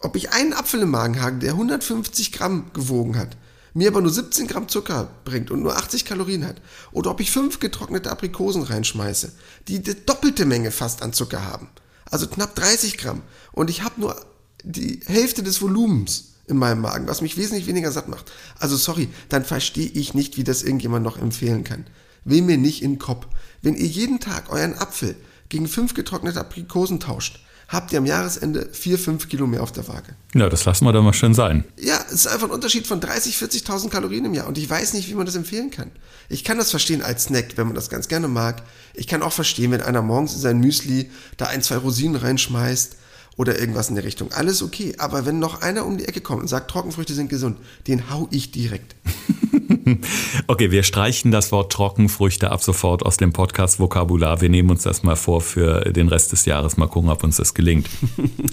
ob 0.00 0.16
ich 0.16 0.30
einen 0.30 0.52
Apfel 0.52 0.82
im 0.82 0.90
Magen 0.90 1.20
habe, 1.20 1.38
der 1.38 1.52
150 1.52 2.32
Gramm 2.32 2.72
gewogen 2.72 3.16
hat, 3.16 3.36
mir 3.78 3.88
aber 3.88 4.00
nur 4.00 4.10
17 4.10 4.48
Gramm 4.48 4.68
Zucker 4.68 5.08
bringt 5.24 5.50
und 5.50 5.62
nur 5.62 5.76
80 5.76 6.04
Kalorien 6.04 6.44
hat, 6.44 6.60
oder 6.92 7.10
ob 7.10 7.20
ich 7.20 7.30
fünf 7.30 7.60
getrocknete 7.60 8.10
Aprikosen 8.10 8.62
reinschmeiße, 8.62 9.32
die 9.68 9.82
die 9.82 10.04
doppelte 10.04 10.44
Menge 10.44 10.70
fast 10.70 11.00
an 11.00 11.12
Zucker 11.12 11.44
haben, 11.44 11.68
also 12.10 12.26
knapp 12.26 12.54
30 12.56 12.98
Gramm, 12.98 13.22
und 13.52 13.70
ich 13.70 13.82
habe 13.82 14.00
nur 14.00 14.16
die 14.64 15.00
Hälfte 15.06 15.42
des 15.42 15.62
Volumens 15.62 16.34
in 16.48 16.56
meinem 16.56 16.80
Magen, 16.80 17.06
was 17.06 17.20
mich 17.20 17.36
wesentlich 17.36 17.66
weniger 17.66 17.92
satt 17.92 18.08
macht. 18.08 18.32
Also 18.58 18.76
sorry, 18.76 19.08
dann 19.28 19.44
verstehe 19.44 19.88
ich 19.88 20.14
nicht, 20.14 20.36
wie 20.36 20.44
das 20.44 20.62
irgendjemand 20.62 21.04
noch 21.04 21.18
empfehlen 21.18 21.62
kann. 21.62 21.86
Will 22.24 22.42
mir 22.42 22.58
nicht 22.58 22.82
in 22.82 22.94
den 22.94 22.98
Kopf. 22.98 23.26
Wenn 23.62 23.76
ihr 23.76 23.86
jeden 23.86 24.18
Tag 24.18 24.50
euren 24.50 24.74
Apfel 24.74 25.14
gegen 25.50 25.68
fünf 25.68 25.94
getrocknete 25.94 26.40
Aprikosen 26.40 27.00
tauscht, 27.00 27.40
habt 27.68 27.92
ihr 27.92 27.98
am 27.98 28.06
Jahresende 28.06 28.68
4, 28.72 28.98
5 28.98 29.28
Kilo 29.28 29.46
mehr 29.46 29.62
auf 29.62 29.72
der 29.72 29.86
Waage. 29.88 30.16
Ja, 30.34 30.48
das 30.48 30.64
lassen 30.64 30.86
wir 30.86 30.92
dann 30.92 31.04
mal 31.04 31.12
schön 31.12 31.34
sein. 31.34 31.64
Ja, 31.78 32.00
es 32.06 32.14
ist 32.14 32.26
einfach 32.26 32.48
ein 32.48 32.52
Unterschied 32.52 32.86
von 32.86 33.00
30, 33.00 33.36
40.000 33.36 33.90
Kalorien 33.90 34.24
im 34.24 34.34
Jahr 34.34 34.48
und 34.48 34.56
ich 34.56 34.68
weiß 34.68 34.94
nicht, 34.94 35.08
wie 35.08 35.14
man 35.14 35.26
das 35.26 35.34
empfehlen 35.34 35.70
kann. 35.70 35.90
Ich 36.30 36.44
kann 36.44 36.56
das 36.56 36.70
verstehen 36.70 37.02
als 37.02 37.24
Snack, 37.24 37.56
wenn 37.56 37.66
man 37.66 37.76
das 37.76 37.90
ganz 37.90 38.08
gerne 38.08 38.26
mag. 38.26 38.62
Ich 38.94 39.06
kann 39.06 39.22
auch 39.22 39.32
verstehen, 39.32 39.70
wenn 39.70 39.82
einer 39.82 40.02
morgens 40.02 40.34
in 40.34 40.40
sein 40.40 40.60
Müsli 40.60 41.10
da 41.36 41.46
ein, 41.46 41.62
zwei 41.62 41.76
Rosinen 41.76 42.16
reinschmeißt 42.16 42.96
oder 43.36 43.58
irgendwas 43.58 43.90
in 43.90 43.94
der 43.94 44.04
Richtung. 44.04 44.32
Alles 44.32 44.62
okay, 44.62 44.94
aber 44.98 45.26
wenn 45.26 45.38
noch 45.38 45.60
einer 45.60 45.84
um 45.84 45.98
die 45.98 46.06
Ecke 46.06 46.22
kommt 46.22 46.42
und 46.42 46.48
sagt, 46.48 46.70
Trockenfrüchte 46.70 47.14
sind 47.14 47.28
gesund, 47.28 47.58
den 47.86 48.10
hau 48.10 48.28
ich 48.30 48.50
direkt. 48.50 48.96
okay, 50.46 50.70
wir 50.70 50.82
streichen 50.82 51.30
das 51.30 51.52
Wort 51.52 51.72
Trockenfrüchte 51.72 52.50
ab 52.50 52.62
sofort 52.62 53.04
aus 53.04 53.16
dem 53.16 53.32
Podcast-Vokabular. 53.32 54.40
Wir 54.40 54.48
nehmen 54.48 54.70
uns 54.70 54.82
das 54.82 55.02
mal 55.02 55.16
vor 55.16 55.40
für 55.40 55.92
den 55.92 56.08
Rest 56.08 56.32
des 56.32 56.44
Jahres. 56.44 56.76
Mal 56.76 56.88
gucken, 56.88 57.10
ob 57.10 57.24
uns 57.24 57.36
das 57.36 57.54
gelingt. 57.54 57.88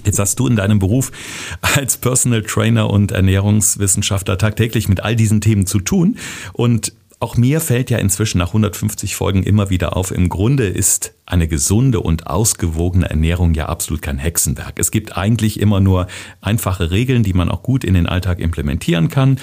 Jetzt 0.04 0.18
hast 0.18 0.38
du 0.38 0.46
in 0.46 0.56
deinem 0.56 0.78
Beruf 0.78 1.12
als 1.60 1.96
Personal 1.96 2.42
Trainer 2.42 2.90
und 2.90 3.12
Ernährungswissenschaftler 3.12 4.38
tagtäglich 4.38 4.88
mit 4.88 5.00
all 5.02 5.16
diesen 5.16 5.40
Themen 5.40 5.66
zu 5.66 5.80
tun. 5.80 6.18
Und 6.52 6.92
auch 7.18 7.36
mir 7.36 7.60
fällt 7.60 7.90
ja 7.90 7.96
inzwischen 7.98 8.38
nach 8.38 8.48
150 8.48 9.16
Folgen 9.16 9.42
immer 9.42 9.70
wieder 9.70 9.96
auf, 9.96 10.10
im 10.10 10.28
Grunde 10.28 10.66
ist 10.66 11.14
eine 11.24 11.48
gesunde 11.48 12.00
und 12.00 12.26
ausgewogene 12.26 13.08
Ernährung 13.08 13.54
ja 13.54 13.66
absolut 13.66 14.02
kein 14.02 14.18
Hexenwerk. 14.18 14.78
Es 14.78 14.90
gibt 14.90 15.16
eigentlich 15.16 15.58
immer 15.58 15.80
nur 15.80 16.08
einfache 16.42 16.90
Regeln, 16.90 17.22
die 17.22 17.32
man 17.32 17.48
auch 17.48 17.62
gut 17.62 17.84
in 17.84 17.94
den 17.94 18.06
Alltag 18.06 18.38
implementieren 18.38 19.08
kann. 19.08 19.38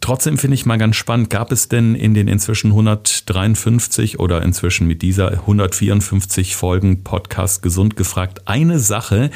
Trotzdem 0.00 0.38
finde 0.38 0.54
ich 0.54 0.66
mal 0.66 0.76
ganz 0.76 0.96
spannend, 0.96 1.30
gab 1.30 1.50
es 1.52 1.68
denn 1.68 1.94
in 1.94 2.14
den 2.14 2.28
inzwischen 2.28 2.70
153 2.70 4.20
oder 4.20 4.42
inzwischen 4.42 4.86
mit 4.86 5.02
dieser 5.02 5.30
154 5.30 6.54
Folgen 6.54 7.02
Podcast 7.02 7.62
Gesund 7.62 7.96
gefragt 7.96 8.46
eine 8.46 8.78
Sache, 8.78 9.30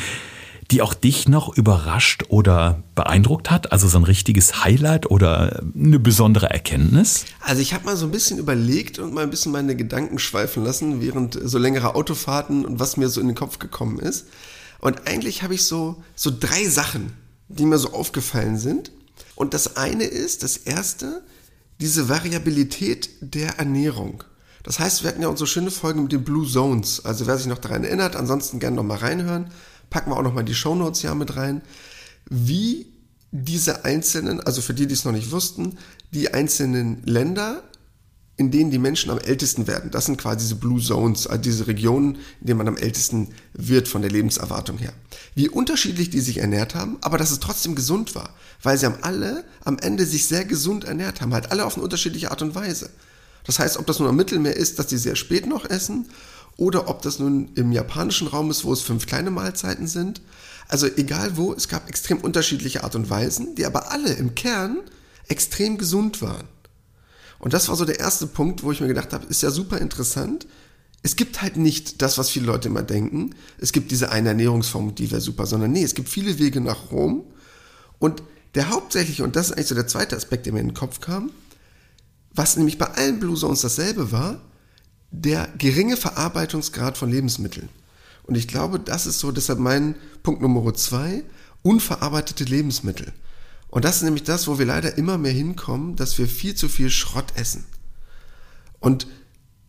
die 0.70 0.82
auch 0.82 0.94
dich 0.94 1.28
noch 1.28 1.56
überrascht 1.56 2.24
oder 2.28 2.82
beeindruckt 2.94 3.50
hat? 3.50 3.72
Also 3.72 3.88
so 3.88 3.98
ein 3.98 4.04
richtiges 4.04 4.62
Highlight 4.62 5.10
oder 5.10 5.62
eine 5.74 5.98
besondere 5.98 6.50
Erkenntnis? 6.50 7.24
Also 7.40 7.62
ich 7.62 7.74
habe 7.74 7.86
mal 7.86 7.96
so 7.96 8.06
ein 8.06 8.12
bisschen 8.12 8.38
überlegt 8.38 8.98
und 8.98 9.12
mal 9.12 9.24
ein 9.24 9.30
bisschen 9.30 9.52
meine 9.52 9.74
Gedanken 9.74 10.18
schweifen 10.18 10.64
lassen 10.64 11.00
während 11.00 11.38
so 11.42 11.58
längerer 11.58 11.96
Autofahrten 11.96 12.64
und 12.64 12.78
was 12.78 12.96
mir 12.96 13.08
so 13.08 13.20
in 13.20 13.26
den 13.26 13.36
Kopf 13.36 13.58
gekommen 13.58 13.98
ist. 13.98 14.28
Und 14.78 15.06
eigentlich 15.08 15.42
habe 15.42 15.54
ich 15.54 15.64
so, 15.64 16.02
so 16.14 16.30
drei 16.38 16.64
Sachen, 16.64 17.12
die 17.48 17.66
mir 17.66 17.78
so 17.78 17.92
aufgefallen 17.92 18.56
sind. 18.56 18.92
Und 19.40 19.54
das 19.54 19.78
eine 19.78 20.04
ist, 20.04 20.42
das 20.42 20.58
erste, 20.58 21.22
diese 21.80 22.10
Variabilität 22.10 23.08
der 23.22 23.58
Ernährung. 23.58 24.22
Das 24.64 24.78
heißt, 24.78 25.02
wir 25.02 25.08
hatten 25.08 25.22
ja 25.22 25.28
unsere 25.28 25.46
schöne 25.46 25.70
Folge 25.70 25.98
mit 25.98 26.12
den 26.12 26.24
Blue 26.24 26.46
Zones. 26.46 27.06
Also 27.06 27.26
wer 27.26 27.38
sich 27.38 27.46
noch 27.46 27.56
daran 27.56 27.82
erinnert, 27.82 28.16
ansonsten 28.16 28.60
gerne 28.60 28.76
noch 28.76 28.82
mal 28.82 28.98
reinhören. 28.98 29.50
Packen 29.88 30.10
wir 30.10 30.18
auch 30.18 30.22
noch 30.22 30.34
mal 30.34 30.42
die 30.42 30.54
Show 30.54 30.74
Notes 30.74 31.00
ja 31.00 31.14
mit 31.14 31.36
rein. 31.36 31.62
Wie 32.28 32.92
diese 33.30 33.86
einzelnen, 33.86 34.40
also 34.40 34.60
für 34.60 34.74
die, 34.74 34.86
die 34.86 34.92
es 34.92 35.06
noch 35.06 35.12
nicht 35.12 35.30
wussten, 35.30 35.78
die 36.12 36.34
einzelnen 36.34 37.02
Länder 37.06 37.62
in 38.40 38.50
denen 38.50 38.70
die 38.70 38.78
Menschen 38.78 39.10
am 39.10 39.18
ältesten 39.18 39.66
werden. 39.66 39.90
Das 39.90 40.06
sind 40.06 40.16
quasi 40.16 40.38
diese 40.38 40.54
Blue 40.54 40.80
Zones, 40.80 41.26
also 41.26 41.42
diese 41.42 41.66
Regionen, 41.66 42.14
in 42.40 42.46
denen 42.46 42.56
man 42.56 42.68
am 42.68 42.78
ältesten 42.78 43.28
wird 43.52 43.86
von 43.86 44.00
der 44.00 44.10
Lebenserwartung 44.10 44.78
her. 44.78 44.94
Wie 45.34 45.50
unterschiedlich 45.50 46.08
die 46.08 46.20
sich 46.20 46.38
ernährt 46.38 46.74
haben, 46.74 46.96
aber 47.02 47.18
dass 47.18 47.32
es 47.32 47.40
trotzdem 47.40 47.74
gesund 47.74 48.14
war, 48.14 48.30
weil 48.62 48.78
sie 48.78 48.86
haben 48.86 49.02
alle 49.02 49.44
am 49.62 49.78
Ende 49.78 50.06
sich 50.06 50.26
sehr 50.26 50.46
gesund 50.46 50.84
ernährt 50.84 51.20
haben, 51.20 51.34
halt 51.34 51.52
alle 51.52 51.66
auf 51.66 51.74
eine 51.74 51.84
unterschiedliche 51.84 52.30
Art 52.30 52.40
und 52.40 52.54
Weise. 52.54 52.88
Das 53.44 53.58
heißt, 53.58 53.76
ob 53.76 53.86
das 53.86 53.98
nun 53.98 54.08
am 54.08 54.16
Mittelmeer 54.16 54.56
ist, 54.56 54.78
dass 54.78 54.86
die 54.86 54.96
sehr 54.96 55.16
spät 55.16 55.46
noch 55.46 55.68
essen, 55.68 56.06
oder 56.56 56.88
ob 56.88 57.02
das 57.02 57.18
nun 57.18 57.50
im 57.56 57.72
japanischen 57.72 58.26
Raum 58.26 58.50
ist, 58.50 58.64
wo 58.64 58.72
es 58.72 58.80
fünf 58.80 59.06
kleine 59.06 59.30
Mahlzeiten 59.30 59.86
sind. 59.86 60.22
Also 60.66 60.86
egal 60.86 61.36
wo, 61.36 61.52
es 61.52 61.68
gab 61.68 61.88
extrem 61.90 62.18
unterschiedliche 62.18 62.84
Art 62.84 62.94
und 62.94 63.10
Weisen, 63.10 63.54
die 63.54 63.66
aber 63.66 63.92
alle 63.92 64.14
im 64.14 64.34
Kern 64.34 64.78
extrem 65.28 65.76
gesund 65.76 66.22
waren. 66.22 66.48
Und 67.40 67.54
das 67.54 67.68
war 67.68 67.76
so 67.76 67.84
der 67.84 67.98
erste 67.98 68.26
Punkt, 68.26 68.62
wo 68.62 68.70
ich 68.70 68.80
mir 68.80 68.86
gedacht 68.86 69.12
habe, 69.12 69.26
ist 69.26 69.42
ja 69.42 69.50
super 69.50 69.78
interessant. 69.78 70.46
Es 71.02 71.16
gibt 71.16 71.40
halt 71.40 71.56
nicht 71.56 72.02
das, 72.02 72.18
was 72.18 72.30
viele 72.30 72.46
Leute 72.46 72.68
immer 72.68 72.82
denken. 72.82 73.34
Es 73.58 73.72
gibt 73.72 73.90
diese 73.90 74.12
eine 74.12 74.28
Ernährungsform, 74.28 74.94
die 74.94 75.10
wäre 75.10 75.22
super, 75.22 75.46
sondern 75.46 75.72
nee, 75.72 75.82
es 75.82 75.94
gibt 75.94 76.10
viele 76.10 76.38
Wege 76.38 76.60
nach 76.60 76.92
Rom. 76.92 77.24
Und 77.98 78.22
der 78.54 78.68
hauptsächliche, 78.70 79.24
und 79.24 79.36
das 79.36 79.46
ist 79.46 79.52
eigentlich 79.52 79.68
so 79.68 79.74
der 79.74 79.86
zweite 79.86 80.16
Aspekt, 80.16 80.46
der 80.46 80.52
mir 80.52 80.60
in 80.60 80.68
den 80.68 80.74
Kopf 80.74 81.00
kam, 81.00 81.30
was 82.34 82.56
nämlich 82.56 82.78
bei 82.78 82.86
allen 82.86 83.18
Blue 83.18 83.36
Zones 83.36 83.62
dasselbe 83.62 84.12
war, 84.12 84.40
der 85.10 85.48
geringe 85.58 85.96
Verarbeitungsgrad 85.96 86.98
von 86.98 87.10
Lebensmitteln. 87.10 87.70
Und 88.24 88.36
ich 88.36 88.46
glaube, 88.46 88.78
das 88.78 89.06
ist 89.06 89.18
so 89.18 89.32
deshalb 89.32 89.58
mein 89.58 89.96
Punkt 90.22 90.42
Nummer 90.42 90.74
zwei, 90.74 91.24
unverarbeitete 91.62 92.44
Lebensmittel. 92.44 93.12
Und 93.70 93.84
das 93.84 93.96
ist 93.96 94.02
nämlich 94.02 94.24
das, 94.24 94.48
wo 94.48 94.58
wir 94.58 94.66
leider 94.66 94.98
immer 94.98 95.16
mehr 95.16 95.32
hinkommen, 95.32 95.96
dass 95.96 96.18
wir 96.18 96.26
viel 96.26 96.54
zu 96.54 96.68
viel 96.68 96.90
Schrott 96.90 97.32
essen. 97.36 97.64
Und 98.80 99.06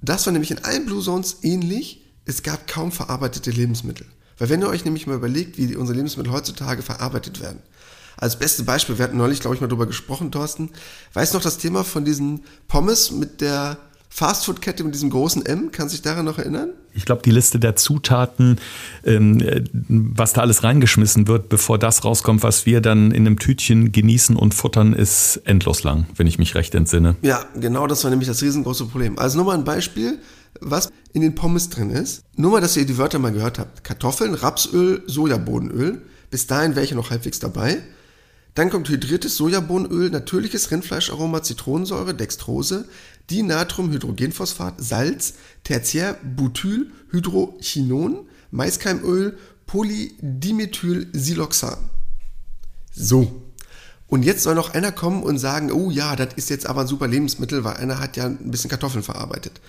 das 0.01 0.25
war 0.25 0.33
nämlich 0.33 0.51
in 0.51 0.63
allen 0.63 0.85
Blue 0.85 1.03
Zones 1.03 1.37
ähnlich. 1.43 2.03
Es 2.25 2.41
gab 2.41 2.67
kaum 2.67 2.91
verarbeitete 2.91 3.51
Lebensmittel. 3.51 4.07
Weil 4.37 4.49
wenn 4.49 4.61
ihr 4.61 4.69
euch 4.69 4.85
nämlich 4.85 5.05
mal 5.05 5.15
überlegt, 5.15 5.57
wie 5.57 5.75
unsere 5.75 5.95
Lebensmittel 5.95 6.33
heutzutage 6.33 6.81
verarbeitet 6.81 7.41
werden. 7.41 7.61
Als 8.17 8.39
beste 8.39 8.63
Beispiel, 8.63 8.97
wir 8.97 9.03
hatten 9.03 9.17
neulich, 9.17 9.39
glaube 9.39 9.55
ich, 9.55 9.61
mal 9.61 9.67
drüber 9.67 9.85
gesprochen, 9.85 10.31
Thorsten. 10.31 10.71
Weißt 11.13 11.33
du 11.33 11.37
noch 11.37 11.43
das 11.43 11.59
Thema 11.59 11.83
von 11.83 12.05
diesen 12.05 12.43
Pommes 12.67 13.11
mit 13.11 13.41
der 13.41 13.77
Fastfood-Kette 14.13 14.83
mit 14.83 14.93
diesem 14.93 15.09
großen 15.09 15.45
M, 15.45 15.71
kannst 15.71 15.93
du 15.93 15.97
dich 15.97 16.01
daran 16.01 16.25
noch 16.25 16.37
erinnern? 16.37 16.71
Ich 16.93 17.05
glaube, 17.05 17.21
die 17.23 17.31
Liste 17.31 17.59
der 17.59 17.77
Zutaten, 17.77 18.59
ähm, 19.05 19.39
äh, 19.39 19.63
was 19.71 20.33
da 20.33 20.41
alles 20.41 20.63
reingeschmissen 20.63 21.27
wird, 21.27 21.47
bevor 21.47 21.79
das 21.79 22.03
rauskommt, 22.03 22.43
was 22.43 22.65
wir 22.65 22.81
dann 22.81 23.11
in 23.11 23.25
einem 23.25 23.39
Tütchen 23.39 23.93
genießen 23.93 24.35
und 24.35 24.53
futtern, 24.53 24.91
ist 24.91 25.41
endlos 25.45 25.83
lang, 25.83 26.07
wenn 26.17 26.27
ich 26.27 26.37
mich 26.37 26.55
recht 26.55 26.75
entsinne. 26.75 27.15
Ja, 27.21 27.45
genau 27.55 27.87
das 27.87 28.03
war 28.03 28.11
nämlich 28.11 28.27
das 28.27 28.41
riesengroße 28.41 28.85
Problem. 28.87 29.17
Also 29.17 29.37
nur 29.37 29.45
mal 29.45 29.57
ein 29.57 29.63
Beispiel, 29.63 30.19
was 30.59 30.91
in 31.13 31.21
den 31.21 31.33
Pommes 31.33 31.69
drin 31.69 31.89
ist. 31.89 32.23
Nur 32.35 32.51
mal, 32.51 32.61
dass 32.61 32.75
ihr 32.75 32.85
die 32.85 32.97
Wörter 32.97 33.17
mal 33.17 33.31
gehört 33.31 33.59
habt. 33.59 33.85
Kartoffeln, 33.85 34.33
Rapsöl, 34.33 35.03
Sojabohnenöl. 35.07 36.01
Bis 36.29 36.47
dahin 36.47 36.75
wäre 36.75 36.83
ich 36.83 36.91
noch 36.91 37.11
halbwegs 37.11 37.39
dabei. 37.39 37.81
Dann 38.55 38.69
kommt 38.69 38.89
hydriertes 38.89 39.37
Sojabohnenöl, 39.37 40.09
natürliches 40.09 40.71
Rindfleischaroma, 40.71 41.41
Zitronensäure, 41.41 42.13
Dextrose, 42.13 42.85
Dinatrumhydrogenphosphat, 43.31 44.75
Salz, 44.77 45.33
Tertiärbutylhydrochinon, 45.63 48.27
Maiskeimöl, 48.51 49.37
Polydimethylsiloxan. 49.65 51.77
So. 52.93 53.41
Und 54.07 54.23
jetzt 54.23 54.43
soll 54.43 54.55
noch 54.55 54.73
einer 54.73 54.91
kommen 54.91 55.23
und 55.23 55.37
sagen, 55.37 55.71
oh 55.71 55.89
ja, 55.89 56.17
das 56.17 56.33
ist 56.35 56.49
jetzt 56.49 56.65
aber 56.65 56.81
ein 56.81 56.87
super 56.87 57.07
Lebensmittel, 57.07 57.63
weil 57.63 57.77
einer 57.77 57.99
hat 57.99 58.17
ja 58.17 58.25
ein 58.25 58.51
bisschen 58.51 58.69
Kartoffeln 58.69 59.03
verarbeitet. 59.03 59.61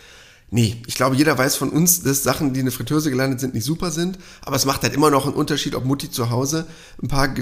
Nee, 0.50 0.82
ich 0.86 0.96
glaube, 0.96 1.14
jeder 1.14 1.38
weiß 1.38 1.54
von 1.54 1.70
uns, 1.70 2.02
dass 2.02 2.24
Sachen, 2.24 2.52
die 2.52 2.60
in 2.60 2.66
der 2.66 2.72
Fritteuse 2.72 3.10
gelandet 3.10 3.40
sind, 3.40 3.54
nicht 3.54 3.64
super 3.64 3.92
sind. 3.92 4.18
Aber 4.42 4.56
es 4.56 4.66
macht 4.66 4.82
halt 4.82 4.92
immer 4.92 5.10
noch 5.10 5.26
einen 5.26 5.34
Unterschied, 5.34 5.76
ob 5.76 5.84
Mutti 5.84 6.10
zu 6.10 6.28
Hause 6.28 6.66
ein 7.00 7.08
paar 7.08 7.32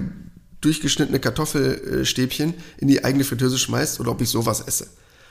durchgeschnittene 0.60 1.18
Kartoffelstäbchen 1.18 2.54
in 2.78 2.88
die 2.88 3.02
eigene 3.02 3.24
Fritteuse 3.24 3.58
schmeißt 3.58 3.98
oder 3.98 4.10
ob 4.10 4.20
ich 4.20 4.28
sowas 4.28 4.60
esse. 4.60 4.86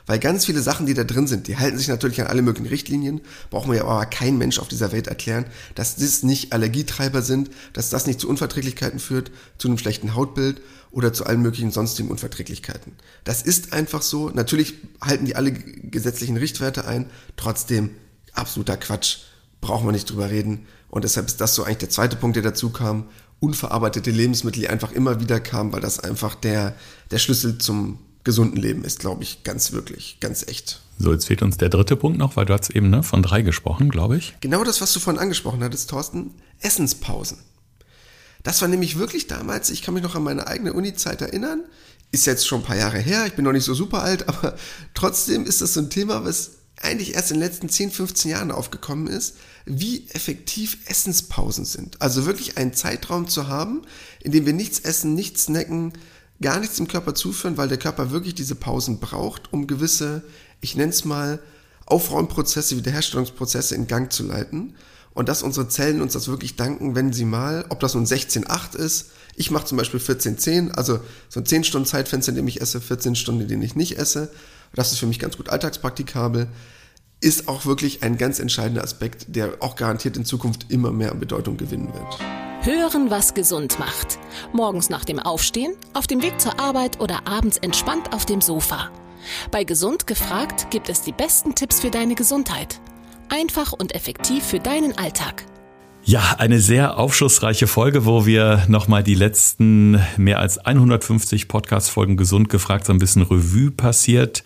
Weil 0.05 0.19
ganz 0.19 0.45
viele 0.45 0.61
Sachen, 0.61 0.85
die 0.85 0.93
da 0.93 1.03
drin 1.03 1.27
sind, 1.27 1.47
die 1.47 1.57
halten 1.57 1.77
sich 1.77 1.87
natürlich 1.87 2.21
an 2.21 2.27
alle 2.27 2.41
möglichen 2.41 2.67
Richtlinien, 2.67 3.21
brauchen 3.49 3.71
wir 3.71 3.77
ja 3.77 3.83
aber 3.85 4.05
kein 4.05 4.37
Mensch 4.37 4.59
auf 4.59 4.67
dieser 4.67 4.91
Welt 4.91 5.07
erklären, 5.07 5.45
dass 5.75 5.95
das 5.95 6.23
nicht 6.23 6.51
Allergietreiber 6.51 7.21
sind, 7.21 7.51
dass 7.73 7.89
das 7.89 8.07
nicht 8.07 8.19
zu 8.19 8.27
Unverträglichkeiten 8.27 8.99
führt, 8.99 9.31
zu 9.57 9.67
einem 9.67 9.77
schlechten 9.77 10.15
Hautbild 10.15 10.61
oder 10.91 11.13
zu 11.13 11.25
allen 11.25 11.41
möglichen 11.41 11.71
sonstigen 11.71 12.09
Unverträglichkeiten. 12.09 12.93
Das 13.23 13.41
ist 13.41 13.73
einfach 13.73 14.01
so. 14.01 14.29
Natürlich 14.29 14.75
halten 15.01 15.25
die 15.25 15.35
alle 15.35 15.51
gesetzlichen 15.51 16.37
Richtwerte 16.37 16.85
ein, 16.85 17.09
trotzdem 17.37 17.91
absoluter 18.33 18.77
Quatsch, 18.77 19.19
brauchen 19.61 19.87
wir 19.87 19.91
nicht 19.91 20.09
drüber 20.09 20.29
reden. 20.29 20.65
Und 20.89 21.03
deshalb 21.03 21.27
ist 21.27 21.39
das 21.39 21.53
so 21.53 21.63
eigentlich 21.63 21.77
der 21.77 21.89
zweite 21.89 22.15
Punkt, 22.15 22.35
der 22.35 22.43
dazu 22.43 22.71
kam 22.71 23.05
unverarbeitete 23.39 24.11
Lebensmittel, 24.11 24.61
die 24.61 24.69
einfach 24.69 24.91
immer 24.91 25.21
wieder 25.21 25.39
kamen, 25.39 25.71
weil 25.71 25.81
das 25.81 25.99
einfach 25.99 26.35
der, 26.35 26.75
der 27.11 27.19
Schlüssel 27.19 27.57
zum 27.57 27.99
gesunden 28.23 28.61
Leben 28.61 28.83
ist, 28.83 28.99
glaube 28.99 29.23
ich, 29.23 29.43
ganz 29.43 29.71
wirklich, 29.71 30.17
ganz 30.19 30.45
echt. 30.47 30.81
So, 30.97 31.11
jetzt 31.13 31.25
fehlt 31.25 31.41
uns 31.41 31.57
der 31.57 31.69
dritte 31.69 31.95
Punkt 31.95 32.17
noch, 32.17 32.35
weil 32.35 32.45
du 32.45 32.53
hast 32.53 32.69
eben 32.71 32.89
ne, 32.89 33.03
von 33.03 33.23
drei 33.23 33.41
gesprochen, 33.41 33.89
glaube 33.89 34.17
ich. 34.17 34.35
Genau 34.41 34.63
das, 34.63 34.81
was 34.81 34.93
du 34.93 34.99
vorhin 34.99 35.21
angesprochen 35.21 35.63
hattest, 35.63 35.89
Thorsten, 35.89 36.33
Essenspausen. 36.59 37.37
Das 38.43 38.61
war 38.61 38.67
nämlich 38.67 38.97
wirklich 38.97 39.27
damals, 39.27 39.69
ich 39.69 39.81
kann 39.81 39.93
mich 39.93 40.03
noch 40.03 40.15
an 40.15 40.23
meine 40.23 40.47
eigene 40.47 40.73
Uni-Zeit 40.73 41.21
erinnern, 41.21 41.63
ist 42.11 42.25
jetzt 42.25 42.47
schon 42.47 42.61
ein 42.61 42.65
paar 42.65 42.77
Jahre 42.77 42.99
her, 42.99 43.25
ich 43.27 43.33
bin 43.33 43.45
noch 43.45 43.51
nicht 43.51 43.65
so 43.65 43.73
super 43.73 44.01
alt, 44.01 44.27
aber 44.27 44.55
trotzdem 44.93 45.45
ist 45.45 45.61
das 45.61 45.73
so 45.73 45.81
ein 45.81 45.89
Thema, 45.89 46.25
was 46.25 46.51
eigentlich 46.81 47.15
erst 47.15 47.31
in 47.31 47.37
den 47.37 47.47
letzten 47.47 47.69
10, 47.69 47.91
15 47.91 48.31
Jahren 48.31 48.51
aufgekommen 48.51 49.07
ist, 49.07 49.35
wie 49.65 50.07
effektiv 50.09 50.77
Essenspausen 50.85 51.65
sind. 51.65 52.01
Also 52.01 52.25
wirklich 52.25 52.57
einen 52.57 52.73
Zeitraum 52.73 53.27
zu 53.27 53.47
haben, 53.47 53.81
in 54.21 54.31
dem 54.31 54.45
wir 54.45 54.53
nichts 54.53 54.79
essen, 54.79 55.13
nichts 55.13 55.45
snacken, 55.45 55.93
gar 56.41 56.59
nichts 56.59 56.77
dem 56.77 56.87
Körper 56.87 57.15
zuführen, 57.15 57.57
weil 57.57 57.67
der 57.67 57.77
Körper 57.77 58.11
wirklich 58.11 58.35
diese 58.35 58.55
Pausen 58.55 58.99
braucht, 58.99 59.51
um 59.51 59.67
gewisse, 59.67 60.23
ich 60.61 60.75
nenne 60.75 60.91
es 60.91 61.05
mal, 61.05 61.39
Aufräumprozesse, 61.85 62.77
Wiederherstellungsprozesse 62.77 63.75
in 63.75 63.87
Gang 63.87 64.11
zu 64.11 64.23
leiten. 64.23 64.75
Und 65.13 65.27
dass 65.27 65.43
unsere 65.43 65.67
Zellen 65.67 66.01
uns 66.01 66.13
das 66.13 66.27
wirklich 66.27 66.55
danken, 66.55 66.95
wenn 66.95 67.11
sie 67.11 67.25
mal, 67.25 67.65
ob 67.69 67.79
das 67.79 67.95
nun 67.95 68.05
16,8 68.05 68.77
ist, 68.77 69.11
ich 69.35 69.51
mache 69.51 69.65
zum 69.65 69.77
Beispiel 69.77 69.99
14,10, 69.99 70.71
also 70.71 70.99
so 71.29 71.39
ein 71.39 71.45
10 71.45 71.63
Stunden 71.63 71.87
Zeitfenster, 71.87 72.31
in 72.31 72.35
dem 72.35 72.47
ich 72.47 72.61
esse, 72.61 72.79
14 72.81 73.15
Stunden, 73.15 73.41
in 73.41 73.47
denen 73.47 73.63
ich 73.63 73.75
nicht 73.75 73.97
esse. 73.97 74.31
Das 74.73 74.91
ist 74.91 74.99
für 74.99 75.07
mich 75.07 75.19
ganz 75.19 75.37
gut 75.37 75.49
alltagspraktikabel 75.49 76.47
ist 77.21 77.47
auch 77.47 77.65
wirklich 77.65 78.03
ein 78.03 78.17
ganz 78.17 78.39
entscheidender 78.39 78.83
Aspekt, 78.83 79.35
der 79.35 79.57
auch 79.59 79.75
garantiert 79.75 80.15
in 80.17 80.25
Zukunft 80.25 80.67
immer 80.69 80.91
mehr 80.91 81.11
an 81.11 81.19
Bedeutung 81.19 81.57
gewinnen 81.57 81.93
wird. 81.93 82.48
Hören, 82.61 83.09
was 83.09 83.33
gesund 83.33 83.79
macht. 83.79 84.19
Morgens 84.51 84.89
nach 84.89 85.05
dem 85.05 85.17
Aufstehen, 85.17 85.75
auf 85.93 86.07
dem 86.07 86.21
Weg 86.21 86.41
zur 86.41 86.59
Arbeit 86.59 86.99
oder 86.99 87.25
abends 87.25 87.55
entspannt 87.55 88.13
auf 88.13 88.25
dem 88.25 88.41
Sofa. 88.41 88.89
Bei 89.49 89.63
Gesund 89.63 90.07
gefragt 90.07 90.69
gibt 90.69 90.89
es 90.89 91.01
die 91.01 91.13
besten 91.13 91.55
Tipps 91.55 91.79
für 91.79 91.89
deine 91.89 92.15
Gesundheit. 92.15 92.81
Einfach 93.29 93.71
und 93.71 93.95
effektiv 93.95 94.43
für 94.43 94.59
deinen 94.59 94.97
Alltag. 94.97 95.45
Ja, 96.03 96.35
eine 96.37 96.59
sehr 96.59 96.97
aufschlussreiche 96.97 97.67
Folge, 97.67 98.05
wo 98.05 98.25
wir 98.25 98.65
nochmal 98.67 99.03
die 99.03 99.15
letzten 99.15 100.01
mehr 100.17 100.39
als 100.39 100.57
150 100.57 101.47
Podcast-Folgen 101.47 102.17
gesund 102.17 102.49
gefragt 102.49 102.85
so 102.85 102.91
ein 102.91 102.99
bisschen 102.99 103.21
Revue 103.21 103.71
passiert 103.71 104.43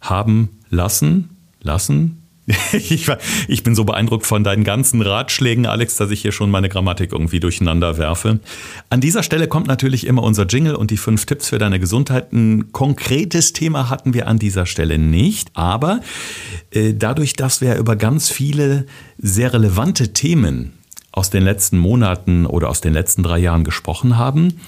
haben 0.00 0.60
lassen 0.68 1.36
lassen. 1.62 2.19
Ich, 2.72 3.08
ich, 3.48 3.62
bin 3.62 3.74
so 3.74 3.84
beeindruckt 3.84 4.26
von 4.26 4.44
deinen 4.44 4.64
ganzen 4.64 5.02
Ratschlägen, 5.02 5.66
Alex, 5.66 5.96
dass 5.96 6.10
ich 6.10 6.22
hier 6.22 6.32
schon 6.32 6.50
meine 6.50 6.68
Grammatik 6.68 7.12
irgendwie 7.12 7.40
durcheinander 7.40 7.98
werfe. 7.98 8.40
An 8.88 9.00
dieser 9.00 9.22
Stelle 9.22 9.48
kommt 9.48 9.66
natürlich 9.66 10.06
immer 10.06 10.22
unser 10.22 10.46
Jingle 10.46 10.74
und 10.74 10.90
die 10.90 10.96
fünf 10.96 11.26
Tipps 11.26 11.48
für 11.48 11.58
deine 11.58 11.80
Gesundheit. 11.80 12.32
Ein 12.32 12.72
konkretes 12.72 13.52
Thema 13.52 13.90
hatten 13.90 14.14
wir 14.14 14.26
an 14.26 14.38
dieser 14.38 14.66
Stelle 14.66 14.98
nicht, 14.98 15.50
aber 15.54 16.00
äh, 16.70 16.94
dadurch, 16.94 17.34
dass 17.34 17.60
wir 17.60 17.76
über 17.76 17.96
ganz 17.96 18.30
viele 18.30 18.86
sehr 19.18 19.52
relevante 19.52 20.12
Themen 20.12 20.72
aus 21.12 21.30
den 21.30 21.42
letzten 21.42 21.78
Monaten 21.78 22.46
oder 22.46 22.68
aus 22.68 22.80
den 22.80 22.92
letzten 22.92 23.22
drei 23.22 23.38
Jahren 23.38 23.64
gesprochen 23.64 24.16
haben, 24.16 24.60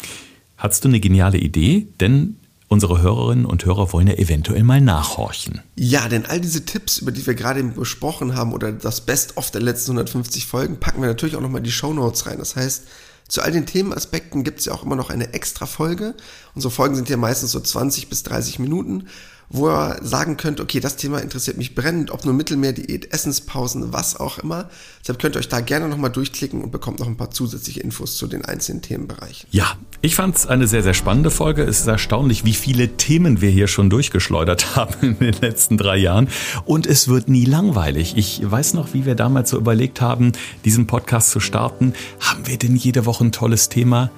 hast 0.57 0.85
du 0.85 0.89
eine 0.89 1.01
geniale 1.01 1.39
Idee, 1.39 1.87
denn 2.01 2.37
Unsere 2.73 3.03
Hörerinnen 3.03 3.45
und 3.45 3.67
Hörer 3.67 3.93
wollen 3.93 4.07
ja 4.07 4.15
eventuell 4.15 4.63
mal 4.63 4.81
nachhorchen. 4.81 5.61
Ja, 5.77 6.09
denn 6.09 6.25
all 6.25 6.41
diese 6.41 6.65
Tipps, 6.65 6.97
über 6.97 7.13
die 7.13 7.27
wir 7.27 7.35
gerade 7.35 7.63
besprochen 7.63 8.35
haben 8.35 8.55
oder 8.55 8.73
das 8.73 9.03
Best-of 9.03 9.51
der 9.51 9.61
letzten 9.61 9.91
150 9.91 10.47
Folgen, 10.47 10.81
packen 10.81 11.03
wir 11.03 11.09
natürlich 11.09 11.37
auch 11.37 11.43
nochmal 11.43 11.61
die 11.61 11.71
Show 11.71 11.93
Notes 11.93 12.25
rein. 12.25 12.39
Das 12.39 12.57
heißt, 12.57 12.85
zu 13.29 13.43
all 13.43 13.53
den 13.53 13.67
Themenaspekten 13.67 14.43
gibt 14.43 14.61
es 14.61 14.65
ja 14.65 14.73
auch 14.73 14.85
immer 14.85 14.97
noch 14.97 15.11
eine 15.11 15.35
extra 15.35 15.67
Folge. 15.67 16.15
Unsere 16.55 16.73
Folgen 16.73 16.95
sind 16.95 17.11
ja 17.11 17.19
meistens 17.19 17.53
so 17.53 17.61
20 17.61 18.09
bis 18.09 18.23
30 18.23 18.59
Minuten, 18.59 19.09
wo 19.53 19.69
ihr 19.69 19.99
sagen 20.03 20.37
könnt, 20.37 20.61
okay, 20.61 20.81
das 20.81 20.97
Thema 20.97 21.19
interessiert 21.19 21.59
mich 21.59 21.75
brennend, 21.75 22.11
ob 22.11 22.25
nur 22.25 22.35
Mittelmeerdiät, 22.35 23.13
Essenspausen, 23.13 23.93
was 23.93 24.19
auch 24.19 24.39
immer. 24.39 24.69
Deshalb 25.03 25.21
könnt 25.21 25.37
ihr 25.37 25.41
euch 25.41 25.49
da 25.49 25.61
gerne 25.61 25.89
nochmal 25.89 26.11
durchklicken 26.11 26.63
und 26.63 26.71
bekommt 26.71 27.01
noch 27.01 27.07
ein 27.07 27.17
paar 27.17 27.31
zusätzliche 27.31 27.81
Infos 27.81 28.17
zu 28.17 28.27
den 28.27 28.45
einzelnen 28.45 28.81
Themenbereichen. 28.81 29.47
Ja, 29.51 29.77
ich 30.01 30.15
fand 30.15 30.37
es 30.37 30.47
eine 30.47 30.67
sehr, 30.67 30.83
sehr 30.83 30.95
spannende 30.95 31.31
Folge. 31.31 31.63
Es 31.63 31.81
ist 31.81 31.87
erstaunlich, 31.87 32.45
wie 32.45 32.55
viele 32.55 32.97
Themen 32.97 33.41
wir 33.43 33.51
hier 33.51 33.69
schon 33.69 33.91
durchgeschleudert 33.91 34.77
haben 34.77 34.95
in 35.03 35.19
den 35.19 35.35
letzten 35.41 35.77
drei 35.77 35.99
Jahren. 35.99 36.29
Und 36.65 36.87
es 36.87 37.09
wird 37.09 37.29
nie 37.29 37.45
langweilig. 37.45 38.15
Ich 38.17 38.41
weiß 38.43 38.73
noch, 38.75 38.95
wie 38.95 39.05
wir 39.05 39.15
damals 39.15 39.51
so 39.51 39.59
überlegt 39.59 40.01
haben, 40.01 40.33
diesen 40.65 40.87
Podcast 40.87 41.31
zu 41.31 41.41
starten. 41.41 41.93
Haben 42.21 42.47
wir 42.47 42.57
denn 42.57 42.75
jede 42.75 43.05
Woche 43.05 43.25
ein 43.25 43.33
tolles 43.33 43.69
Thema? 43.69 44.11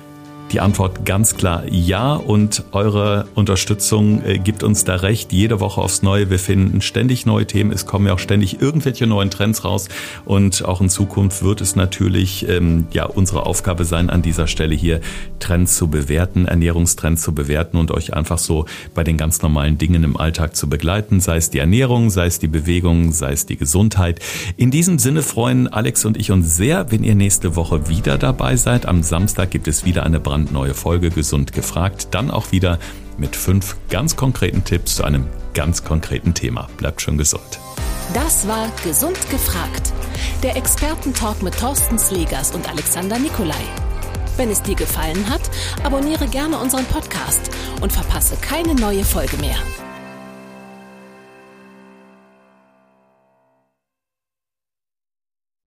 Die 0.50 0.60
Antwort 0.60 1.04
ganz 1.04 1.36
klar 1.36 1.64
ja 1.68 2.14
und 2.14 2.64
eure 2.72 3.26
Unterstützung 3.34 4.22
äh, 4.24 4.38
gibt 4.38 4.62
uns 4.62 4.84
da 4.84 4.96
recht. 4.96 5.32
Jede 5.32 5.58
Woche 5.58 5.80
aufs 5.80 6.02
Neue. 6.02 6.30
Wir 6.30 6.38
finden 6.38 6.80
ständig 6.80 7.26
neue 7.26 7.46
Themen. 7.46 7.72
Es 7.72 7.86
kommen 7.86 8.06
ja 8.06 8.14
auch 8.14 8.18
ständig 8.18 8.60
irgendwelche 8.60 9.06
neuen 9.06 9.30
Trends 9.30 9.64
raus 9.64 9.88
und 10.24 10.64
auch 10.64 10.80
in 10.80 10.88
Zukunft 10.88 11.42
wird 11.42 11.60
es 11.60 11.74
natürlich 11.74 12.48
ähm, 12.48 12.86
ja 12.92 13.04
unsere 13.04 13.46
Aufgabe 13.46 13.84
sein, 13.84 14.10
an 14.10 14.22
dieser 14.22 14.46
Stelle 14.46 14.74
hier 14.74 15.00
Trends 15.40 15.76
zu 15.76 15.88
bewerten, 15.88 16.46
Ernährungstrends 16.46 17.22
zu 17.22 17.34
bewerten 17.34 17.76
und 17.76 17.90
euch 17.90 18.14
einfach 18.14 18.38
so 18.38 18.66
bei 18.94 19.02
den 19.02 19.16
ganz 19.16 19.42
normalen 19.42 19.78
Dingen 19.78 20.04
im 20.04 20.16
Alltag 20.16 20.54
zu 20.54 20.68
begleiten, 20.68 21.20
sei 21.20 21.36
es 21.36 21.50
die 21.50 21.58
Ernährung, 21.58 22.10
sei 22.10 22.26
es 22.26 22.38
die 22.38 22.48
Bewegung, 22.48 23.12
sei 23.12 23.32
es 23.32 23.46
die 23.46 23.56
Gesundheit. 23.56 24.20
In 24.56 24.70
diesem 24.70 24.98
Sinne 24.98 25.22
freuen 25.22 25.66
Alex 25.68 26.04
und 26.04 26.16
ich 26.16 26.30
uns 26.30 26.56
sehr, 26.56 26.92
wenn 26.92 27.02
ihr 27.02 27.14
nächste 27.14 27.56
Woche 27.56 27.88
wieder 27.88 28.18
dabei 28.18 28.56
seid. 28.56 28.86
Am 28.86 29.02
Samstag 29.02 29.50
gibt 29.50 29.66
es 29.66 29.84
wieder 29.84 30.04
eine 30.04 30.20
brandneue 30.34 30.74
Folge 30.74 31.10
Gesund 31.10 31.52
gefragt. 31.52 32.08
Dann 32.10 32.28
auch 32.28 32.50
wieder 32.50 32.80
mit 33.18 33.36
fünf 33.36 33.76
ganz 33.88 34.16
konkreten 34.16 34.64
Tipps 34.64 34.96
zu 34.96 35.04
einem 35.04 35.28
ganz 35.54 35.84
konkreten 35.84 36.34
Thema. 36.34 36.68
Bleibt 36.76 37.02
schon 37.02 37.16
gesund. 37.16 37.60
Das 38.12 38.48
war 38.48 38.68
Gesund 38.82 39.30
gefragt. 39.30 39.92
Der 40.42 40.56
Expertentalk 40.56 41.40
mit 41.40 41.56
Thorsten 41.56 42.00
Slegers 42.00 42.52
und 42.52 42.68
Alexander 42.68 43.16
Nikolai. 43.16 43.62
Wenn 44.36 44.50
es 44.50 44.60
dir 44.60 44.74
gefallen 44.74 45.30
hat, 45.30 45.42
abonniere 45.84 46.26
gerne 46.26 46.58
unseren 46.58 46.84
Podcast 46.86 47.50
und 47.80 47.92
verpasse 47.92 48.34
keine 48.40 48.74
neue 48.74 49.04
Folge 49.04 49.36
mehr. 49.36 49.56